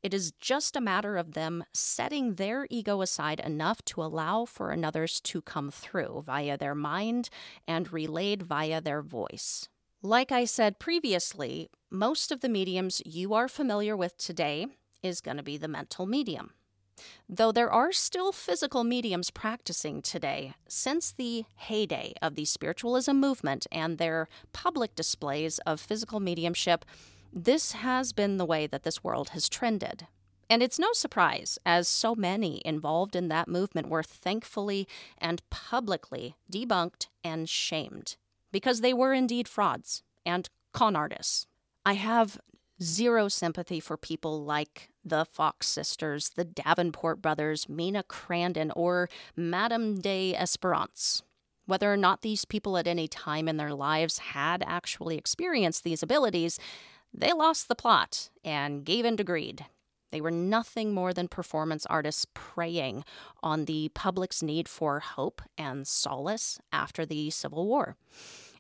It 0.02 0.14
is 0.14 0.32
just 0.40 0.78
a 0.78 0.82
matter 0.82 1.18
of 1.18 1.34
them 1.34 1.66
setting 1.74 2.36
their 2.36 2.66
ego 2.70 3.02
aside 3.02 3.42
enough 3.42 3.84
to 3.86 4.02
allow 4.02 4.46
for 4.46 4.72
another's 4.72 5.20
to 5.20 5.42
come 5.42 5.70
through 5.70 6.24
via 6.26 6.58
their 6.58 6.76
mind 6.76 7.30
and 7.68 7.92
relayed 7.92 8.44
via 8.44 8.80
their 8.80 9.02
voice. 9.02 9.68
Like 10.02 10.32
I 10.32 10.46
said 10.46 10.80
previously, 10.80 11.70
most 11.92 12.32
of 12.32 12.40
the 12.40 12.48
mediums 12.48 13.02
you 13.06 13.34
are 13.34 13.50
familiar 13.50 13.98
with 13.98 14.18
today 14.18 14.68
is 15.04 15.20
going 15.20 15.36
to 15.36 15.44
be 15.44 15.58
the 15.58 15.68
mental 15.68 16.06
medium. 16.06 16.52
Though 17.28 17.52
there 17.52 17.70
are 17.70 17.92
still 17.92 18.32
physical 18.32 18.86
mediums 18.86 19.30
practicing 19.30 20.02
today, 20.02 20.54
since 20.70 21.12
the 21.12 21.44
heyday 21.58 22.14
of 22.22 22.36
the 22.36 22.46
spiritualism 22.46 23.12
movement 23.12 23.68
and 23.74 23.98
their 23.98 24.30
public 24.54 24.96
displays 24.96 25.60
of 25.60 25.82
physical 25.82 26.22
mediumship, 26.22 26.86
this 27.34 27.74
has 27.74 28.14
been 28.14 28.38
the 28.38 28.46
way 28.46 28.68
that 28.68 28.84
this 28.84 29.04
world 29.04 29.30
has 29.30 29.50
trended. 29.50 30.08
And 30.50 30.64
it's 30.64 30.80
no 30.80 30.94
surprise, 30.94 31.60
as 31.66 31.90
so 31.90 32.16
many 32.16 32.62
involved 32.64 33.18
in 33.18 33.28
that 33.28 33.50
movement 33.50 33.90
were 33.90 34.04
thankfully 34.04 34.88
and 35.18 35.42
publicly 35.50 36.36
debunked 36.50 37.08
and 37.22 37.50
shamed 37.50 38.16
because 38.52 38.82
they 38.82 38.94
were 38.94 39.14
indeed 39.14 39.48
frauds 39.48 40.04
and 40.26 40.50
con 40.74 40.96
artists. 40.96 41.46
I 41.86 41.94
have 41.94 42.40
zero 42.82 43.28
sympathy 43.28 43.80
for 43.80 43.98
people 43.98 44.44
like 44.44 44.90
the 45.04 45.26
Fox 45.26 45.68
sisters, 45.68 46.30
the 46.36 46.46
Davenport 46.46 47.22
brothers, 47.22 47.68
Mina 47.68 48.04
Crandon, 48.04 48.72
or 48.76 49.10
Madame 49.36 50.00
de 50.00 50.36
Esperance. 50.36 51.24
Whether 51.66 51.92
or 51.92 51.98
not 51.98 52.22
these 52.22 52.46
people 52.46 52.78
at 52.78 52.88
any 52.88 53.08
time 53.08 53.48
in 53.48 53.58
their 53.58 53.74
lives 53.74 54.20
had 54.20 54.64
actually 54.66 55.18
experienced 55.18 55.84
these 55.84 56.02
abilities, 56.02 56.60
they 57.14 57.32
lost 57.34 57.68
the 57.68 57.76
plot 57.76 58.30
and 58.44 58.84
gave 58.84 59.06
in 59.06 59.18
to 59.18 59.24
greed. 59.24 59.66
They 60.12 60.22
were 60.22 60.32
nothing 60.32 60.94
more 60.94 61.14
than 61.14 61.28
performance 61.28 61.86
artists 61.86 62.26
preying 62.34 63.04
on 63.44 63.66
the 63.66 63.90
public's 63.94 64.42
need 64.42 64.68
for 64.68 65.00
hope 65.00 65.42
and 65.58 65.88
solace 65.88 66.60
after 66.72 67.06
the 67.06 67.30
Civil 67.30 67.68
War. 67.68 67.96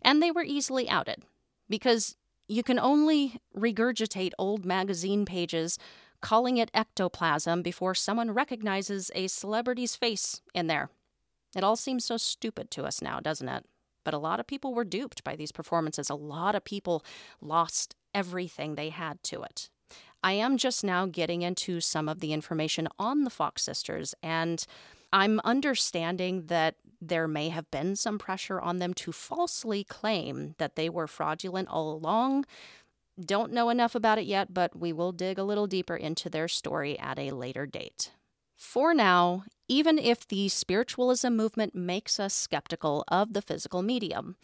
And 0.01 0.21
they 0.21 0.31
were 0.31 0.43
easily 0.43 0.89
outed 0.89 1.23
because 1.69 2.15
you 2.47 2.63
can 2.63 2.79
only 2.79 3.39
regurgitate 3.55 4.31
old 4.37 4.65
magazine 4.65 5.25
pages 5.25 5.77
calling 6.21 6.57
it 6.57 6.71
ectoplasm 6.73 7.61
before 7.61 7.95
someone 7.95 8.31
recognizes 8.31 9.11
a 9.15 9.27
celebrity's 9.27 9.95
face 9.95 10.41
in 10.53 10.67
there. 10.67 10.89
It 11.55 11.63
all 11.63 11.75
seems 11.75 12.05
so 12.05 12.17
stupid 12.17 12.69
to 12.71 12.83
us 12.83 13.01
now, 13.01 13.19
doesn't 13.19 13.47
it? 13.47 13.65
But 14.03 14.13
a 14.13 14.19
lot 14.19 14.39
of 14.39 14.47
people 14.47 14.73
were 14.73 14.83
duped 14.83 15.23
by 15.23 15.35
these 15.35 15.51
performances. 15.51 16.09
A 16.09 16.15
lot 16.15 16.55
of 16.55 16.63
people 16.63 17.03
lost 17.41 17.95
everything 18.13 18.75
they 18.75 18.89
had 18.89 19.21
to 19.23 19.41
it. 19.43 19.69
I 20.23 20.33
am 20.33 20.57
just 20.57 20.83
now 20.83 21.05
getting 21.05 21.41
into 21.41 21.79
some 21.79 22.09
of 22.09 22.19
the 22.19 22.33
information 22.33 22.87
on 22.97 23.23
the 23.23 23.29
Fox 23.29 23.63
sisters, 23.63 24.13
and 24.21 24.65
I'm 25.13 25.39
understanding 25.43 26.47
that 26.47 26.75
there 27.01 27.27
may 27.27 27.49
have 27.49 27.71
been 27.71 27.95
some 27.95 28.19
pressure 28.19 28.59
on 28.59 28.77
them 28.77 28.93
to 28.95 29.11
falsely 29.11 29.83
claim 29.83 30.55
that 30.57 30.75
they 30.75 30.89
were 30.89 31.07
fraudulent 31.07 31.69
all 31.69 31.93
along. 31.93 32.45
Don't 33.19 33.53
know 33.53 33.69
enough 33.69 33.95
about 33.95 34.17
it 34.17 34.25
yet, 34.25 34.53
but 34.53 34.77
we 34.77 34.91
will 34.91 35.11
dig 35.11 35.37
a 35.37 35.43
little 35.43 35.67
deeper 35.67 35.95
into 35.95 36.29
their 36.29 36.47
story 36.47 36.99
at 36.99 37.17
a 37.17 37.31
later 37.31 37.65
date. 37.65 38.11
For 38.57 38.93
now, 38.93 39.43
even 39.69 39.97
if 39.97 40.27
the 40.27 40.49
spiritualism 40.49 41.29
movement 41.29 41.73
makes 41.73 42.19
us 42.19 42.33
skeptical 42.33 43.05
of 43.07 43.33
the 43.33 43.41
physical 43.41 43.81
medium, 43.81 44.35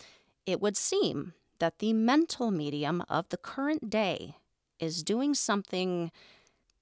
it 0.46 0.62
would 0.62 0.78
seem 0.78 1.34
that 1.60 1.80
the 1.80 1.92
mental 1.92 2.52
medium 2.52 3.04
of 3.10 3.28
the 3.30 3.38
current 3.38 3.90
day 3.90 4.38
is 4.80 5.04
doing 5.04 5.34
something 5.34 6.12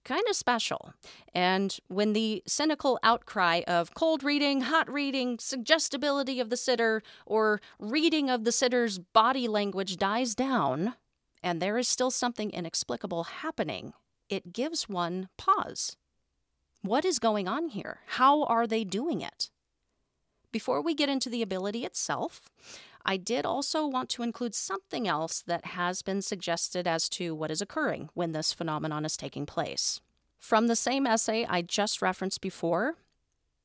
kind 0.03 0.23
of 0.29 0.35
special. 0.35 0.93
And 1.33 1.77
when 1.87 2.13
the 2.13 2.43
cynical 2.45 2.99
outcry 3.03 3.61
of 3.67 3.93
cold 3.93 4.23
reading, 4.23 4.61
hot 4.61 4.91
reading, 4.91 5.39
suggestibility 5.39 6.39
of 6.39 6.49
the 6.49 6.57
sitter, 6.57 7.01
or 7.25 7.61
reading 7.79 8.29
of 8.29 8.43
the 8.43 8.51
sitter's 8.51 8.99
body 8.99 9.47
language 9.47 9.97
dies 9.97 10.35
down, 10.35 10.95
and 11.41 11.61
there 11.61 11.77
is 11.77 11.87
still 11.87 12.11
something 12.11 12.51
inexplicable 12.51 13.23
happening, 13.25 13.93
it 14.29 14.53
gives 14.53 14.89
one 14.89 15.29
pause. 15.37 15.97
What 16.81 17.05
is 17.05 17.19
going 17.19 17.47
on 17.47 17.69
here? 17.69 17.99
How 18.07 18.43
are 18.43 18.67
they 18.67 18.83
doing 18.83 19.21
it? 19.21 19.49
Before 20.53 20.83
we 20.83 20.93
get 20.93 21.09
into 21.09 21.31
the 21.31 21.41
ability 21.41 21.83
itself, 21.83 22.51
I 23.03 23.17
did 23.17 23.43
also 23.43 23.87
want 23.87 24.07
to 24.09 24.21
include 24.21 24.53
something 24.53 25.07
else 25.07 25.41
that 25.41 25.65
has 25.65 26.03
been 26.03 26.21
suggested 26.21 26.87
as 26.87 27.09
to 27.09 27.33
what 27.33 27.49
is 27.49 27.59
occurring 27.59 28.09
when 28.13 28.33
this 28.33 28.53
phenomenon 28.53 29.03
is 29.03 29.17
taking 29.17 29.47
place. 29.47 29.99
From 30.37 30.67
the 30.67 30.75
same 30.75 31.07
essay 31.07 31.43
I 31.49 31.63
just 31.63 32.03
referenced 32.03 32.39
before, 32.39 32.97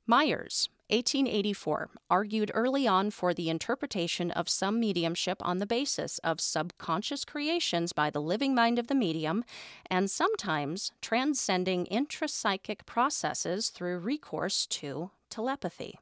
Myers, 0.07 0.70
1884, 0.88 1.90
argued 2.09 2.51
early 2.55 2.88
on 2.88 3.11
for 3.11 3.35
the 3.35 3.51
interpretation 3.51 4.31
of 4.31 4.48
some 4.48 4.81
mediumship 4.81 5.37
on 5.46 5.59
the 5.59 5.66
basis 5.66 6.16
of 6.20 6.40
subconscious 6.40 7.27
creations 7.27 7.92
by 7.92 8.09
the 8.09 8.22
living 8.22 8.55
mind 8.55 8.79
of 8.79 8.87
the 8.87 8.94
medium, 8.94 9.44
and 9.90 10.11
sometimes 10.11 10.90
transcending 11.03 11.85
intrapsychic 11.92 12.87
processes 12.87 13.68
through 13.68 13.98
recourse 13.98 14.66
to 14.66 15.11
telepathy. 15.29 15.98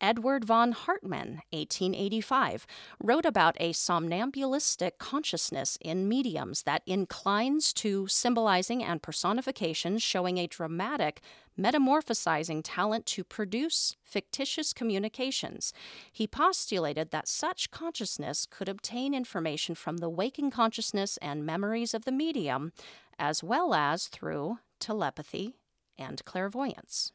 Edward 0.00 0.44
von 0.44 0.72
Hartmann, 0.72 1.42
1885, 1.50 2.66
wrote 3.02 3.26
about 3.26 3.56
a 3.58 3.72
somnambulistic 3.72 4.98
consciousness 4.98 5.76
in 5.80 6.08
mediums 6.08 6.62
that 6.62 6.82
inclines 6.86 7.72
to 7.74 8.06
symbolizing 8.06 8.82
and 8.84 9.02
personification, 9.02 9.98
showing 9.98 10.38
a 10.38 10.46
dramatic, 10.46 11.20
metamorphosizing 11.58 12.60
talent 12.62 13.06
to 13.06 13.24
produce 13.24 13.96
fictitious 14.04 14.72
communications. 14.72 15.72
He 16.12 16.28
postulated 16.28 17.10
that 17.10 17.26
such 17.26 17.70
consciousness 17.70 18.46
could 18.48 18.68
obtain 18.68 19.14
information 19.14 19.74
from 19.74 19.96
the 19.96 20.08
waking 20.08 20.50
consciousness 20.50 21.16
and 21.18 21.44
memories 21.44 21.94
of 21.94 22.04
the 22.04 22.12
medium, 22.12 22.72
as 23.18 23.42
well 23.42 23.74
as 23.74 24.06
through 24.06 24.58
telepathy 24.78 25.56
and 25.98 26.24
clairvoyance. 26.24 27.12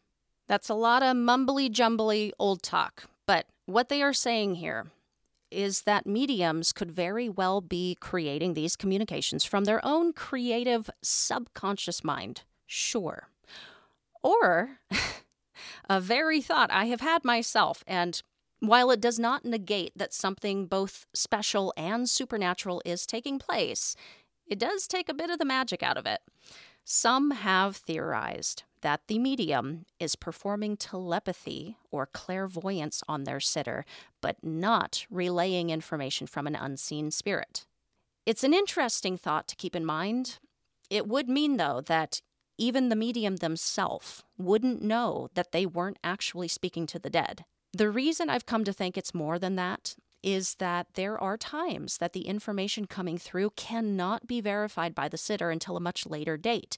That's 0.47 0.69
a 0.69 0.73
lot 0.73 1.03
of 1.03 1.15
mumbly 1.15 1.71
jumbly 1.71 2.33
old 2.37 2.61
talk, 2.63 3.05
but 3.25 3.45
what 3.65 3.89
they 3.89 4.01
are 4.01 4.13
saying 4.13 4.55
here 4.55 4.87
is 5.49 5.83
that 5.83 6.05
mediums 6.07 6.73
could 6.73 6.91
very 6.91 7.29
well 7.29 7.61
be 7.61 7.95
creating 7.99 8.53
these 8.53 8.75
communications 8.75 9.45
from 9.45 9.63
their 9.63 9.83
own 9.85 10.11
creative 10.11 10.89
subconscious 11.01 12.03
mind. 12.03 12.41
Sure. 12.65 13.29
Or 14.21 14.79
a 15.89 16.01
very 16.01 16.41
thought 16.41 16.71
I 16.71 16.85
have 16.85 17.01
had 17.01 17.23
myself, 17.23 17.83
and 17.87 18.21
while 18.59 18.91
it 18.91 19.01
does 19.01 19.19
not 19.19 19.45
negate 19.45 19.91
that 19.95 20.13
something 20.13 20.65
both 20.65 21.05
special 21.13 21.73
and 21.77 22.09
supernatural 22.09 22.81
is 22.85 23.05
taking 23.05 23.37
place, 23.37 23.95
it 24.47 24.57
does 24.57 24.87
take 24.87 25.09
a 25.09 25.13
bit 25.13 25.29
of 25.29 25.37
the 25.37 25.45
magic 25.45 25.83
out 25.83 25.97
of 25.97 26.05
it. 26.05 26.21
Some 26.83 27.31
have 27.31 27.75
theorized 27.75 28.63
that 28.83 29.01
the 29.07 29.17
medium 29.17 29.85
is 29.99 30.15
performing 30.15 30.77
telepathy 30.77 31.77
or 31.89 32.05
clairvoyance 32.05 33.01
on 33.07 33.23
their 33.23 33.39
sitter, 33.39 33.85
but 34.21 34.37
not 34.43 35.05
relaying 35.09 35.69
information 35.69 36.27
from 36.27 36.45
an 36.45 36.55
unseen 36.55 37.09
spirit. 37.09 37.65
It's 38.25 38.43
an 38.43 38.53
interesting 38.53 39.17
thought 39.17 39.47
to 39.47 39.55
keep 39.55 39.75
in 39.75 39.85
mind. 39.85 40.37
It 40.89 41.07
would 41.07 41.27
mean, 41.27 41.57
though, 41.57 41.81
that 41.87 42.21
even 42.57 42.89
the 42.89 42.95
medium 42.95 43.37
themselves 43.37 44.23
wouldn't 44.37 44.81
know 44.81 45.29
that 45.33 45.53
they 45.53 45.65
weren't 45.65 45.99
actually 46.03 46.49
speaking 46.49 46.85
to 46.87 46.99
the 46.99 47.09
dead. 47.09 47.45
The 47.71 47.89
reason 47.89 48.29
I've 48.29 48.45
come 48.45 48.63
to 48.65 48.73
think 48.73 48.97
it's 48.97 49.15
more 49.15 49.39
than 49.39 49.55
that 49.55 49.95
is 50.21 50.55
that 50.55 50.87
there 50.93 51.17
are 51.17 51.37
times 51.37 51.97
that 51.97 52.13
the 52.13 52.27
information 52.27 52.85
coming 52.85 53.17
through 53.17 53.51
cannot 53.51 54.27
be 54.27 54.41
verified 54.41 54.93
by 54.93 55.09
the 55.09 55.17
sitter 55.17 55.49
until 55.49 55.75
a 55.75 55.81
much 55.81 56.05
later 56.05 56.37
date 56.37 56.77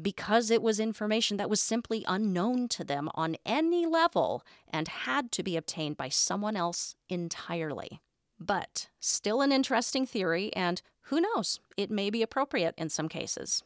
because 0.00 0.50
it 0.50 0.62
was 0.62 0.80
information 0.80 1.36
that 1.36 1.50
was 1.50 1.60
simply 1.60 2.04
unknown 2.06 2.68
to 2.68 2.84
them 2.84 3.08
on 3.14 3.36
any 3.46 3.86
level 3.86 4.44
and 4.68 4.88
had 4.88 5.30
to 5.32 5.42
be 5.42 5.56
obtained 5.56 5.96
by 5.96 6.08
someone 6.08 6.56
else 6.56 6.96
entirely. 7.08 8.00
But 8.38 8.88
still 9.00 9.40
an 9.40 9.52
interesting 9.52 10.06
theory, 10.06 10.52
and 10.54 10.82
who 11.02 11.20
knows, 11.20 11.60
it 11.76 11.90
may 11.90 12.10
be 12.10 12.22
appropriate 12.22 12.74
in 12.76 12.88
some 12.88 13.08
cases. 13.08 13.62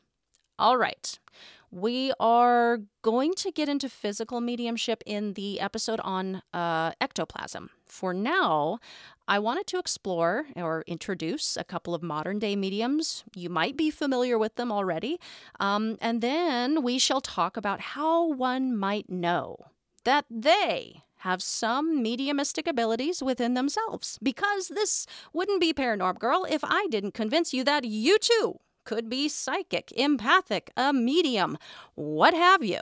All 0.58 0.76
right. 0.76 1.18
We 1.70 2.12
are 2.18 2.80
going 3.02 3.34
to 3.34 3.52
get 3.52 3.68
into 3.68 3.88
physical 3.88 4.40
mediumship 4.40 5.02
in 5.04 5.34
the 5.34 5.60
episode 5.60 6.00
on 6.00 6.42
uh, 6.52 6.92
ectoplasm. 7.00 7.70
For 7.86 8.14
now, 8.14 8.78
I 9.28 9.38
wanted 9.38 9.66
to 9.68 9.78
explore 9.78 10.46
or 10.56 10.82
introduce 10.86 11.56
a 11.56 11.64
couple 11.64 11.94
of 11.94 12.02
modern 12.02 12.38
day 12.38 12.56
mediums. 12.56 13.22
You 13.36 13.50
might 13.50 13.76
be 13.76 13.90
familiar 13.90 14.38
with 14.38 14.54
them 14.56 14.72
already. 14.72 15.20
Um, 15.60 15.98
and 16.00 16.22
then 16.22 16.82
we 16.82 16.98
shall 16.98 17.20
talk 17.20 17.56
about 17.56 17.80
how 17.80 18.32
one 18.32 18.74
might 18.76 19.10
know 19.10 19.66
that 20.04 20.24
they 20.30 21.02
have 21.18 21.42
some 21.42 22.02
mediumistic 22.02 22.66
abilities 22.66 23.22
within 23.22 23.54
themselves. 23.54 24.18
Because 24.22 24.68
this 24.68 25.06
wouldn't 25.34 25.60
be 25.60 25.74
Paranorm 25.74 26.18
Girl 26.18 26.46
if 26.48 26.64
I 26.64 26.86
didn't 26.88 27.12
convince 27.12 27.52
you 27.52 27.62
that 27.64 27.84
you 27.84 28.18
too 28.18 28.60
could 28.88 29.10
be 29.10 29.28
psychic, 29.28 29.92
empathic, 29.98 30.70
a 30.74 30.94
medium, 30.94 31.58
what 31.94 32.32
have 32.32 32.64
you. 32.64 32.80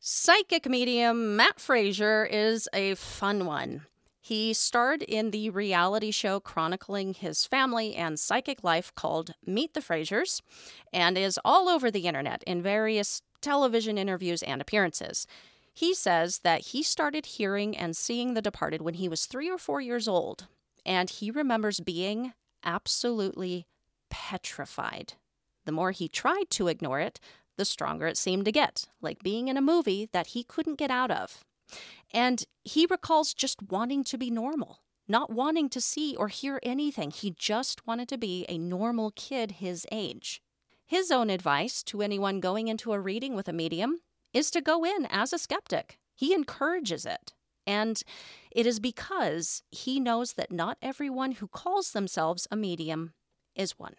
Psychic 0.00 0.68
medium 0.68 1.36
Matt 1.36 1.60
Fraser 1.60 2.24
is 2.28 2.68
a 2.74 2.96
fun 2.96 3.46
one. 3.46 3.82
He 4.20 4.52
starred 4.52 5.02
in 5.04 5.30
the 5.30 5.50
reality 5.50 6.10
show 6.10 6.40
chronicling 6.40 7.14
his 7.14 7.46
family 7.46 7.94
and 7.94 8.18
psychic 8.18 8.64
life 8.64 8.92
called 8.96 9.34
Meet 9.46 9.74
the 9.74 9.80
Frasers 9.80 10.40
and 10.92 11.16
is 11.16 11.38
all 11.44 11.68
over 11.68 11.88
the 11.88 12.08
internet 12.08 12.42
in 12.48 12.60
various 12.60 13.22
television 13.40 13.96
interviews 13.96 14.42
and 14.42 14.60
appearances. 14.60 15.24
He 15.72 15.94
says 15.94 16.40
that 16.40 16.62
he 16.62 16.82
started 16.82 17.26
hearing 17.26 17.76
and 17.76 17.96
seeing 17.96 18.34
the 18.34 18.42
departed 18.42 18.82
when 18.82 18.94
he 18.94 19.08
was 19.08 19.26
three 19.26 19.48
or 19.48 19.58
four 19.58 19.80
years 19.80 20.08
old, 20.08 20.48
and 20.84 21.08
he 21.08 21.30
remembers 21.30 21.78
being 21.78 22.32
absolutely 22.64 23.68
petrified. 24.10 25.14
The 25.64 25.72
more 25.72 25.90
he 25.90 26.08
tried 26.08 26.50
to 26.50 26.68
ignore 26.68 27.00
it, 27.00 27.20
the 27.56 27.64
stronger 27.64 28.06
it 28.06 28.18
seemed 28.18 28.44
to 28.44 28.52
get, 28.52 28.88
like 29.00 29.22
being 29.22 29.48
in 29.48 29.56
a 29.56 29.62
movie 29.62 30.08
that 30.12 30.28
he 30.28 30.42
couldn't 30.42 30.78
get 30.78 30.90
out 30.90 31.10
of. 31.10 31.44
And 32.12 32.44
he 32.62 32.86
recalls 32.86 33.34
just 33.34 33.62
wanting 33.70 34.04
to 34.04 34.18
be 34.18 34.30
normal, 34.30 34.80
not 35.08 35.30
wanting 35.30 35.68
to 35.70 35.80
see 35.80 36.14
or 36.16 36.28
hear 36.28 36.60
anything. 36.62 37.10
He 37.10 37.34
just 37.38 37.86
wanted 37.86 38.08
to 38.08 38.18
be 38.18 38.44
a 38.48 38.58
normal 38.58 39.12
kid 39.12 39.52
his 39.52 39.86
age. 39.90 40.40
His 40.86 41.10
own 41.10 41.30
advice 41.30 41.82
to 41.84 42.02
anyone 42.02 42.40
going 42.40 42.68
into 42.68 42.92
a 42.92 43.00
reading 43.00 43.34
with 43.34 43.48
a 43.48 43.52
medium 43.52 44.00
is 44.32 44.50
to 44.50 44.60
go 44.60 44.84
in 44.84 45.06
as 45.06 45.32
a 45.32 45.38
skeptic. 45.38 45.98
He 46.14 46.34
encourages 46.34 47.06
it. 47.06 47.32
And 47.66 48.02
it 48.50 48.66
is 48.66 48.78
because 48.78 49.62
he 49.70 49.98
knows 49.98 50.34
that 50.34 50.52
not 50.52 50.76
everyone 50.82 51.32
who 51.32 51.48
calls 51.48 51.92
themselves 51.92 52.46
a 52.50 52.56
medium 52.56 53.14
is 53.54 53.78
one 53.78 53.94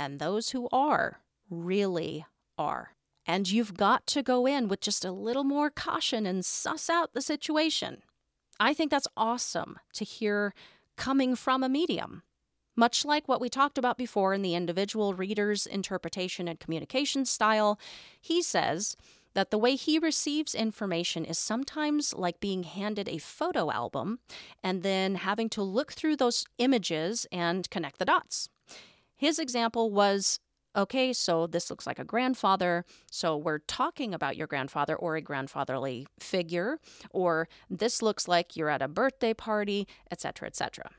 and 0.00 0.18
those 0.18 0.50
who 0.50 0.66
are 0.72 1.20
really 1.50 2.24
are. 2.56 2.94
And 3.26 3.50
you've 3.50 3.74
got 3.76 4.06
to 4.08 4.22
go 4.22 4.46
in 4.46 4.66
with 4.66 4.80
just 4.80 5.04
a 5.04 5.12
little 5.12 5.44
more 5.44 5.68
caution 5.68 6.24
and 6.24 6.42
suss 6.42 6.88
out 6.88 7.12
the 7.12 7.20
situation. 7.20 8.02
I 8.58 8.72
think 8.72 8.90
that's 8.90 9.06
awesome 9.14 9.78
to 9.92 10.04
hear 10.04 10.54
coming 10.96 11.36
from 11.36 11.62
a 11.62 11.68
medium. 11.68 12.22
Much 12.74 13.04
like 13.04 13.28
what 13.28 13.42
we 13.42 13.50
talked 13.50 13.76
about 13.76 13.98
before 13.98 14.32
in 14.32 14.40
the 14.40 14.54
individual 14.54 15.12
reader's 15.12 15.66
interpretation 15.66 16.48
and 16.48 16.58
communication 16.58 17.26
style, 17.26 17.78
he 18.22 18.40
says 18.40 18.96
that 19.34 19.50
the 19.50 19.58
way 19.58 19.76
he 19.76 19.98
receives 19.98 20.54
information 20.54 21.26
is 21.26 21.38
sometimes 21.38 22.14
like 22.14 22.40
being 22.40 22.62
handed 22.62 23.06
a 23.06 23.18
photo 23.18 23.70
album 23.70 24.18
and 24.62 24.82
then 24.82 25.16
having 25.16 25.50
to 25.50 25.62
look 25.62 25.92
through 25.92 26.16
those 26.16 26.46
images 26.56 27.26
and 27.30 27.68
connect 27.68 27.98
the 27.98 28.06
dots. 28.06 28.48
His 29.20 29.38
example 29.38 29.90
was 29.90 30.40
okay, 30.74 31.12
so 31.12 31.46
this 31.46 31.68
looks 31.68 31.86
like 31.86 31.98
a 31.98 32.04
grandfather. 32.04 32.86
So 33.10 33.36
we're 33.36 33.58
talking 33.58 34.14
about 34.14 34.34
your 34.34 34.46
grandfather 34.46 34.96
or 34.96 35.14
a 35.14 35.20
grandfatherly 35.20 36.06
figure, 36.18 36.78
or 37.10 37.46
this 37.68 38.00
looks 38.00 38.26
like 38.26 38.56
you're 38.56 38.70
at 38.70 38.80
a 38.80 38.88
birthday 38.88 39.34
party, 39.34 39.86
etc., 40.10 40.48
etc. 40.48 40.92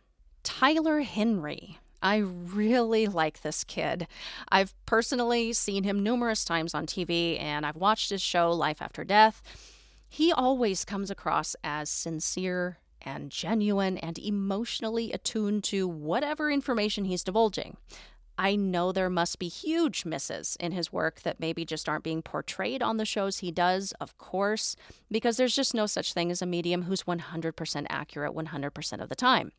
Tyler 0.44 1.00
Henry. 1.00 1.80
I 2.04 2.18
really 2.18 3.08
like 3.08 3.42
this 3.42 3.64
kid. 3.64 4.06
I've 4.52 4.76
personally 4.86 5.52
seen 5.54 5.84
him 5.84 6.04
numerous 6.04 6.46
times 6.46 6.76
on 6.76 6.86
TV 6.86 7.42
and 7.42 7.66
I've 7.66 7.76
watched 7.76 8.12
his 8.12 8.22
show 8.22 8.52
Life 8.52 8.84
After 8.84 9.04
Death. 9.04 9.42
He 10.08 10.32
always 10.32 10.86
comes 10.86 11.10
across 11.10 11.56
as 11.64 11.90
sincere 11.90 12.78
and 13.04 13.30
genuine 13.30 13.98
and 13.98 14.18
emotionally 14.18 15.12
attuned 15.12 15.64
to 15.66 15.88
whatever 15.88 16.52
information 16.52 17.06
he's 17.06 17.24
divulging. 17.24 17.78
I 18.38 18.56
know 18.56 18.92
there 18.92 19.10
must 19.10 19.38
be 19.38 19.50
huge 19.50 20.04
misses 20.04 20.58
in 20.60 20.72
his 20.72 20.92
work 20.92 21.22
that 21.22 21.40
maybe 21.40 21.64
just 21.64 21.88
aren't 21.88 22.04
being 22.04 22.22
portrayed 22.22 22.82
on 22.82 22.98
the 22.98 23.06
shows 23.06 23.38
he 23.38 23.52
does, 23.52 23.94
of 24.02 24.18
course, 24.18 24.76
because 25.12 25.38
there's 25.38 25.56
just 25.56 25.76
no 25.76 25.86
such 25.86 26.14
thing 26.14 26.32
as 26.32 26.42
a 26.42 26.48
medium 26.48 26.84
who's 26.84 27.04
100% 27.04 27.86
accurate 27.90 28.34
100% 28.34 29.02
of 29.02 29.10
the 29.10 29.16
time. 29.16 29.52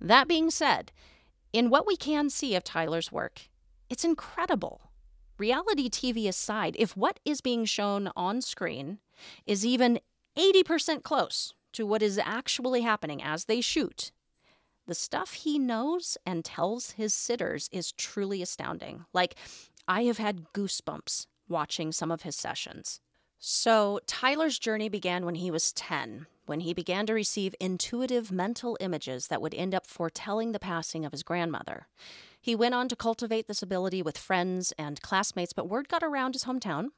That 0.00 0.28
being 0.28 0.50
said, 0.50 0.92
in 1.52 1.70
what 1.70 1.86
we 1.86 1.96
can 1.96 2.28
see 2.28 2.54
of 2.54 2.62
Tyler's 2.62 3.10
work, 3.10 3.48
it's 3.88 4.04
incredible. 4.04 4.90
Reality 5.38 5.88
TV 5.88 6.28
aside, 6.28 6.76
if 6.78 6.96
what 6.96 7.20
is 7.24 7.40
being 7.40 7.64
shown 7.64 8.10
on 8.16 8.42
screen 8.42 8.98
is 9.46 9.64
even 9.64 10.00
80% 10.36 11.02
close 11.02 11.54
to 11.76 11.86
what 11.86 12.02
is 12.02 12.18
actually 12.18 12.80
happening 12.80 13.22
as 13.22 13.44
they 13.44 13.60
shoot, 13.60 14.10
the 14.86 14.94
stuff 14.94 15.34
he 15.34 15.58
knows 15.58 16.16
and 16.24 16.42
tells 16.42 16.92
his 16.92 17.12
sitters 17.12 17.68
is 17.70 17.92
truly 17.92 18.40
astounding. 18.40 19.04
Like, 19.12 19.34
I 19.86 20.04
have 20.04 20.16
had 20.16 20.52
goosebumps 20.54 21.26
watching 21.48 21.92
some 21.92 22.10
of 22.10 22.22
his 22.22 22.34
sessions. 22.34 23.00
So, 23.38 24.00
Tyler's 24.06 24.58
journey 24.58 24.88
began 24.88 25.26
when 25.26 25.34
he 25.34 25.50
was 25.50 25.74
10, 25.74 26.26
when 26.46 26.60
he 26.60 26.72
began 26.72 27.04
to 27.06 27.12
receive 27.12 27.54
intuitive 27.60 28.32
mental 28.32 28.78
images 28.80 29.26
that 29.26 29.42
would 29.42 29.54
end 29.54 29.74
up 29.74 29.86
foretelling 29.86 30.52
the 30.52 30.58
passing 30.58 31.04
of 31.04 31.12
his 31.12 31.22
grandmother. 31.22 31.88
He 32.46 32.54
went 32.54 32.76
on 32.76 32.86
to 32.90 32.94
cultivate 32.94 33.48
this 33.48 33.60
ability 33.60 34.02
with 34.02 34.16
friends 34.16 34.72
and 34.78 35.02
classmates, 35.02 35.52
but 35.52 35.68
word 35.68 35.88
got 35.88 36.04
around 36.04 36.36
his 36.36 36.44
hometown. 36.44 36.90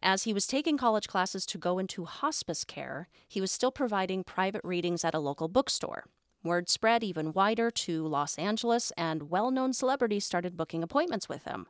As 0.00 0.22
he 0.22 0.32
was 0.32 0.46
taking 0.46 0.78
college 0.78 1.08
classes 1.08 1.44
to 1.46 1.58
go 1.58 1.80
into 1.80 2.04
hospice 2.04 2.62
care, 2.62 3.08
he 3.26 3.40
was 3.40 3.50
still 3.50 3.72
providing 3.72 4.22
private 4.22 4.60
readings 4.62 5.04
at 5.04 5.12
a 5.12 5.18
local 5.18 5.48
bookstore. 5.48 6.04
Word 6.44 6.68
spread 6.68 7.02
even 7.02 7.32
wider 7.32 7.72
to 7.72 8.06
Los 8.06 8.38
Angeles, 8.38 8.92
and 8.96 9.30
well 9.30 9.50
known 9.50 9.72
celebrities 9.72 10.26
started 10.26 10.56
booking 10.56 10.84
appointments 10.84 11.28
with 11.28 11.42
him. 11.42 11.66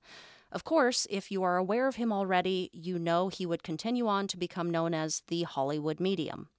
Of 0.52 0.64
course, 0.64 1.06
if 1.08 1.30
you 1.30 1.42
are 1.44 1.56
aware 1.56 1.88
of 1.88 1.96
him 1.96 2.12
already, 2.12 2.68
you 2.74 2.98
know 2.98 3.28
he 3.28 3.46
would 3.46 3.62
continue 3.62 4.06
on 4.06 4.28
to 4.28 4.37
become 4.37 4.68
known 4.68 4.92
as 4.92 5.22
the 5.28 5.44
Hollywood 5.44 5.98
medium. 5.98 6.50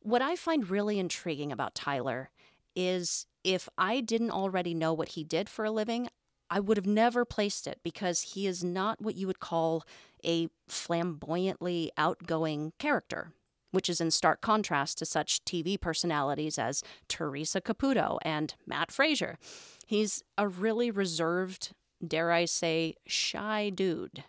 What 0.00 0.22
I 0.22 0.36
find 0.36 0.70
really 0.70 0.98
intriguing 0.98 1.52
about 1.52 1.74
Tyler 1.74 2.30
is 2.74 3.26
if 3.44 3.68
I 3.76 4.00
didn't 4.00 4.30
already 4.30 4.74
know 4.74 4.92
what 4.92 5.10
he 5.10 5.24
did 5.24 5.48
for 5.48 5.64
a 5.64 5.70
living, 5.70 6.08
I 6.50 6.60
would 6.60 6.76
have 6.76 6.86
never 6.86 7.24
placed 7.24 7.66
it 7.66 7.80
because 7.82 8.20
he 8.34 8.46
is 8.46 8.62
not 8.62 9.00
what 9.00 9.14
you 9.16 9.26
would 9.26 9.40
call 9.40 9.84
a 10.24 10.48
flamboyantly 10.68 11.90
outgoing 11.96 12.72
character. 12.78 13.32
which 13.72 13.88
is 13.88 14.00
in 14.02 14.10
stark 14.10 14.40
contrast 14.42 14.98
to 14.98 15.06
such 15.06 15.42
TV 15.44 15.80
personalities 15.80 16.58
as 16.58 16.82
Theresa 17.08 17.60
Caputo 17.60 18.18
and 18.22 18.54
Matt 18.66 18.92
Fraser. 18.92 19.38
He's 19.86 20.22
a 20.36 20.46
really 20.46 20.90
reserved, 20.90 21.72
dare 22.06 22.30
I 22.30 22.44
say, 22.44 22.94
shy 23.06 23.70
dude. 23.70 24.24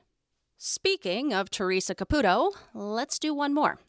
Speaking 0.57 1.33
of 1.33 1.49
Theresa 1.49 1.93
Caputo, 1.93 2.53
let's 2.73 3.19
do 3.19 3.33
one 3.33 3.53
more. 3.53 3.79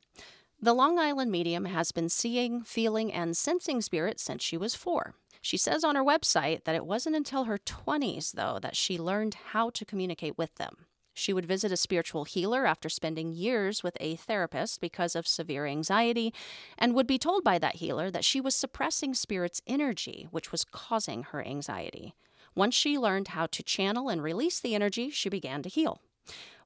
The 0.64 0.72
Long 0.72 0.98
Island 0.98 1.30
medium 1.30 1.66
has 1.66 1.92
been 1.92 2.08
seeing, 2.08 2.62
feeling, 2.62 3.12
and 3.12 3.36
sensing 3.36 3.82
spirits 3.82 4.22
since 4.22 4.42
she 4.42 4.56
was 4.56 4.74
four. 4.74 5.12
She 5.42 5.58
says 5.58 5.84
on 5.84 5.94
her 5.94 6.02
website 6.02 6.64
that 6.64 6.74
it 6.74 6.86
wasn't 6.86 7.16
until 7.16 7.44
her 7.44 7.58
20s, 7.58 8.32
though, 8.32 8.58
that 8.62 8.74
she 8.74 8.96
learned 8.96 9.36
how 9.52 9.68
to 9.68 9.84
communicate 9.84 10.38
with 10.38 10.54
them. 10.54 10.86
She 11.12 11.34
would 11.34 11.44
visit 11.44 11.70
a 11.70 11.76
spiritual 11.76 12.24
healer 12.24 12.64
after 12.64 12.88
spending 12.88 13.30
years 13.34 13.82
with 13.82 13.98
a 14.00 14.16
therapist 14.16 14.80
because 14.80 15.14
of 15.14 15.26
severe 15.26 15.66
anxiety, 15.66 16.32
and 16.78 16.94
would 16.94 17.06
be 17.06 17.18
told 17.18 17.44
by 17.44 17.58
that 17.58 17.76
healer 17.76 18.10
that 18.10 18.24
she 18.24 18.40
was 18.40 18.54
suppressing 18.54 19.12
spirit's 19.12 19.60
energy, 19.66 20.28
which 20.30 20.50
was 20.50 20.64
causing 20.64 21.24
her 21.24 21.46
anxiety. 21.46 22.14
Once 22.54 22.74
she 22.74 22.96
learned 22.96 23.28
how 23.28 23.44
to 23.48 23.62
channel 23.62 24.08
and 24.08 24.22
release 24.22 24.60
the 24.60 24.74
energy, 24.74 25.10
she 25.10 25.28
began 25.28 25.62
to 25.62 25.68
heal. 25.68 26.00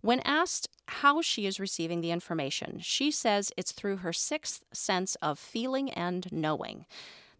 When 0.01 0.21
asked 0.21 0.69
how 0.87 1.21
she 1.23 1.45
is 1.45 1.59
receiving 1.59 2.01
the 2.01 2.13
information, 2.13 2.79
she 2.81 3.11
says 3.11 3.53
it's 3.57 3.73
through 3.73 3.99
her 3.99 4.13
sixth 4.13 4.63
sense 4.73 5.17
of 5.17 5.39
feeling 5.39 5.91
and 5.91 6.31
knowing, 6.33 6.87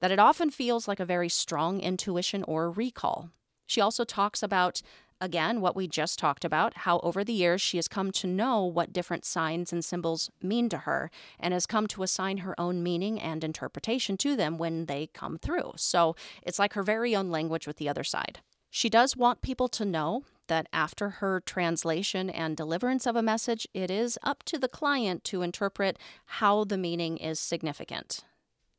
that 0.01 0.11
it 0.11 0.19
often 0.19 0.51
feels 0.51 0.89
like 0.89 1.01
a 1.01 1.05
very 1.05 1.29
strong 1.29 1.81
intuition 1.81 2.43
or 2.45 2.71
recall. 2.71 3.31
She 3.67 3.81
also 3.81 4.05
talks 4.05 4.43
about, 4.43 4.83
again, 5.21 5.61
what 5.61 5.77
we 5.77 5.87
just 5.87 6.19
talked 6.19 6.45
about, 6.45 6.79
how 6.79 6.99
over 7.01 7.23
the 7.23 7.33
years 7.33 7.61
she 7.61 7.77
has 7.79 7.87
come 7.87 8.11
to 8.13 8.27
know 8.27 8.65
what 8.65 8.93
different 8.93 9.25
signs 9.25 9.73
and 9.73 9.85
symbols 9.85 10.31
mean 10.43 10.69
to 10.71 10.79
her 10.79 11.11
and 11.39 11.55
has 11.55 11.67
come 11.67 11.87
to 11.89 12.03
assign 12.03 12.39
her 12.39 12.59
own 12.61 12.83
meaning 12.83 13.21
and 13.21 13.45
interpretation 13.45 14.17
to 14.17 14.35
them 14.35 14.59
when 14.59 14.87
they 14.87 15.09
come 15.13 15.39
through. 15.39 15.73
So 15.77 16.17
it's 16.43 16.59
like 16.59 16.73
her 16.73 16.83
very 16.83 17.15
own 17.15 17.31
language 17.31 17.67
with 17.67 17.77
the 17.77 17.89
other 17.89 18.05
side. 18.05 18.41
She 18.71 18.89
does 18.89 19.17
want 19.17 19.43
people 19.43 19.69
to 19.69 19.85
know 19.85 20.25
that 20.49 20.69
after 20.73 21.09
her 21.11 21.41
translation 21.41 22.29
and 22.29 22.57
deliverance 22.57 23.07
of 23.07 23.17
a 23.17 23.23
message, 23.23 23.67
it 23.73 23.91
is 23.91 24.19
up 24.23 24.43
to 24.45 24.59
the 24.59 24.69
client 24.69 25.25
to 25.25 25.43
interpret 25.43 25.99
how 26.27 26.65
the 26.65 26.79
meaning 26.79 27.17
is 27.17 27.39
significant. 27.39 28.25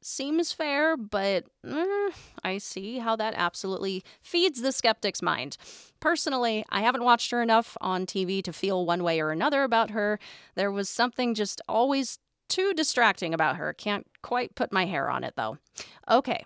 Seems 0.01 0.53
fair, 0.53 0.95
but 0.95 1.45
eh, 1.67 2.09
I 2.43 2.57
see 2.57 2.99
how 2.99 3.17
that 3.17 3.33
absolutely 3.35 4.03
feeds 4.21 4.61
the 4.61 4.71
skeptic's 4.71 5.21
mind. 5.21 5.57
Personally, 5.99 6.63
I 6.69 6.81
haven't 6.81 7.03
watched 7.03 7.31
her 7.31 7.41
enough 7.41 7.75
on 7.81 8.05
TV 8.05 8.41
to 8.43 8.53
feel 8.53 8.85
one 8.85 9.03
way 9.03 9.19
or 9.19 9.31
another 9.31 9.63
about 9.63 9.89
her. 9.89 10.17
There 10.55 10.71
was 10.71 10.87
something 10.87 11.33
just 11.33 11.61
always 11.67 12.17
too 12.47 12.73
distracting 12.73 13.33
about 13.33 13.57
her. 13.57 13.73
Can't 13.73 14.07
quite 14.21 14.55
put 14.55 14.71
my 14.71 14.85
hair 14.85 15.09
on 15.09 15.25
it, 15.25 15.33
though. 15.35 15.57
Okay, 16.09 16.45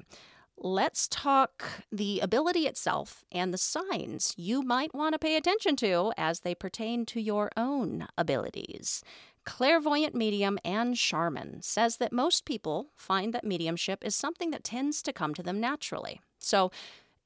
let's 0.64 1.10
talk 1.10 1.66
the 1.92 2.22
ability 2.22 2.62
itself 2.62 3.26
and 3.34 3.54
the 3.54 3.58
signs 3.58 4.34
you 4.38 4.62
might 4.62 4.96
want 4.96 5.14
to 5.14 5.20
pay 5.20 5.36
attention 5.36 5.76
to 5.76 6.14
as 6.18 6.40
they 6.40 6.56
pertain 6.56 7.06
to 7.06 7.20
your 7.20 7.52
own 7.58 8.08
abilities. 8.18 9.04
Clairvoyant 9.44 10.16
medium 10.16 10.58
Anne 10.64 10.94
Sharman 10.94 11.62
says 11.62 11.98
that 11.98 12.14
most 12.14 12.46
people 12.46 12.88
find 12.96 13.34
that 13.34 13.44
mediumship 13.44 14.06
is 14.06 14.16
something 14.16 14.52
that 14.52 14.64
tends 14.64 15.02
to 15.02 15.12
come 15.12 15.34
to 15.34 15.44
them 15.44 15.60
naturally. 15.60 16.22
So 16.40 16.72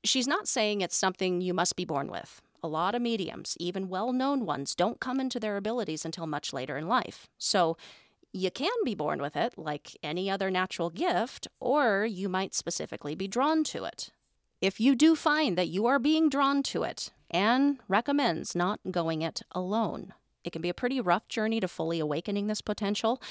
she's 0.04 0.28
not 0.28 0.48
saying 0.48 0.82
it's 0.82 0.98
something 0.98 1.40
you 1.40 1.54
must 1.54 1.76
be 1.76 1.86
born 1.86 2.10
with. 2.10 2.42
A 2.64 2.68
lot 2.68 2.96
of 2.96 3.04
mediums, 3.04 3.56
even 3.60 3.88
well 3.88 4.12
known 4.12 4.48
ones, 4.48 4.74
don't 4.74 5.00
come 5.00 5.20
into 5.20 5.40
their 5.40 5.58
abilities 5.58 6.06
until 6.06 6.26
much 6.26 6.54
later 6.54 6.76
in 6.76 6.88
life. 6.88 7.30
So 7.38 7.78
you 8.38 8.52
can 8.52 8.72
be 8.86 8.96
born 8.96 9.22
with 9.22 9.36
it, 9.36 9.58
like 9.58 9.98
any 10.02 10.30
other 10.30 10.50
natural 10.50 10.90
gift, 10.90 11.48
or 11.60 12.06
you 12.06 12.30
might 12.30 12.54
specifically 12.54 13.16
be 13.16 13.28
drawn 13.28 13.64
to 13.66 13.84
it. 13.84 14.12
If 14.62 14.80
you 14.80 14.96
do 14.96 15.16
find 15.16 15.58
that 15.58 15.68
you 15.68 15.86
are 15.86 16.00
being 16.00 16.30
drawn 16.30 16.64
to 16.64 16.84
it, 16.84 17.12
Anne 17.30 17.80
recommends 17.88 18.56
not 18.56 18.80
going 18.90 19.22
it 19.22 19.42
alone. 19.52 20.14
It 20.44 20.54
can 20.54 20.62
be 20.62 20.70
a 20.70 20.74
pretty 20.74 21.02
rough 21.02 21.28
journey 21.28 21.60
to 21.60 21.68
fully 21.68 22.00
awakening 22.00 22.48
this 22.48 22.62
potential. 22.62 23.22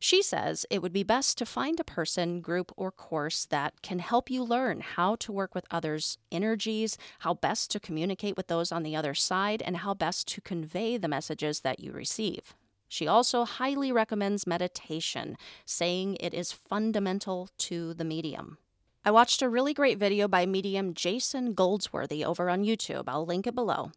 She 0.00 0.22
says 0.22 0.66
it 0.70 0.82
would 0.82 0.92
be 0.92 1.04
best 1.04 1.38
to 1.38 1.46
find 1.46 1.78
a 1.78 1.84
person, 1.84 2.40
group, 2.40 2.72
or 2.76 2.90
course 2.90 3.44
that 3.46 3.80
can 3.80 4.00
help 4.00 4.28
you 4.28 4.42
learn 4.42 4.80
how 4.80 5.14
to 5.16 5.30
work 5.30 5.54
with 5.54 5.66
others' 5.70 6.18
energies, 6.32 6.98
how 7.20 7.34
best 7.34 7.70
to 7.70 7.80
communicate 7.80 8.36
with 8.36 8.48
those 8.48 8.72
on 8.72 8.82
the 8.82 8.96
other 8.96 9.14
side, 9.14 9.62
and 9.62 9.78
how 9.78 9.94
best 9.94 10.26
to 10.28 10.40
convey 10.40 10.96
the 10.96 11.06
messages 11.06 11.60
that 11.60 11.78
you 11.78 11.92
receive. 11.92 12.54
She 12.88 13.06
also 13.06 13.44
highly 13.44 13.90
recommends 13.90 14.46
meditation, 14.46 15.36
saying 15.64 16.16
it 16.20 16.34
is 16.34 16.52
fundamental 16.52 17.48
to 17.58 17.94
the 17.94 18.04
medium. 18.04 18.58
I 19.04 19.10
watched 19.10 19.42
a 19.42 19.48
really 19.48 19.74
great 19.74 19.98
video 19.98 20.28
by 20.28 20.46
medium 20.46 20.94
Jason 20.94 21.54
Goldsworthy 21.54 22.24
over 22.24 22.48
on 22.48 22.64
YouTube. 22.64 23.04
I'll 23.06 23.26
link 23.26 23.46
it 23.46 23.54
below. 23.54 23.92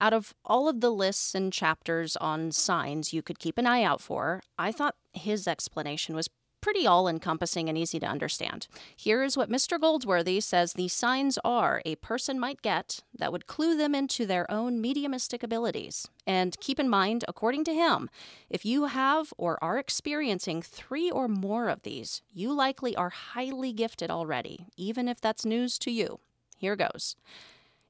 Out 0.00 0.12
of 0.12 0.34
all 0.44 0.68
of 0.68 0.80
the 0.80 0.90
lists 0.90 1.34
and 1.34 1.52
chapters 1.52 2.16
on 2.16 2.52
signs 2.52 3.12
you 3.12 3.22
could 3.22 3.38
keep 3.38 3.58
an 3.58 3.66
eye 3.66 3.82
out 3.82 4.00
for, 4.00 4.42
I 4.58 4.72
thought 4.72 4.96
his 5.12 5.46
explanation 5.46 6.14
was 6.14 6.28
pretty 6.60 6.86
all 6.86 7.08
encompassing 7.08 7.68
and 7.68 7.76
easy 7.76 7.98
to 8.00 8.06
understand. 8.06 8.66
Here 8.96 9.22
is 9.22 9.36
what 9.36 9.50
Mr. 9.50 9.80
Goldsworthy 9.80 10.40
says 10.40 10.72
the 10.72 10.88
signs 10.88 11.38
are 11.44 11.82
a 11.84 11.96
person 11.96 12.38
might 12.38 12.62
get 12.62 13.00
that 13.16 13.32
would 13.32 13.46
clue 13.46 13.76
them 13.76 13.94
into 13.94 14.26
their 14.26 14.50
own 14.50 14.80
mediumistic 14.80 15.42
abilities. 15.42 16.08
And 16.26 16.58
keep 16.60 16.78
in 16.78 16.88
mind, 16.88 17.24
according 17.28 17.64
to 17.64 17.74
him, 17.74 18.10
if 18.48 18.64
you 18.64 18.86
have 18.86 19.32
or 19.36 19.62
are 19.62 19.78
experiencing 19.78 20.62
three 20.62 21.10
or 21.10 21.28
more 21.28 21.68
of 21.68 21.82
these, 21.82 22.22
you 22.32 22.52
likely 22.52 22.94
are 22.96 23.10
highly 23.10 23.72
gifted 23.72 24.10
already, 24.10 24.66
even 24.76 25.08
if 25.08 25.20
that's 25.20 25.44
news 25.44 25.78
to 25.80 25.90
you. 25.90 26.20
Here 26.56 26.76
goes. 26.76 27.16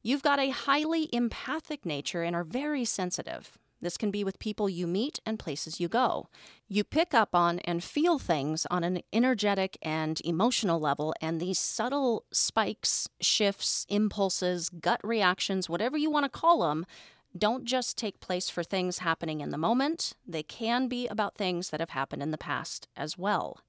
You've 0.03 0.23
got 0.23 0.39
a 0.39 0.51
highly 0.51 1.09
empathic 1.13 1.85
nature 1.85 2.23
and 2.23 2.35
are 2.35 2.45
very 2.45 2.85
sensitive. 2.85 3.59
This 3.81 3.97
can 3.97 4.11
be 4.11 4.25
with 4.25 4.39
people 4.39 4.69
you 4.69 4.87
meet 4.87 5.21
and 5.25 5.39
places 5.39 5.81
you 5.81 5.89
go. 5.89 6.29
You 6.69 6.85
pick 6.85 7.15
up 7.15 7.35
on 7.35 7.61
and 7.61 7.83
feel 7.83 8.19
things 8.19 8.67
on 8.71 8.85
an 8.85 9.01
energetic 9.13 9.79
and 9.83 10.21
emotional 10.25 10.79
level, 10.79 11.15
and 11.21 11.41
these 11.41 11.59
subtle 11.59 12.25
spikes, 12.31 13.09
shifts, 13.21 13.87
impulses, 13.89 14.69
gut 14.69 15.01
reactions, 15.03 15.69
whatever 15.69 15.97
you 15.97 16.11
want 16.11 16.25
to 16.25 16.31
call 16.31 16.61
them, 16.61 16.85
don't 17.37 17.65
just 17.65 17.97
take 17.97 18.21
place 18.21 18.49
for 18.51 18.63
things 18.63 18.99
happening 18.99 19.41
in 19.41 19.51
the 19.51 19.59
moment, 19.59 20.15
they 20.27 20.43
can 20.43 20.89
be 20.89 21.07
about 21.07 21.37
things 21.37 21.71
that 21.71 21.81
have 21.81 21.91
happened 21.91 22.23
in 22.23 22.33
the 22.33 22.39
past 22.39 22.89
as 22.97 23.17
well. 23.17 23.61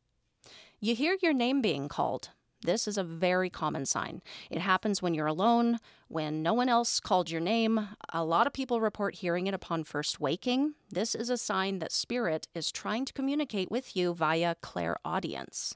You 0.79 0.95
hear 0.95 1.15
your 1.21 1.33
name 1.33 1.61
being 1.61 1.87
called, 1.87 2.31
this 2.63 2.87
is 2.87 2.97
a 2.97 3.03
very 3.03 3.49
common 3.49 3.85
sign. 3.85 4.21
It 4.49 4.59
happens 4.59 5.01
when 5.01 5.13
you're 5.13 5.27
alone, 5.27 5.79
when 6.07 6.43
no 6.43 6.53
one 6.53 6.69
else 6.69 6.99
called 6.99 7.29
your 7.29 7.41
name. 7.41 7.89
A 8.09 8.23
lot 8.23 8.47
of 8.47 8.53
people 8.53 8.81
report 8.81 9.15
hearing 9.15 9.47
it 9.47 9.53
upon 9.53 9.83
first 9.83 10.19
waking. 10.19 10.75
This 10.89 11.15
is 11.15 11.29
a 11.29 11.37
sign 11.37 11.79
that 11.79 11.91
spirit 11.91 12.47
is 12.53 12.71
trying 12.71 13.05
to 13.05 13.13
communicate 13.13 13.71
with 13.71 13.95
you 13.95 14.13
via 14.13 14.55
clairaudience. 14.61 15.75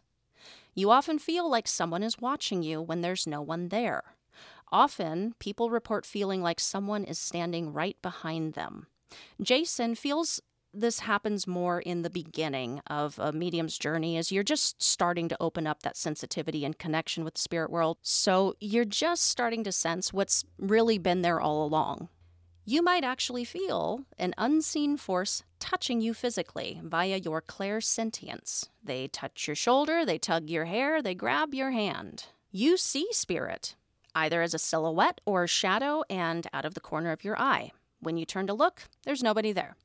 You 0.74 0.92
often 0.92 1.20
feel 1.20 1.50
like 1.50 1.68
someone 1.68 2.04
is 2.04 2.20
watching 2.20 2.62
you 2.62 2.82
when 2.82 3.02
there's 3.02 3.26
no 3.26 3.42
one 3.42 3.70
there. 3.70 4.04
Often, 4.72 5.36
people 5.40 5.70
report 5.70 6.06
feeling 6.06 6.42
like 6.42 6.60
someone 6.60 7.04
is 7.06 7.18
standing 7.18 7.72
right 7.72 7.96
behind 8.02 8.54
them. 8.54 8.88
Jason 9.42 9.96
feels 9.96 10.42
this 10.76 11.00
happens 11.00 11.48
more 11.48 11.80
in 11.80 12.02
the 12.02 12.10
beginning 12.10 12.82
of 12.88 13.18
a 13.20 13.32
medium's 13.32 13.78
journey 13.78 14.18
as 14.18 14.32
you're 14.32 14.44
just 14.44 14.82
starting 14.82 15.30
to 15.30 15.38
open 15.40 15.66
up 15.66 15.84
that 15.84 15.98
sensitivity 15.98 16.66
and 16.66 16.78
connection 16.78 17.24
with 17.24 17.36
the 17.36 17.42
spirit 17.42 17.72
world. 17.72 17.98
So 18.02 18.56
you're 18.60 18.86
just 18.86 19.28
starting 19.28 19.64
to 19.64 19.72
sense 19.72 20.12
what's 20.12 20.44
really 20.60 20.98
been 20.98 21.22
there 21.22 21.40
all 21.40 21.66
along. 21.66 22.10
You 22.68 22.82
might 22.82 23.04
actually 23.04 23.46
feel 23.46 24.06
an 24.18 24.34
unseen 24.38 24.98
force 24.98 25.44
touching 25.60 26.02
you 26.02 26.14
physically 26.16 26.82
via 26.84 27.18
your 27.18 27.42
clairsentience. 27.42 28.70
They 28.84 29.08
touch 29.08 29.48
your 29.48 29.56
shoulder, 29.56 30.04
they 30.04 30.18
tug 30.18 30.50
your 30.50 30.66
hair, 30.66 31.02
they 31.02 31.14
grab 31.14 31.54
your 31.54 31.72
hand. 31.72 32.26
You 32.52 32.76
see 32.78 33.08
spirit, 33.12 33.76
either 34.16 34.42
as 34.42 34.56
a 34.56 34.60
silhouette 34.60 35.22
or 35.26 35.44
a 35.44 35.48
shadow 35.48 36.04
and 36.10 36.48
out 36.54 36.66
of 36.66 36.74
the 36.74 36.80
corner 36.80 37.12
of 37.12 37.24
your 37.24 37.40
eye. 37.40 37.72
When 38.00 38.18
you 38.18 38.26
turn 38.26 38.48
to 38.48 38.54
look, 38.54 38.84
there's 39.04 39.24
nobody 39.24 39.52
there. 39.52 39.76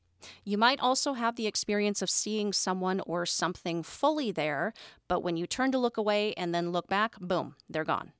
You 0.43 0.57
might 0.57 0.79
also 0.79 1.13
have 1.13 1.35
the 1.35 1.47
experience 1.47 2.01
of 2.01 2.09
seeing 2.09 2.53
someone 2.53 3.01
or 3.01 3.25
something 3.25 3.83
fully 3.83 4.31
there, 4.31 4.73
but 5.07 5.21
when 5.21 5.37
you 5.37 5.47
turn 5.47 5.71
to 5.71 5.77
look 5.77 5.97
away 5.97 6.33
and 6.35 6.53
then 6.53 6.71
look 6.71 6.87
back, 6.87 7.19
boom, 7.19 7.55
they're 7.69 7.83
gone. 7.83 8.13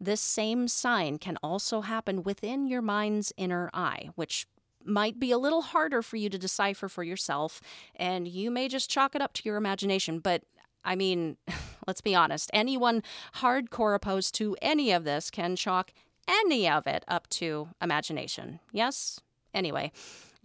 This 0.00 0.20
same 0.20 0.66
sign 0.66 1.18
can 1.18 1.38
also 1.42 1.82
happen 1.82 2.22
within 2.22 2.66
your 2.66 2.82
mind's 2.82 3.32
inner 3.36 3.70
eye, 3.72 4.10
which 4.16 4.46
might 4.84 5.20
be 5.20 5.30
a 5.30 5.38
little 5.38 5.62
harder 5.62 6.02
for 6.02 6.16
you 6.16 6.28
to 6.28 6.38
decipher 6.38 6.88
for 6.88 7.04
yourself, 7.04 7.60
and 7.94 8.26
you 8.26 8.50
may 8.50 8.68
just 8.68 8.90
chalk 8.90 9.14
it 9.14 9.22
up 9.22 9.32
to 9.34 9.42
your 9.44 9.56
imagination. 9.56 10.18
But 10.18 10.42
I 10.84 10.96
mean, 10.96 11.36
let's 11.86 12.00
be 12.00 12.14
honest, 12.14 12.50
anyone 12.52 13.02
hardcore 13.36 13.94
opposed 13.94 14.34
to 14.36 14.56
any 14.60 14.90
of 14.92 15.04
this 15.04 15.30
can 15.30 15.56
chalk 15.56 15.92
any 16.28 16.68
of 16.68 16.86
it 16.86 17.04
up 17.08 17.28
to 17.30 17.68
imagination. 17.80 18.60
Yes? 18.72 19.20
Anyway, 19.54 19.92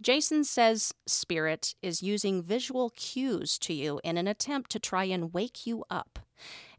Jason 0.00 0.44
says 0.44 0.94
spirit 1.06 1.74
is 1.82 2.02
using 2.02 2.42
visual 2.42 2.90
cues 2.90 3.58
to 3.58 3.72
you 3.74 4.00
in 4.04 4.16
an 4.16 4.28
attempt 4.28 4.70
to 4.70 4.78
try 4.78 5.04
and 5.04 5.34
wake 5.34 5.66
you 5.66 5.84
up. 5.90 6.20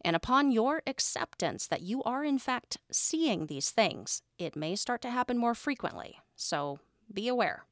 And 0.01 0.15
upon 0.15 0.51
your 0.51 0.81
acceptance 0.87 1.67
that 1.67 1.81
you 1.81 2.01
are 2.03 2.23
in 2.23 2.39
fact 2.39 2.77
seeing 2.91 3.47
these 3.47 3.71
things, 3.71 4.21
it 4.37 4.55
may 4.55 4.75
start 4.77 5.01
to 5.01 5.09
happen 5.09 5.37
more 5.37 5.53
frequently. 5.53 6.19
So 6.37 6.79
be 7.13 7.27
aware. 7.27 7.65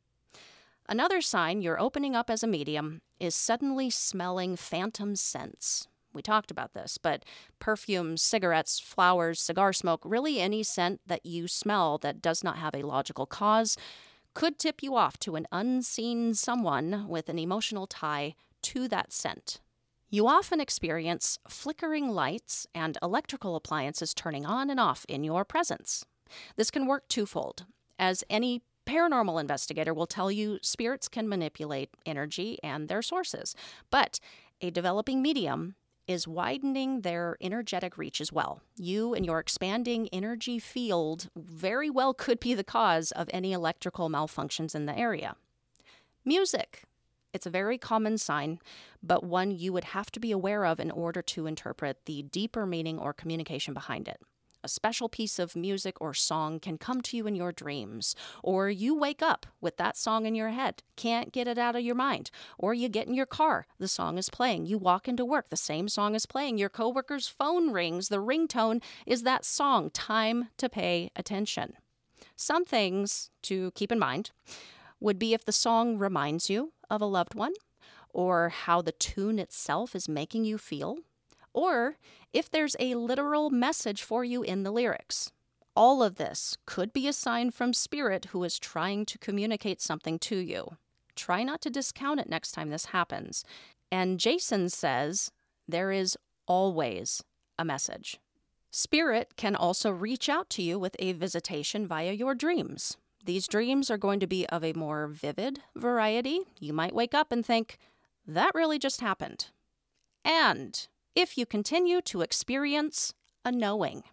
Another 0.89 1.21
sign 1.21 1.61
you're 1.61 1.79
opening 1.79 2.15
up 2.15 2.29
as 2.29 2.43
a 2.43 2.47
medium 2.47 3.01
is 3.19 3.33
suddenly 3.33 3.89
smelling 3.89 4.57
phantom 4.57 5.15
scents. 5.15 5.87
We 6.13 6.21
talked 6.21 6.51
about 6.51 6.73
this, 6.73 6.97
but 6.97 7.23
perfumes, 7.59 8.21
cigarettes, 8.21 8.79
flowers, 8.79 9.39
cigar 9.39 9.71
smoke, 9.71 10.01
really 10.03 10.41
any 10.41 10.63
scent 10.63 10.99
that 11.05 11.25
you 11.25 11.47
smell 11.47 11.97
that 11.99 12.21
does 12.21 12.43
not 12.43 12.57
have 12.57 12.73
a 12.73 12.83
logical 12.83 13.25
cause 13.25 13.77
could 14.37 14.59
tip 14.59 14.83
you 14.83 14.95
off 14.95 15.17
to 15.17 15.35
an 15.35 15.47
unseen 15.51 16.31
someone 16.31 17.07
with 17.07 17.27
an 17.27 17.39
emotional 17.39 17.87
tie 17.87 18.35
to 18.61 18.87
that 18.87 19.11
scent. 19.11 19.61
You 20.11 20.27
often 20.27 20.61
experience 20.61 21.39
flickering 21.49 22.09
lights 22.09 22.67
and 22.75 22.99
electrical 23.01 23.55
appliances 23.55 24.13
turning 24.13 24.45
on 24.45 24.69
and 24.69 24.79
off 24.79 25.07
in 25.09 25.23
your 25.23 25.43
presence. 25.43 26.05
This 26.55 26.69
can 26.69 26.85
work 26.85 27.07
twofold. 27.07 27.65
As 27.97 28.23
any 28.29 28.61
paranormal 28.85 29.41
investigator 29.41 29.91
will 29.91 30.05
tell 30.05 30.31
you, 30.31 30.59
spirits 30.61 31.07
can 31.07 31.27
manipulate 31.27 31.89
energy 32.05 32.59
and 32.61 32.89
their 32.89 33.01
sources. 33.01 33.55
But 33.89 34.19
a 34.61 34.69
developing 34.69 35.23
medium 35.23 35.73
is 36.07 36.27
widening 36.27 37.01
their 37.01 37.37
energetic 37.41 37.97
reach 37.97 38.21
as 38.21 38.31
well. 38.31 38.61
You 38.77 39.13
and 39.13 39.25
your 39.25 39.39
expanding 39.39 40.07
energy 40.13 40.57
field 40.57 41.29
very 41.35 41.89
well 41.89 42.13
could 42.13 42.39
be 42.39 42.53
the 42.53 42.63
cause 42.63 43.11
of 43.11 43.29
any 43.33 43.51
electrical 43.51 44.09
malfunctions 44.09 44.73
in 44.73 44.85
the 44.85 44.97
area. 44.97 45.35
Music. 46.23 46.83
It's 47.33 47.45
a 47.45 47.51
very 47.51 47.77
common 47.77 48.17
sign, 48.17 48.59
but 49.03 49.23
one 49.23 49.51
you 49.51 49.73
would 49.73 49.83
have 49.83 50.09
to 50.11 50.19
be 50.19 50.31
aware 50.31 50.65
of 50.65 50.79
in 50.79 50.89
order 50.89 51.21
to 51.21 51.45
interpret 51.45 52.05
the 52.05 52.23
deeper 52.23 52.65
meaning 52.65 52.97
or 52.97 53.13
communication 53.13 53.73
behind 53.73 54.07
it. 54.07 54.21
A 54.63 54.67
special 54.67 55.07
piece 55.07 55.39
of 55.39 55.55
music 55.55 56.01
or 56.01 56.13
song 56.13 56.59
can 56.59 56.77
come 56.77 57.01
to 57.03 57.15
you 57.15 57.27
in 57.27 57.35
your 57.35 57.51
dreams, 57.51 58.15
or 58.43 58.69
you 58.69 58.95
wake 58.95 59.21
up 59.21 59.45
with 59.61 59.77
that 59.77 59.95
song 59.95 60.25
in 60.25 60.35
your 60.35 60.49
head, 60.49 60.83
can't 60.95 61.31
get 61.31 61.47
it 61.47 61.57
out 61.57 61.75
of 61.75 61.83
your 61.83 61.95
mind, 61.95 62.31
or 62.57 62.73
you 62.73 62.89
get 62.89 63.07
in 63.07 63.13
your 63.13 63.25
car, 63.25 63.67
the 63.79 63.87
song 63.87 64.17
is 64.17 64.29
playing, 64.29 64.65
you 64.65 64.77
walk 64.77 65.07
into 65.07 65.23
work, 65.23 65.49
the 65.49 65.55
same 65.55 65.87
song 65.87 66.15
is 66.15 66.25
playing, 66.25 66.57
your 66.57 66.69
coworker's 66.69 67.27
phone 67.27 67.71
rings, 67.71 68.09
the 68.09 68.17
ringtone 68.17 68.81
is 69.05 69.23
that 69.23 69.45
song, 69.45 69.89
time 69.91 70.49
to 70.57 70.67
pay 70.67 71.11
attention. 71.15 71.73
Some 72.35 72.65
things 72.65 73.29
to 73.43 73.71
keep 73.71 73.91
in 73.91 73.99
mind 73.99 74.31
would 74.99 75.19
be 75.19 75.33
if 75.33 75.45
the 75.45 75.51
song 75.51 75.97
reminds 75.97 76.49
you 76.49 76.73
of 76.89 77.01
a 77.01 77.05
loved 77.05 77.35
one, 77.35 77.53
or 78.09 78.49
how 78.49 78.81
the 78.81 78.91
tune 78.91 79.37
itself 79.37 79.95
is 79.95 80.09
making 80.09 80.43
you 80.43 80.57
feel, 80.57 80.97
or 81.53 81.97
if 82.33 82.49
there's 82.49 82.75
a 82.79 82.95
literal 82.95 83.49
message 83.49 84.03
for 84.03 84.23
you 84.23 84.43
in 84.43 84.63
the 84.63 84.71
lyrics. 84.71 85.31
All 85.75 86.01
of 86.01 86.15
this 86.15 86.57
could 86.65 86.91
be 86.91 87.07
a 87.07 87.13
sign 87.13 87.51
from 87.51 87.73
Spirit 87.73 88.25
who 88.31 88.43
is 88.43 88.57
trying 88.57 89.05
to 89.05 89.17
communicate 89.19 89.79
something 89.81 90.17
to 90.19 90.37
you. 90.37 90.77
Try 91.15 91.43
not 91.43 91.61
to 91.61 91.69
discount 91.69 92.19
it 92.19 92.29
next 92.29 92.51
time 92.51 92.69
this 92.69 92.85
happens. 92.85 93.43
And 93.91 94.19
Jason 94.19 94.69
says 94.69 95.31
there 95.67 95.91
is 95.91 96.17
always 96.47 97.23
a 97.59 97.65
message. 97.65 98.19
Spirit 98.71 99.33
can 99.37 99.55
also 99.55 99.89
reach 99.89 100.29
out 100.29 100.49
to 100.51 100.61
you 100.61 100.77
with 100.77 100.95
a 100.99 101.13
visitation 101.13 101.87
via 101.87 102.11
your 102.11 102.35
dreams. 102.35 102.97
These 103.23 103.47
dreams 103.47 103.91
are 103.91 103.97
going 103.97 104.19
to 104.19 104.27
be 104.27 104.45
of 104.47 104.63
a 104.63 104.73
more 104.73 105.07
vivid 105.07 105.59
variety. 105.75 106.41
You 106.59 106.73
might 106.73 106.95
wake 106.95 107.13
up 107.13 107.31
and 107.31 107.45
think, 107.45 107.77
that 108.25 108.53
really 108.53 108.79
just 108.79 109.01
happened. 109.01 109.47
And 110.23 110.87
if 111.17 111.35
you 111.35 111.47
continue 111.47 111.99
to 111.99 112.21
experience 112.21 113.15
a 113.43 113.51
knowing. 113.51 114.03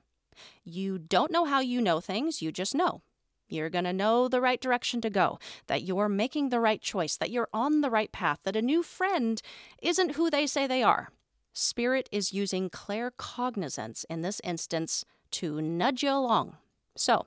You 0.64 0.98
don't 0.98 1.30
know 1.30 1.44
how 1.44 1.60
you 1.60 1.82
know 1.82 2.00
things, 2.00 2.40
you 2.40 2.50
just 2.50 2.74
know. 2.74 3.02
You're 3.46 3.68
going 3.68 3.84
to 3.84 3.92
know 3.92 4.26
the 4.26 4.40
right 4.40 4.58
direction 4.58 5.02
to 5.02 5.10
go, 5.10 5.38
that 5.66 5.82
you're 5.82 6.08
making 6.08 6.48
the 6.48 6.60
right 6.60 6.80
choice, 6.80 7.18
that 7.18 7.30
you're 7.30 7.50
on 7.52 7.82
the 7.82 7.90
right 7.90 8.10
path, 8.10 8.38
that 8.44 8.56
a 8.56 8.62
new 8.62 8.82
friend 8.82 9.42
isn't 9.82 10.12
who 10.12 10.30
they 10.30 10.46
say 10.46 10.66
they 10.66 10.82
are. 10.82 11.10
Spirit 11.52 12.08
is 12.10 12.32
using 12.32 12.70
claircognizance 12.70 14.06
in 14.08 14.22
this 14.22 14.40
instance 14.42 15.04
to 15.32 15.60
nudge 15.60 16.02
you 16.02 16.10
along. 16.10 16.56
So, 16.96 17.26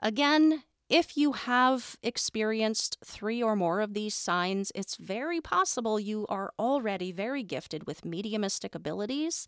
again, 0.00 0.62
if 0.90 1.16
you 1.16 1.32
have 1.32 1.96
experienced 2.02 2.98
three 3.04 3.40
or 3.40 3.54
more 3.54 3.80
of 3.80 3.94
these 3.94 4.14
signs, 4.14 4.72
it's 4.74 4.96
very 4.96 5.40
possible 5.40 6.00
you 6.00 6.26
are 6.28 6.52
already 6.58 7.12
very 7.12 7.44
gifted 7.44 7.86
with 7.86 8.04
mediumistic 8.04 8.74
abilities 8.74 9.46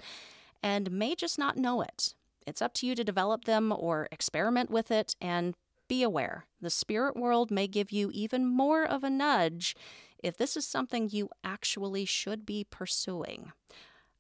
and 0.63 0.93
may 0.93 1.17
just 1.17 1.41
not 1.41 1.57
know 1.57 1.83
it. 1.83 2.15
It's 2.47 2.63
up 2.63 2.73
to 2.75 2.87
you 2.87 2.95
to 2.95 3.03
develop 3.03 3.45
them 3.45 3.75
or 3.77 4.09
experiment 4.13 4.71
with 4.71 4.93
it 4.93 5.17
and 5.21 5.55
be 5.89 6.05
aware. 6.05 6.47
The 6.61 6.71
spirit 6.71 7.17
world 7.17 7.51
may 7.51 7.67
give 7.67 7.91
you 7.91 8.11
even 8.15 8.47
more 8.47 8.85
of 8.85 9.03
a 9.03 9.11
nudge 9.11 9.75
if 10.23 10.37
this 10.37 10.57
is 10.57 10.65
something 10.65 11.11
you 11.11 11.29
actually 11.43 12.05
should 12.05 12.47
be 12.47 12.65
pursuing. 12.71 13.51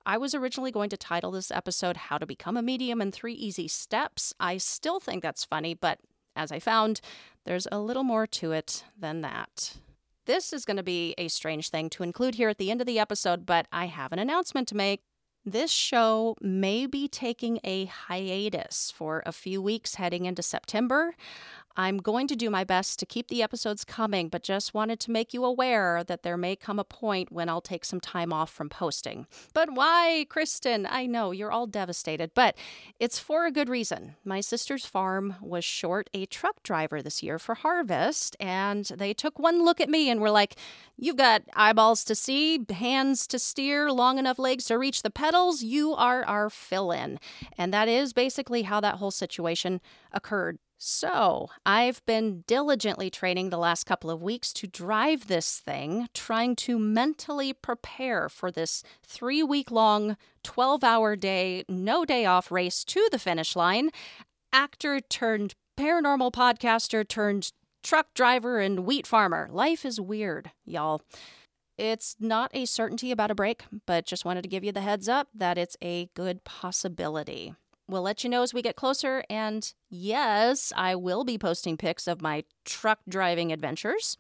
I 0.04 0.18
was 0.18 0.34
originally 0.34 0.72
going 0.72 0.90
to 0.90 0.96
title 0.96 1.30
this 1.30 1.52
episode 1.52 1.96
How 1.96 2.18
to 2.18 2.26
Become 2.26 2.56
a 2.56 2.62
Medium 2.62 3.00
in 3.00 3.12
Three 3.12 3.34
Easy 3.34 3.68
Steps. 3.68 4.34
I 4.40 4.56
still 4.56 4.98
think 4.98 5.22
that's 5.22 5.44
funny, 5.44 5.74
but 5.74 6.00
as 6.37 6.53
I 6.53 6.59
found, 6.59 7.01
there's 7.45 7.66
a 7.70 7.78
little 7.78 8.05
more 8.05 8.26
to 8.26 8.53
it 8.53 8.85
than 8.99 9.20
that. 9.22 9.76
This 10.26 10.53
is 10.53 10.64
going 10.64 10.76
to 10.76 10.83
be 10.83 11.14
a 11.18 11.28
strange 11.28 11.70
thing 11.70 11.91
to 11.91 12.03
include 12.03 12.37
here 12.37 12.49
at 12.49 12.59
the 12.59 12.70
end 12.70 12.80
of 12.80 12.87
the 12.87 12.99
episode, 12.99 13.45
but 13.45 13.66
I 13.72 13.87
have 13.87 14.12
an 14.12 14.18
announcement 14.18 14.68
to 14.68 14.76
make. 14.76 15.03
This 15.45 15.72
show 15.72 16.36
may 16.40 16.86
be 16.86 17.09
taking 17.09 17.59
a 17.64 17.86
hiatus 17.86 18.93
for 18.95 19.24
a 19.26 19.32
few 19.32 19.61
weeks 19.61 19.97
heading 19.97 20.24
into 20.24 20.40
September. 20.40 21.16
I'm 21.76 21.99
going 21.99 22.26
to 22.28 22.36
do 22.36 22.51
my 22.51 22.64
best 22.64 22.99
to 22.99 23.07
keep 23.07 23.28
the 23.28 23.43
episodes 23.43 23.84
coming, 23.84 24.28
but 24.28 24.43
just 24.43 24.74
wanted 24.74 25.01
to 25.01 25.11
make 25.11 25.32
you 25.32 25.45
aware 25.45 26.05
that 26.05 26.22
there 26.22 26.36
may 26.36 26.55
come 26.55 26.78
a 26.78 26.84
point 26.84 27.32
when 27.32 27.49
I'll 27.49 27.62
take 27.62 27.84
some 27.84 28.01
time 28.01 28.32
off 28.32 28.51
from 28.51 28.68
posting. 28.68 29.26
But 29.55 29.70
why, 29.72 30.26
Kristen? 30.28 30.86
I 30.86 31.07
know 31.07 31.30
you're 31.30 31.53
all 31.53 31.66
devastated, 31.66 32.32
but 32.34 32.57
it's 33.01 33.18
for 33.18 33.47
a 33.47 33.53
good 33.53 33.68
reason. 33.68 34.16
My 34.24 34.40
sister's 34.40 34.84
farm 34.84 35.36
was 35.40 35.64
short 35.64 36.11
a 36.12 36.26
truck 36.26 36.62
driver 36.62 37.01
this 37.01 37.22
year 37.22 37.38
for 37.38 37.55
harvest, 37.55 38.36
and 38.38 38.84
they 38.84 39.14
took 39.14 39.38
one 39.38 39.64
look 39.64 39.80
at 39.80 39.88
me 39.88 40.11
and 40.11 40.20
were 40.20 40.30
like, 40.30 40.57
You've 40.99 41.16
got 41.16 41.43
eyeballs 41.55 42.05
to 42.05 42.14
see, 42.14 42.64
hands 42.70 43.26
to 43.28 43.38
steer, 43.38 43.90
long 43.90 44.18
enough 44.18 44.38
legs 44.38 44.66
to 44.66 44.78
reach 44.78 45.03
the 45.03 45.11
pedals. 45.33 45.62
You 45.62 45.95
are 45.95 46.24
our 46.26 46.51
fill 46.51 46.93
in. 46.93 47.18
And 47.57 47.72
that 47.72 47.89
is 47.89 48.12
basically 48.12 48.62
how 48.62 48.80
that 48.80 48.97
whole 48.97 49.11
situation 49.11 49.80
occurred. 50.12 50.59
So, 50.76 51.49
I've 51.64 52.05
been 52.07 52.43
diligently 52.47 53.09
training 53.09 53.49
the 53.49 53.57
last 53.57 53.85
couple 53.85 54.11
of 54.11 54.20
weeks 54.20 54.53
to 54.55 54.66
drive 54.66 55.28
this 55.28 55.59
thing, 55.59 56.09
trying 56.12 56.55
to 56.57 56.78
mentally 56.78 57.53
prepare 57.53 58.28
for 58.28 58.51
this 58.51 58.83
three 59.07 59.43
week 59.43 59.70
long, 59.70 60.16
12 60.43 60.85
hour 60.85 61.16
day, 61.16 61.64
no 61.66 62.05
day 62.05 62.26
off 62.26 62.51
race 62.51 62.85
to 62.85 63.09
the 63.11 63.18
finish 63.18 63.57
line. 63.57 63.91
Actor 64.53 65.01
turned 65.03 65.55
paranormal 65.78 66.33
podcaster 66.33 67.09
turned 67.09 67.53
truck 67.83 68.12
driver 68.12 68.59
and 68.59 68.80
wheat 68.80 69.07
farmer. 69.07 69.49
Life 69.51 69.87
is 69.87 70.01
weird, 70.01 70.51
y'all. 70.66 71.01
It's 71.78 72.16
not 72.20 72.50
a 72.54 72.66
certainty 72.66 73.10
about 73.10 73.30
a 73.30 73.34
break, 73.34 73.64
but 73.86 74.06
just 74.06 74.24
wanted 74.24 74.42
to 74.42 74.48
give 74.48 74.64
you 74.64 74.72
the 74.72 74.80
heads 74.82 75.08
up 75.08 75.28
that 75.34 75.58
it's 75.58 75.76
a 75.82 76.10
good 76.14 76.44
possibility. 76.44 77.54
We'll 77.88 78.02
let 78.02 78.24
you 78.24 78.30
know 78.30 78.42
as 78.42 78.54
we 78.54 78.62
get 78.62 78.76
closer. 78.76 79.24
And 79.28 79.72
yes, 79.90 80.72
I 80.76 80.94
will 80.94 81.24
be 81.24 81.38
posting 81.38 81.76
pics 81.76 82.06
of 82.06 82.22
my 82.22 82.44
truck 82.64 83.00
driving 83.08 83.52
adventures. 83.52 84.16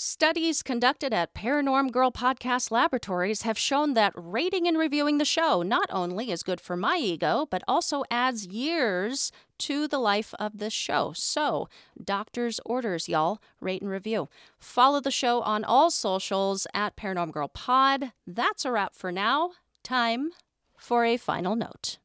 Studies 0.00 0.62
conducted 0.62 1.12
at 1.12 1.34
Paranorm 1.34 1.90
Girl 1.90 2.12
Podcast 2.12 2.70
Laboratories 2.70 3.42
have 3.42 3.58
shown 3.58 3.94
that 3.94 4.12
rating 4.14 4.68
and 4.68 4.78
reviewing 4.78 5.18
the 5.18 5.24
show 5.24 5.62
not 5.62 5.90
only 5.90 6.30
is 6.30 6.44
good 6.44 6.60
for 6.60 6.76
my 6.76 6.98
ego, 6.98 7.48
but 7.50 7.64
also 7.66 8.04
adds 8.08 8.46
years 8.46 9.32
to 9.58 9.88
the 9.88 9.98
life 9.98 10.32
of 10.38 10.58
the 10.58 10.70
show. 10.70 11.12
So, 11.16 11.68
doctor's 12.00 12.60
orders, 12.64 13.08
y'all. 13.08 13.42
Rate 13.60 13.82
and 13.82 13.90
review. 13.90 14.28
Follow 14.60 15.00
the 15.00 15.10
show 15.10 15.42
on 15.42 15.64
all 15.64 15.90
socials 15.90 16.68
at 16.72 16.94
Paranorm 16.94 17.32
Girl 17.32 17.48
Pod. 17.48 18.12
That's 18.24 18.64
a 18.64 18.70
wrap 18.70 18.94
for 18.94 19.10
now. 19.10 19.50
Time 19.82 20.30
for 20.76 21.04
a 21.04 21.16
final 21.16 21.56
note 21.56 21.98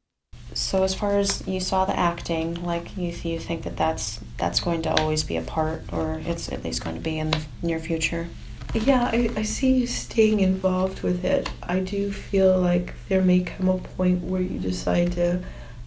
so 0.54 0.84
as 0.84 0.94
far 0.94 1.18
as 1.18 1.46
you 1.46 1.58
saw 1.60 1.84
the 1.84 1.98
acting 1.98 2.62
like 2.64 2.96
you, 2.96 3.08
you 3.24 3.38
think 3.38 3.64
that 3.64 3.76
that's 3.76 4.20
that's 4.38 4.60
going 4.60 4.82
to 4.82 4.90
always 5.00 5.22
be 5.24 5.36
a 5.36 5.42
part 5.42 5.82
or 5.92 6.20
it's 6.24 6.50
at 6.52 6.62
least 6.64 6.82
going 6.82 6.94
to 6.96 7.02
be 7.02 7.18
in 7.18 7.30
the 7.32 7.40
near 7.62 7.78
future 7.78 8.28
yeah 8.74 9.10
I, 9.12 9.30
I 9.36 9.42
see 9.42 9.72
you 9.78 9.86
staying 9.86 10.40
involved 10.40 11.02
with 11.02 11.24
it 11.24 11.50
i 11.62 11.78
do 11.80 12.10
feel 12.12 12.60
like 12.60 12.94
there 13.08 13.22
may 13.22 13.40
come 13.40 13.68
a 13.68 13.78
point 13.78 14.22
where 14.22 14.40
you 14.42 14.58
decide 14.58 15.12
to 15.12 15.42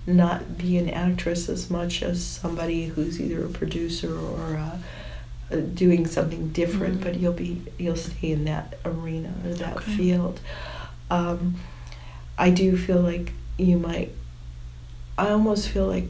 not 0.06 0.58
be 0.58 0.78
an 0.78 0.90
actress 0.90 1.50
as 1.50 1.70
much 1.70 2.02
as 2.02 2.24
somebody 2.26 2.86
who's 2.88 3.20
either 3.20 3.44
a 3.46 3.50
producer 3.50 4.18
or 4.18 4.54
a, 4.54 4.80
uh, 5.52 5.56
doing 5.74 6.06
something 6.08 6.50
different, 6.50 7.00
Mhm. 7.00 7.04
but 7.04 7.20
you'll 7.20 7.34
be 7.34 7.62
you'll 7.78 7.98
stay 7.98 8.32
in 8.32 8.46
that 8.46 8.78
arena 8.86 9.34
or 9.46 9.54
that 9.56 9.78
Okay. 9.78 9.96
field. 9.98 10.40
Um, 11.12 11.56
I 12.38 12.50
do 12.52 12.78
feel 12.78 13.02
like 13.02 13.34
you 13.58 13.78
might. 13.78 14.12
I 15.18 15.30
almost 15.30 15.70
feel 15.70 15.88
like 15.88 16.06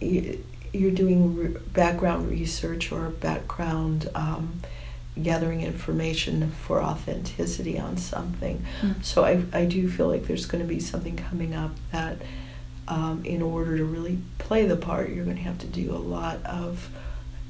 you, 0.00 0.44
you're 0.72 0.90
doing 0.90 1.36
re- 1.36 1.60
background 1.72 2.30
research 2.30 2.92
or 2.92 3.08
background 3.08 4.08
um, 4.14 4.60
gathering 5.20 5.62
information 5.62 6.50
for 6.52 6.82
authenticity 6.82 7.78
on 7.78 7.96
something. 7.96 8.64
Mm. 8.82 9.04
So 9.04 9.24
I, 9.24 9.42
I 9.52 9.64
do 9.64 9.88
feel 9.88 10.08
like 10.08 10.24
there's 10.26 10.46
going 10.46 10.62
to 10.62 10.68
be 10.68 10.80
something 10.80 11.16
coming 11.16 11.54
up 11.54 11.72
that, 11.92 12.18
um, 12.88 13.22
in 13.24 13.40
order 13.42 13.76
to 13.76 13.84
really 13.84 14.18
play 14.38 14.66
the 14.66 14.76
part, 14.76 15.10
you're 15.10 15.24
going 15.24 15.36
to 15.36 15.42
have 15.42 15.58
to 15.58 15.66
do 15.66 15.92
a 15.94 15.98
lot 15.98 16.44
of 16.44 16.88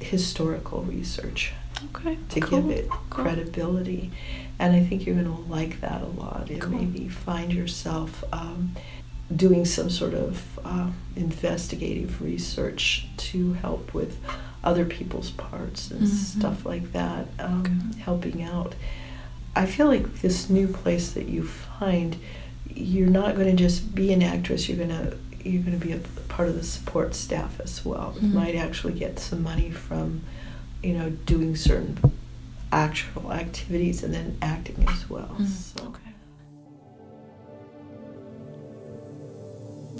historical 0.01 0.83
research 0.83 1.53
Okay. 1.97 2.19
to 2.31 2.41
cool. 2.41 2.61
give 2.63 2.71
it 2.71 2.89
cool. 2.91 3.25
credibility. 3.25 4.11
And 4.59 4.75
I 4.77 4.85
think 4.85 5.07
you're 5.07 5.15
going 5.15 5.27
to 5.35 5.51
like 5.51 5.81
that 5.81 6.03
a 6.03 6.07
lot 6.07 6.51
and 6.51 6.61
Cool. 6.61 6.73
maybe 6.79 7.09
find 7.09 7.53
yourself 7.53 8.23
um, 8.33 8.75
doing 9.35 9.64
some 9.64 9.89
sort 9.91 10.14
of 10.14 10.59
uh, 10.64 10.91
investigative 11.16 12.20
research 12.20 13.07
to 13.16 13.53
help 13.55 13.95
with 13.95 14.18
other 14.64 14.85
people's 14.85 15.31
parts 15.31 15.91
and 15.91 16.03
Mhm. 16.03 16.09
stuff 16.09 16.66
like 16.66 16.93
that, 16.93 17.26
um, 17.39 17.61
Okay. 17.61 18.01
helping 18.03 18.43
out. 18.43 18.74
I 19.57 19.66
feel 19.66 19.87
like 19.87 20.20
this 20.20 20.51
new 20.51 20.66
place 20.68 21.12
that 21.12 21.28
you 21.28 21.45
find, 21.45 22.16
you're 22.74 23.09
not 23.09 23.35
going 23.37 23.55
to 23.57 23.62
just 23.62 23.95
be 23.95 24.12
an 24.12 24.22
actress. 24.22 24.68
You're 24.68 24.78
going 24.78 24.91
to 24.91 25.16
you're 25.43 25.62
going 25.62 25.81
to 25.81 25.87
be 25.87 25.93
a 25.95 26.01
part 26.28 26.51
of 26.51 26.55
the 26.55 26.62
support 26.62 27.14
staff 27.14 27.59
as 27.61 27.83
well. 27.83 28.14
You 28.20 28.28
Mhm. 28.28 28.35
might 28.35 28.55
actually 28.57 28.93
get 28.93 29.18
some 29.18 29.43
money 29.43 29.70
from, 29.70 30.20
you 30.83 30.93
know, 30.93 31.09
doing 31.24 31.57
certain 31.57 31.97
actual 32.70 33.33
activities 33.33 34.03
and 34.03 34.12
then 34.12 34.37
acting 34.43 34.85
as 34.87 35.09
well. 35.09 35.35
Mm. 35.39 35.49
So. 35.49 35.85
Okay. 35.87 36.10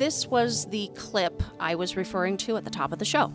This 0.01 0.27
was 0.27 0.65
the 0.65 0.91
clip 0.97 1.43
I 1.61 1.75
was 1.75 1.95
referring 1.95 2.39
to 2.39 2.57
at 2.57 2.65
the 2.65 2.71
top 2.71 2.91
of 2.91 2.99
the 2.99 3.05
show. 3.05 3.31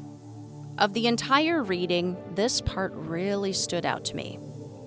Of 0.80 0.94
the 0.94 1.06
entire 1.06 1.62
reading, 1.62 2.18
this 2.34 2.60
part 2.60 2.92
really 2.96 3.54
stood 3.54 3.86
out 3.86 4.04
to 4.06 4.16
me. 4.16 4.40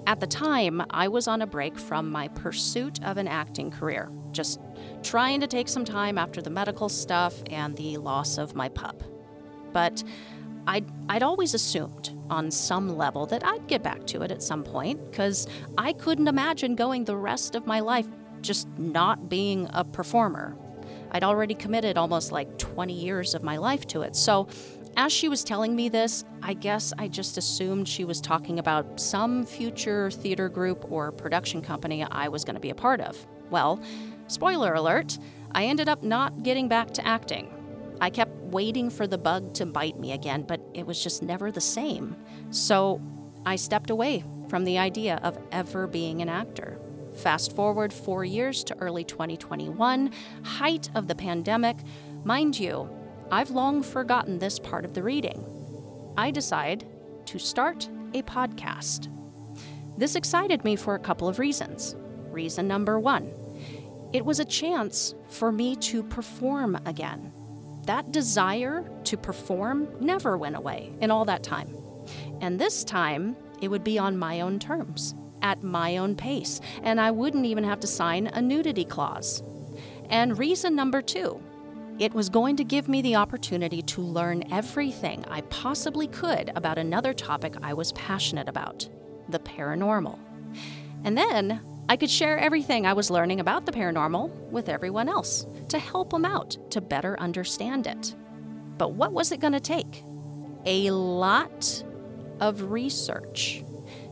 At 0.05 0.19
the 0.19 0.27
time, 0.27 0.83
I 0.91 1.07
was 1.07 1.29
on 1.29 1.41
a 1.41 1.47
break 1.47 1.79
from 1.79 2.11
my 2.11 2.27
pursuit 2.27 3.01
of 3.05 3.17
an 3.17 3.29
acting 3.29 3.71
career, 3.71 4.11
just 4.33 4.59
trying 5.05 5.41
to 5.41 5.47
take 5.47 5.69
some 5.69 5.85
time 5.85 6.19
after 6.19 6.43
the 6.43 6.51
medical 6.51 6.89
stuff 6.89 7.37
and 7.49 7.77
the 7.77 7.97
loss 7.99 8.39
of 8.39 8.57
my 8.57 8.69
pup. 8.69 9.01
But 9.73 10.03
I'd, 10.67 10.91
I'd 11.09 11.23
always 11.23 11.55
assumed 11.55 12.11
on 12.29 12.51
some 12.51 12.97
level 12.97 13.25
that 13.27 13.47
I'd 13.47 13.69
get 13.69 13.85
back 13.85 14.05
to 14.09 14.23
it 14.23 14.33
at 14.33 14.43
some 14.43 14.65
point, 14.65 15.13
because 15.13 15.47
I 15.79 15.93
couldn't 15.93 16.27
imagine 16.27 16.75
going 16.75 17.05
the 17.05 17.17
rest 17.17 17.55
of 17.55 17.69
my 17.69 17.79
life 17.79 18.09
just 18.41 18.67
not 18.79 19.29
being 19.29 19.69
a 19.73 19.85
performer. 19.85 20.57
I'd 21.11 21.25
already 21.25 21.55
committed 21.55 21.97
almost 21.97 22.33
like 22.33 22.59
20 22.59 22.93
years 22.93 23.35
of 23.35 23.43
my 23.43 23.57
life 23.57 23.87
to 23.89 24.03
it. 24.03 24.17
So, 24.17 24.49
as 24.97 25.13
she 25.13 25.29
was 25.29 25.45
telling 25.45 25.77
me 25.77 25.89
this, 25.89 26.25
I 26.43 26.55
guess 26.55 26.93
I 26.99 27.07
just 27.07 27.39
assumed 27.39 27.87
she 27.87 28.05
was 28.05 28.21
talking 28.21 28.59
about 28.59 28.99
some 28.99 29.47
future 29.47 30.11
theater 30.11 30.49
group 30.49 30.91
or 30.91 31.13
production 31.13 31.63
company 31.63 32.05
I 32.05 32.29
was 32.29 32.45
going 32.45 32.55
to 32.55 32.61
be 32.61 32.71
a 32.71 32.75
part 32.75 33.01
of. 33.01 33.17
Well, 33.51 33.81
spoiler 34.27 34.75
alert, 34.75 35.19
I 35.53 35.67
ended 35.67 35.89
up 35.89 36.03
not 36.03 36.43
getting 36.43 36.69
back 36.69 36.91
to 36.95 37.07
acting. 37.07 37.49
I 38.01 38.11
kept 38.11 38.33
waiting 38.45 38.91
for 38.91 39.07
the 39.07 39.19
bug 39.19 39.55
to 39.55 39.67
bite 39.67 39.99
me 39.99 40.13
again, 40.13 40.43
but 40.43 40.61
it 40.75 40.87
was 40.87 41.03
just 41.03 41.23
never 41.23 41.51
the 41.51 41.61
same. 41.61 42.17
So 42.51 43.01
I 43.47 43.57
stepped 43.57 43.91
away 43.91 44.25
from 44.49 44.65
the 44.65 44.79
idea 44.79 45.21
of 45.23 45.39
ever 45.53 45.87
being 45.87 46.23
an 46.23 46.29
actor. 46.29 46.78
Fast 47.19 47.55
forward 47.57 47.93
four 47.93 48.25
years 48.25 48.63
to 48.65 48.79
early 48.79 49.03
2021, 49.03 50.13
height 50.45 50.89
of 50.95 51.09
the 51.09 51.15
pandemic. 51.17 51.77
Mind 52.23 52.59
you, 52.59 52.89
I've 53.31 53.51
long 53.51 53.83
forgotten 53.83 54.39
this 54.39 54.61
part 54.61 54.85
of 54.85 54.95
the 54.95 55.03
reading. 55.03 55.45
I 56.17 56.31
decide 56.31 56.87
to 57.27 57.39
start 57.39 57.89
a 58.15 58.23
podcast. 58.23 59.09
This 59.97 60.15
excited 60.15 60.65
me 60.65 60.77
for 60.77 60.95
a 60.95 61.01
couple 61.01 61.27
of 61.27 61.41
reasons. 61.41 61.97
Reason 62.31 62.69
number 62.69 63.01
one 63.01 63.33
it 64.13 64.25
was 64.25 64.41
a 64.41 64.45
chance 64.45 65.15
for 65.29 65.53
me 65.53 65.77
to 65.77 66.03
perform 66.03 66.79
again. 66.87 67.33
That 67.85 68.13
desire 68.13 68.89
to 69.05 69.17
perform 69.17 69.89
never 70.01 70.39
went 70.39 70.57
away 70.57 70.93
in 71.01 71.11
all 71.11 71.25
that 71.27 71.43
time. 71.43 71.77
And 72.41 72.59
this 72.59 72.85
time, 72.85 73.37
it 73.61 73.69
would 73.69 73.85
be 73.85 73.99
on 73.99 74.17
my 74.17 74.41
own 74.41 74.59
terms, 74.59 75.15
at 75.43 75.63
my 75.63 75.97
own 75.97 76.15
pace, 76.15 76.61
and 76.83 77.01
I 77.01 77.11
wouldn't 77.11 77.47
even 77.47 77.65
have 77.65 77.81
to 77.81 77.87
sign 77.87 78.27
a 78.29 78.41
nudity 78.41 78.85
clause. 78.85 79.43
And 80.11 80.39
reason 80.39 80.75
number 80.75 81.03
two, 81.03 81.41
it 81.99 82.15
was 82.15 82.29
going 82.29 82.57
to 82.57 82.65
give 82.65 82.89
me 82.89 83.03
the 83.03 83.17
opportunity 83.17 83.83
to 83.83 84.01
learn 84.01 84.53
everything 84.53 85.25
I 85.29 85.41
possibly 85.43 86.07
could 86.07 86.53
about 86.55 86.79
another 86.79 87.13
topic 87.13 87.55
I 87.63 87.75
was 87.75 87.93
passionate 87.93 88.49
about 88.49 88.89
the 89.29 89.41
paranormal. 89.41 90.19
And 91.05 91.19
then 91.19 91.61
I 91.89 91.97
could 91.97 92.11
share 92.11 92.39
everything 92.39 92.87
I 92.87 92.93
was 92.93 93.11
learning 93.11 93.41
about 93.41 93.67
the 93.67 93.73
paranormal 93.73 94.31
with 94.51 94.69
everyone 94.69 95.09
else 95.09 95.47
to 95.71 95.79
help 95.79 96.11
them 96.11 96.25
out 96.25 96.57
to 96.71 96.81
better 96.81 97.19
understand 97.19 97.87
it. 97.87 98.15
But 98.77 98.93
what 98.93 99.13
was 99.13 99.33
it 99.33 99.41
going 99.41 99.55
to 99.55 99.61
take? 99.61 100.05
A 100.67 100.91
lot 100.91 101.83
of 102.41 102.71
research, 102.71 103.65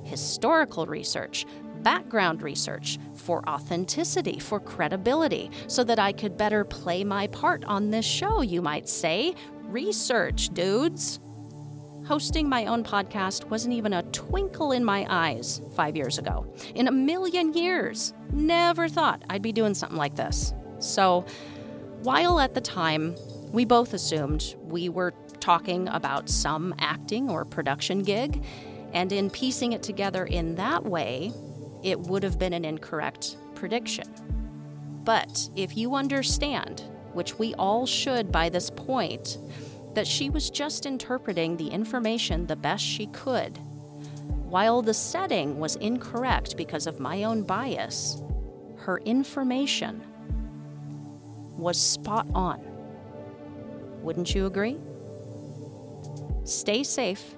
historical 0.07 0.87
research, 0.87 1.47
background 1.83 2.43
research 2.43 2.99
for 3.15 3.47
authenticity, 3.49 4.39
for 4.39 4.59
credibility, 4.59 5.51
so 5.67 5.85
that 5.85 5.99
I 5.99 6.13
could 6.13 6.37
better 6.37 6.65
play 6.65 7.05
my 7.05 7.27
part 7.29 7.65
on 7.65 7.91
this 7.91 8.07
show, 8.07 8.41
you 8.41 8.63
might 8.63 8.89
say. 8.89 9.35
Research, 9.65 10.49
dudes. 10.51 11.21
Hosting 12.07 12.49
my 12.49 12.67
own 12.67 12.85
podcast 12.85 13.51
wasn't 13.51 13.75
even 13.75 13.93
a 13.93 14.05
twinkle 14.05 14.71
in 14.71 14.85
my 14.85 15.05
eyes 15.09 15.61
five 15.75 15.97
years 15.97 16.19
ago. 16.19 16.47
In 16.77 16.87
a 16.87 16.93
million 16.93 17.53
years, 17.53 18.15
never 18.33 18.89
thought 18.89 19.25
I'd 19.29 19.43
be 19.43 19.53
doing 19.53 19.75
something 19.75 19.99
like 19.99 20.15
this. 20.15 20.55
So, 20.79 21.25
while 22.03 22.39
at 22.39 22.55
the 22.55 22.61
time 22.61 23.17
we 23.51 23.65
both 23.65 23.93
assumed 23.93 24.55
we 24.63 24.89
were 24.89 25.15
talking 25.41 25.89
about 25.89 26.29
some 26.29 26.75
acting 26.79 27.29
or 27.29 27.45
production 27.45 28.03
gig, 28.03 28.45
and 28.93 29.13
in 29.13 29.31
piecing 29.31 29.73
it 29.73 29.83
together 29.83 30.25
in 30.25 30.55
that 30.57 30.85
way, 30.85 31.33
it 31.83 32.01
would 32.01 32.23
have 32.23 32.39
been 32.39 32.53
an 32.53 32.65
incorrect 32.65 33.37
prediction. 33.55 34.07
But 35.05 35.49
if 35.55 35.77
you 35.77 35.95
understand, 35.95 36.83
which 37.13 37.39
we 37.39 37.55
all 37.55 37.87
should 37.87 38.33
by 38.33 38.49
this 38.49 38.71
point, 38.71 39.39
that 39.95 40.07
she 40.07 40.31
was 40.31 40.51
just 40.51 40.85
interpreting 40.85 41.57
the 41.57 41.69
information 41.69 42.47
the 42.47 42.57
best 42.57 42.85
she 42.85 43.07
could, 43.09 43.59
while 44.49 44.83
the 44.83 44.95
setting 44.95 45.59
was 45.59 45.77
incorrect 45.77 46.57
because 46.57 46.87
of 46.87 47.01
my 47.01 47.25
own 47.25 47.43
bias, 47.43 48.23
her 48.77 48.99
information 48.99 50.03
was 51.57 51.81
spot 51.81 52.27
on. 52.35 52.61
Wouldn't 54.03 54.35
you 54.35 54.47
agree? 54.47 54.79
Stay 56.45 56.85
safe, 56.85 57.35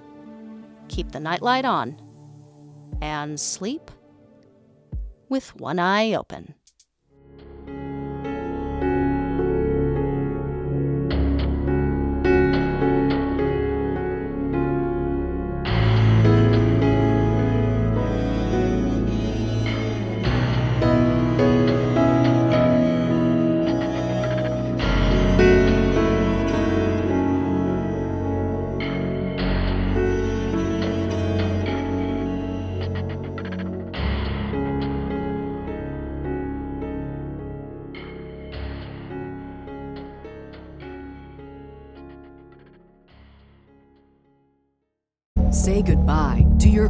keep 0.89 1.11
the 1.11 1.19
nightlight 1.19 1.65
on, 1.65 1.99
and 3.01 3.39
sleep 3.39 3.89
with 5.29 5.55
one 5.55 5.79
eye 5.79 6.13
open. 6.13 6.55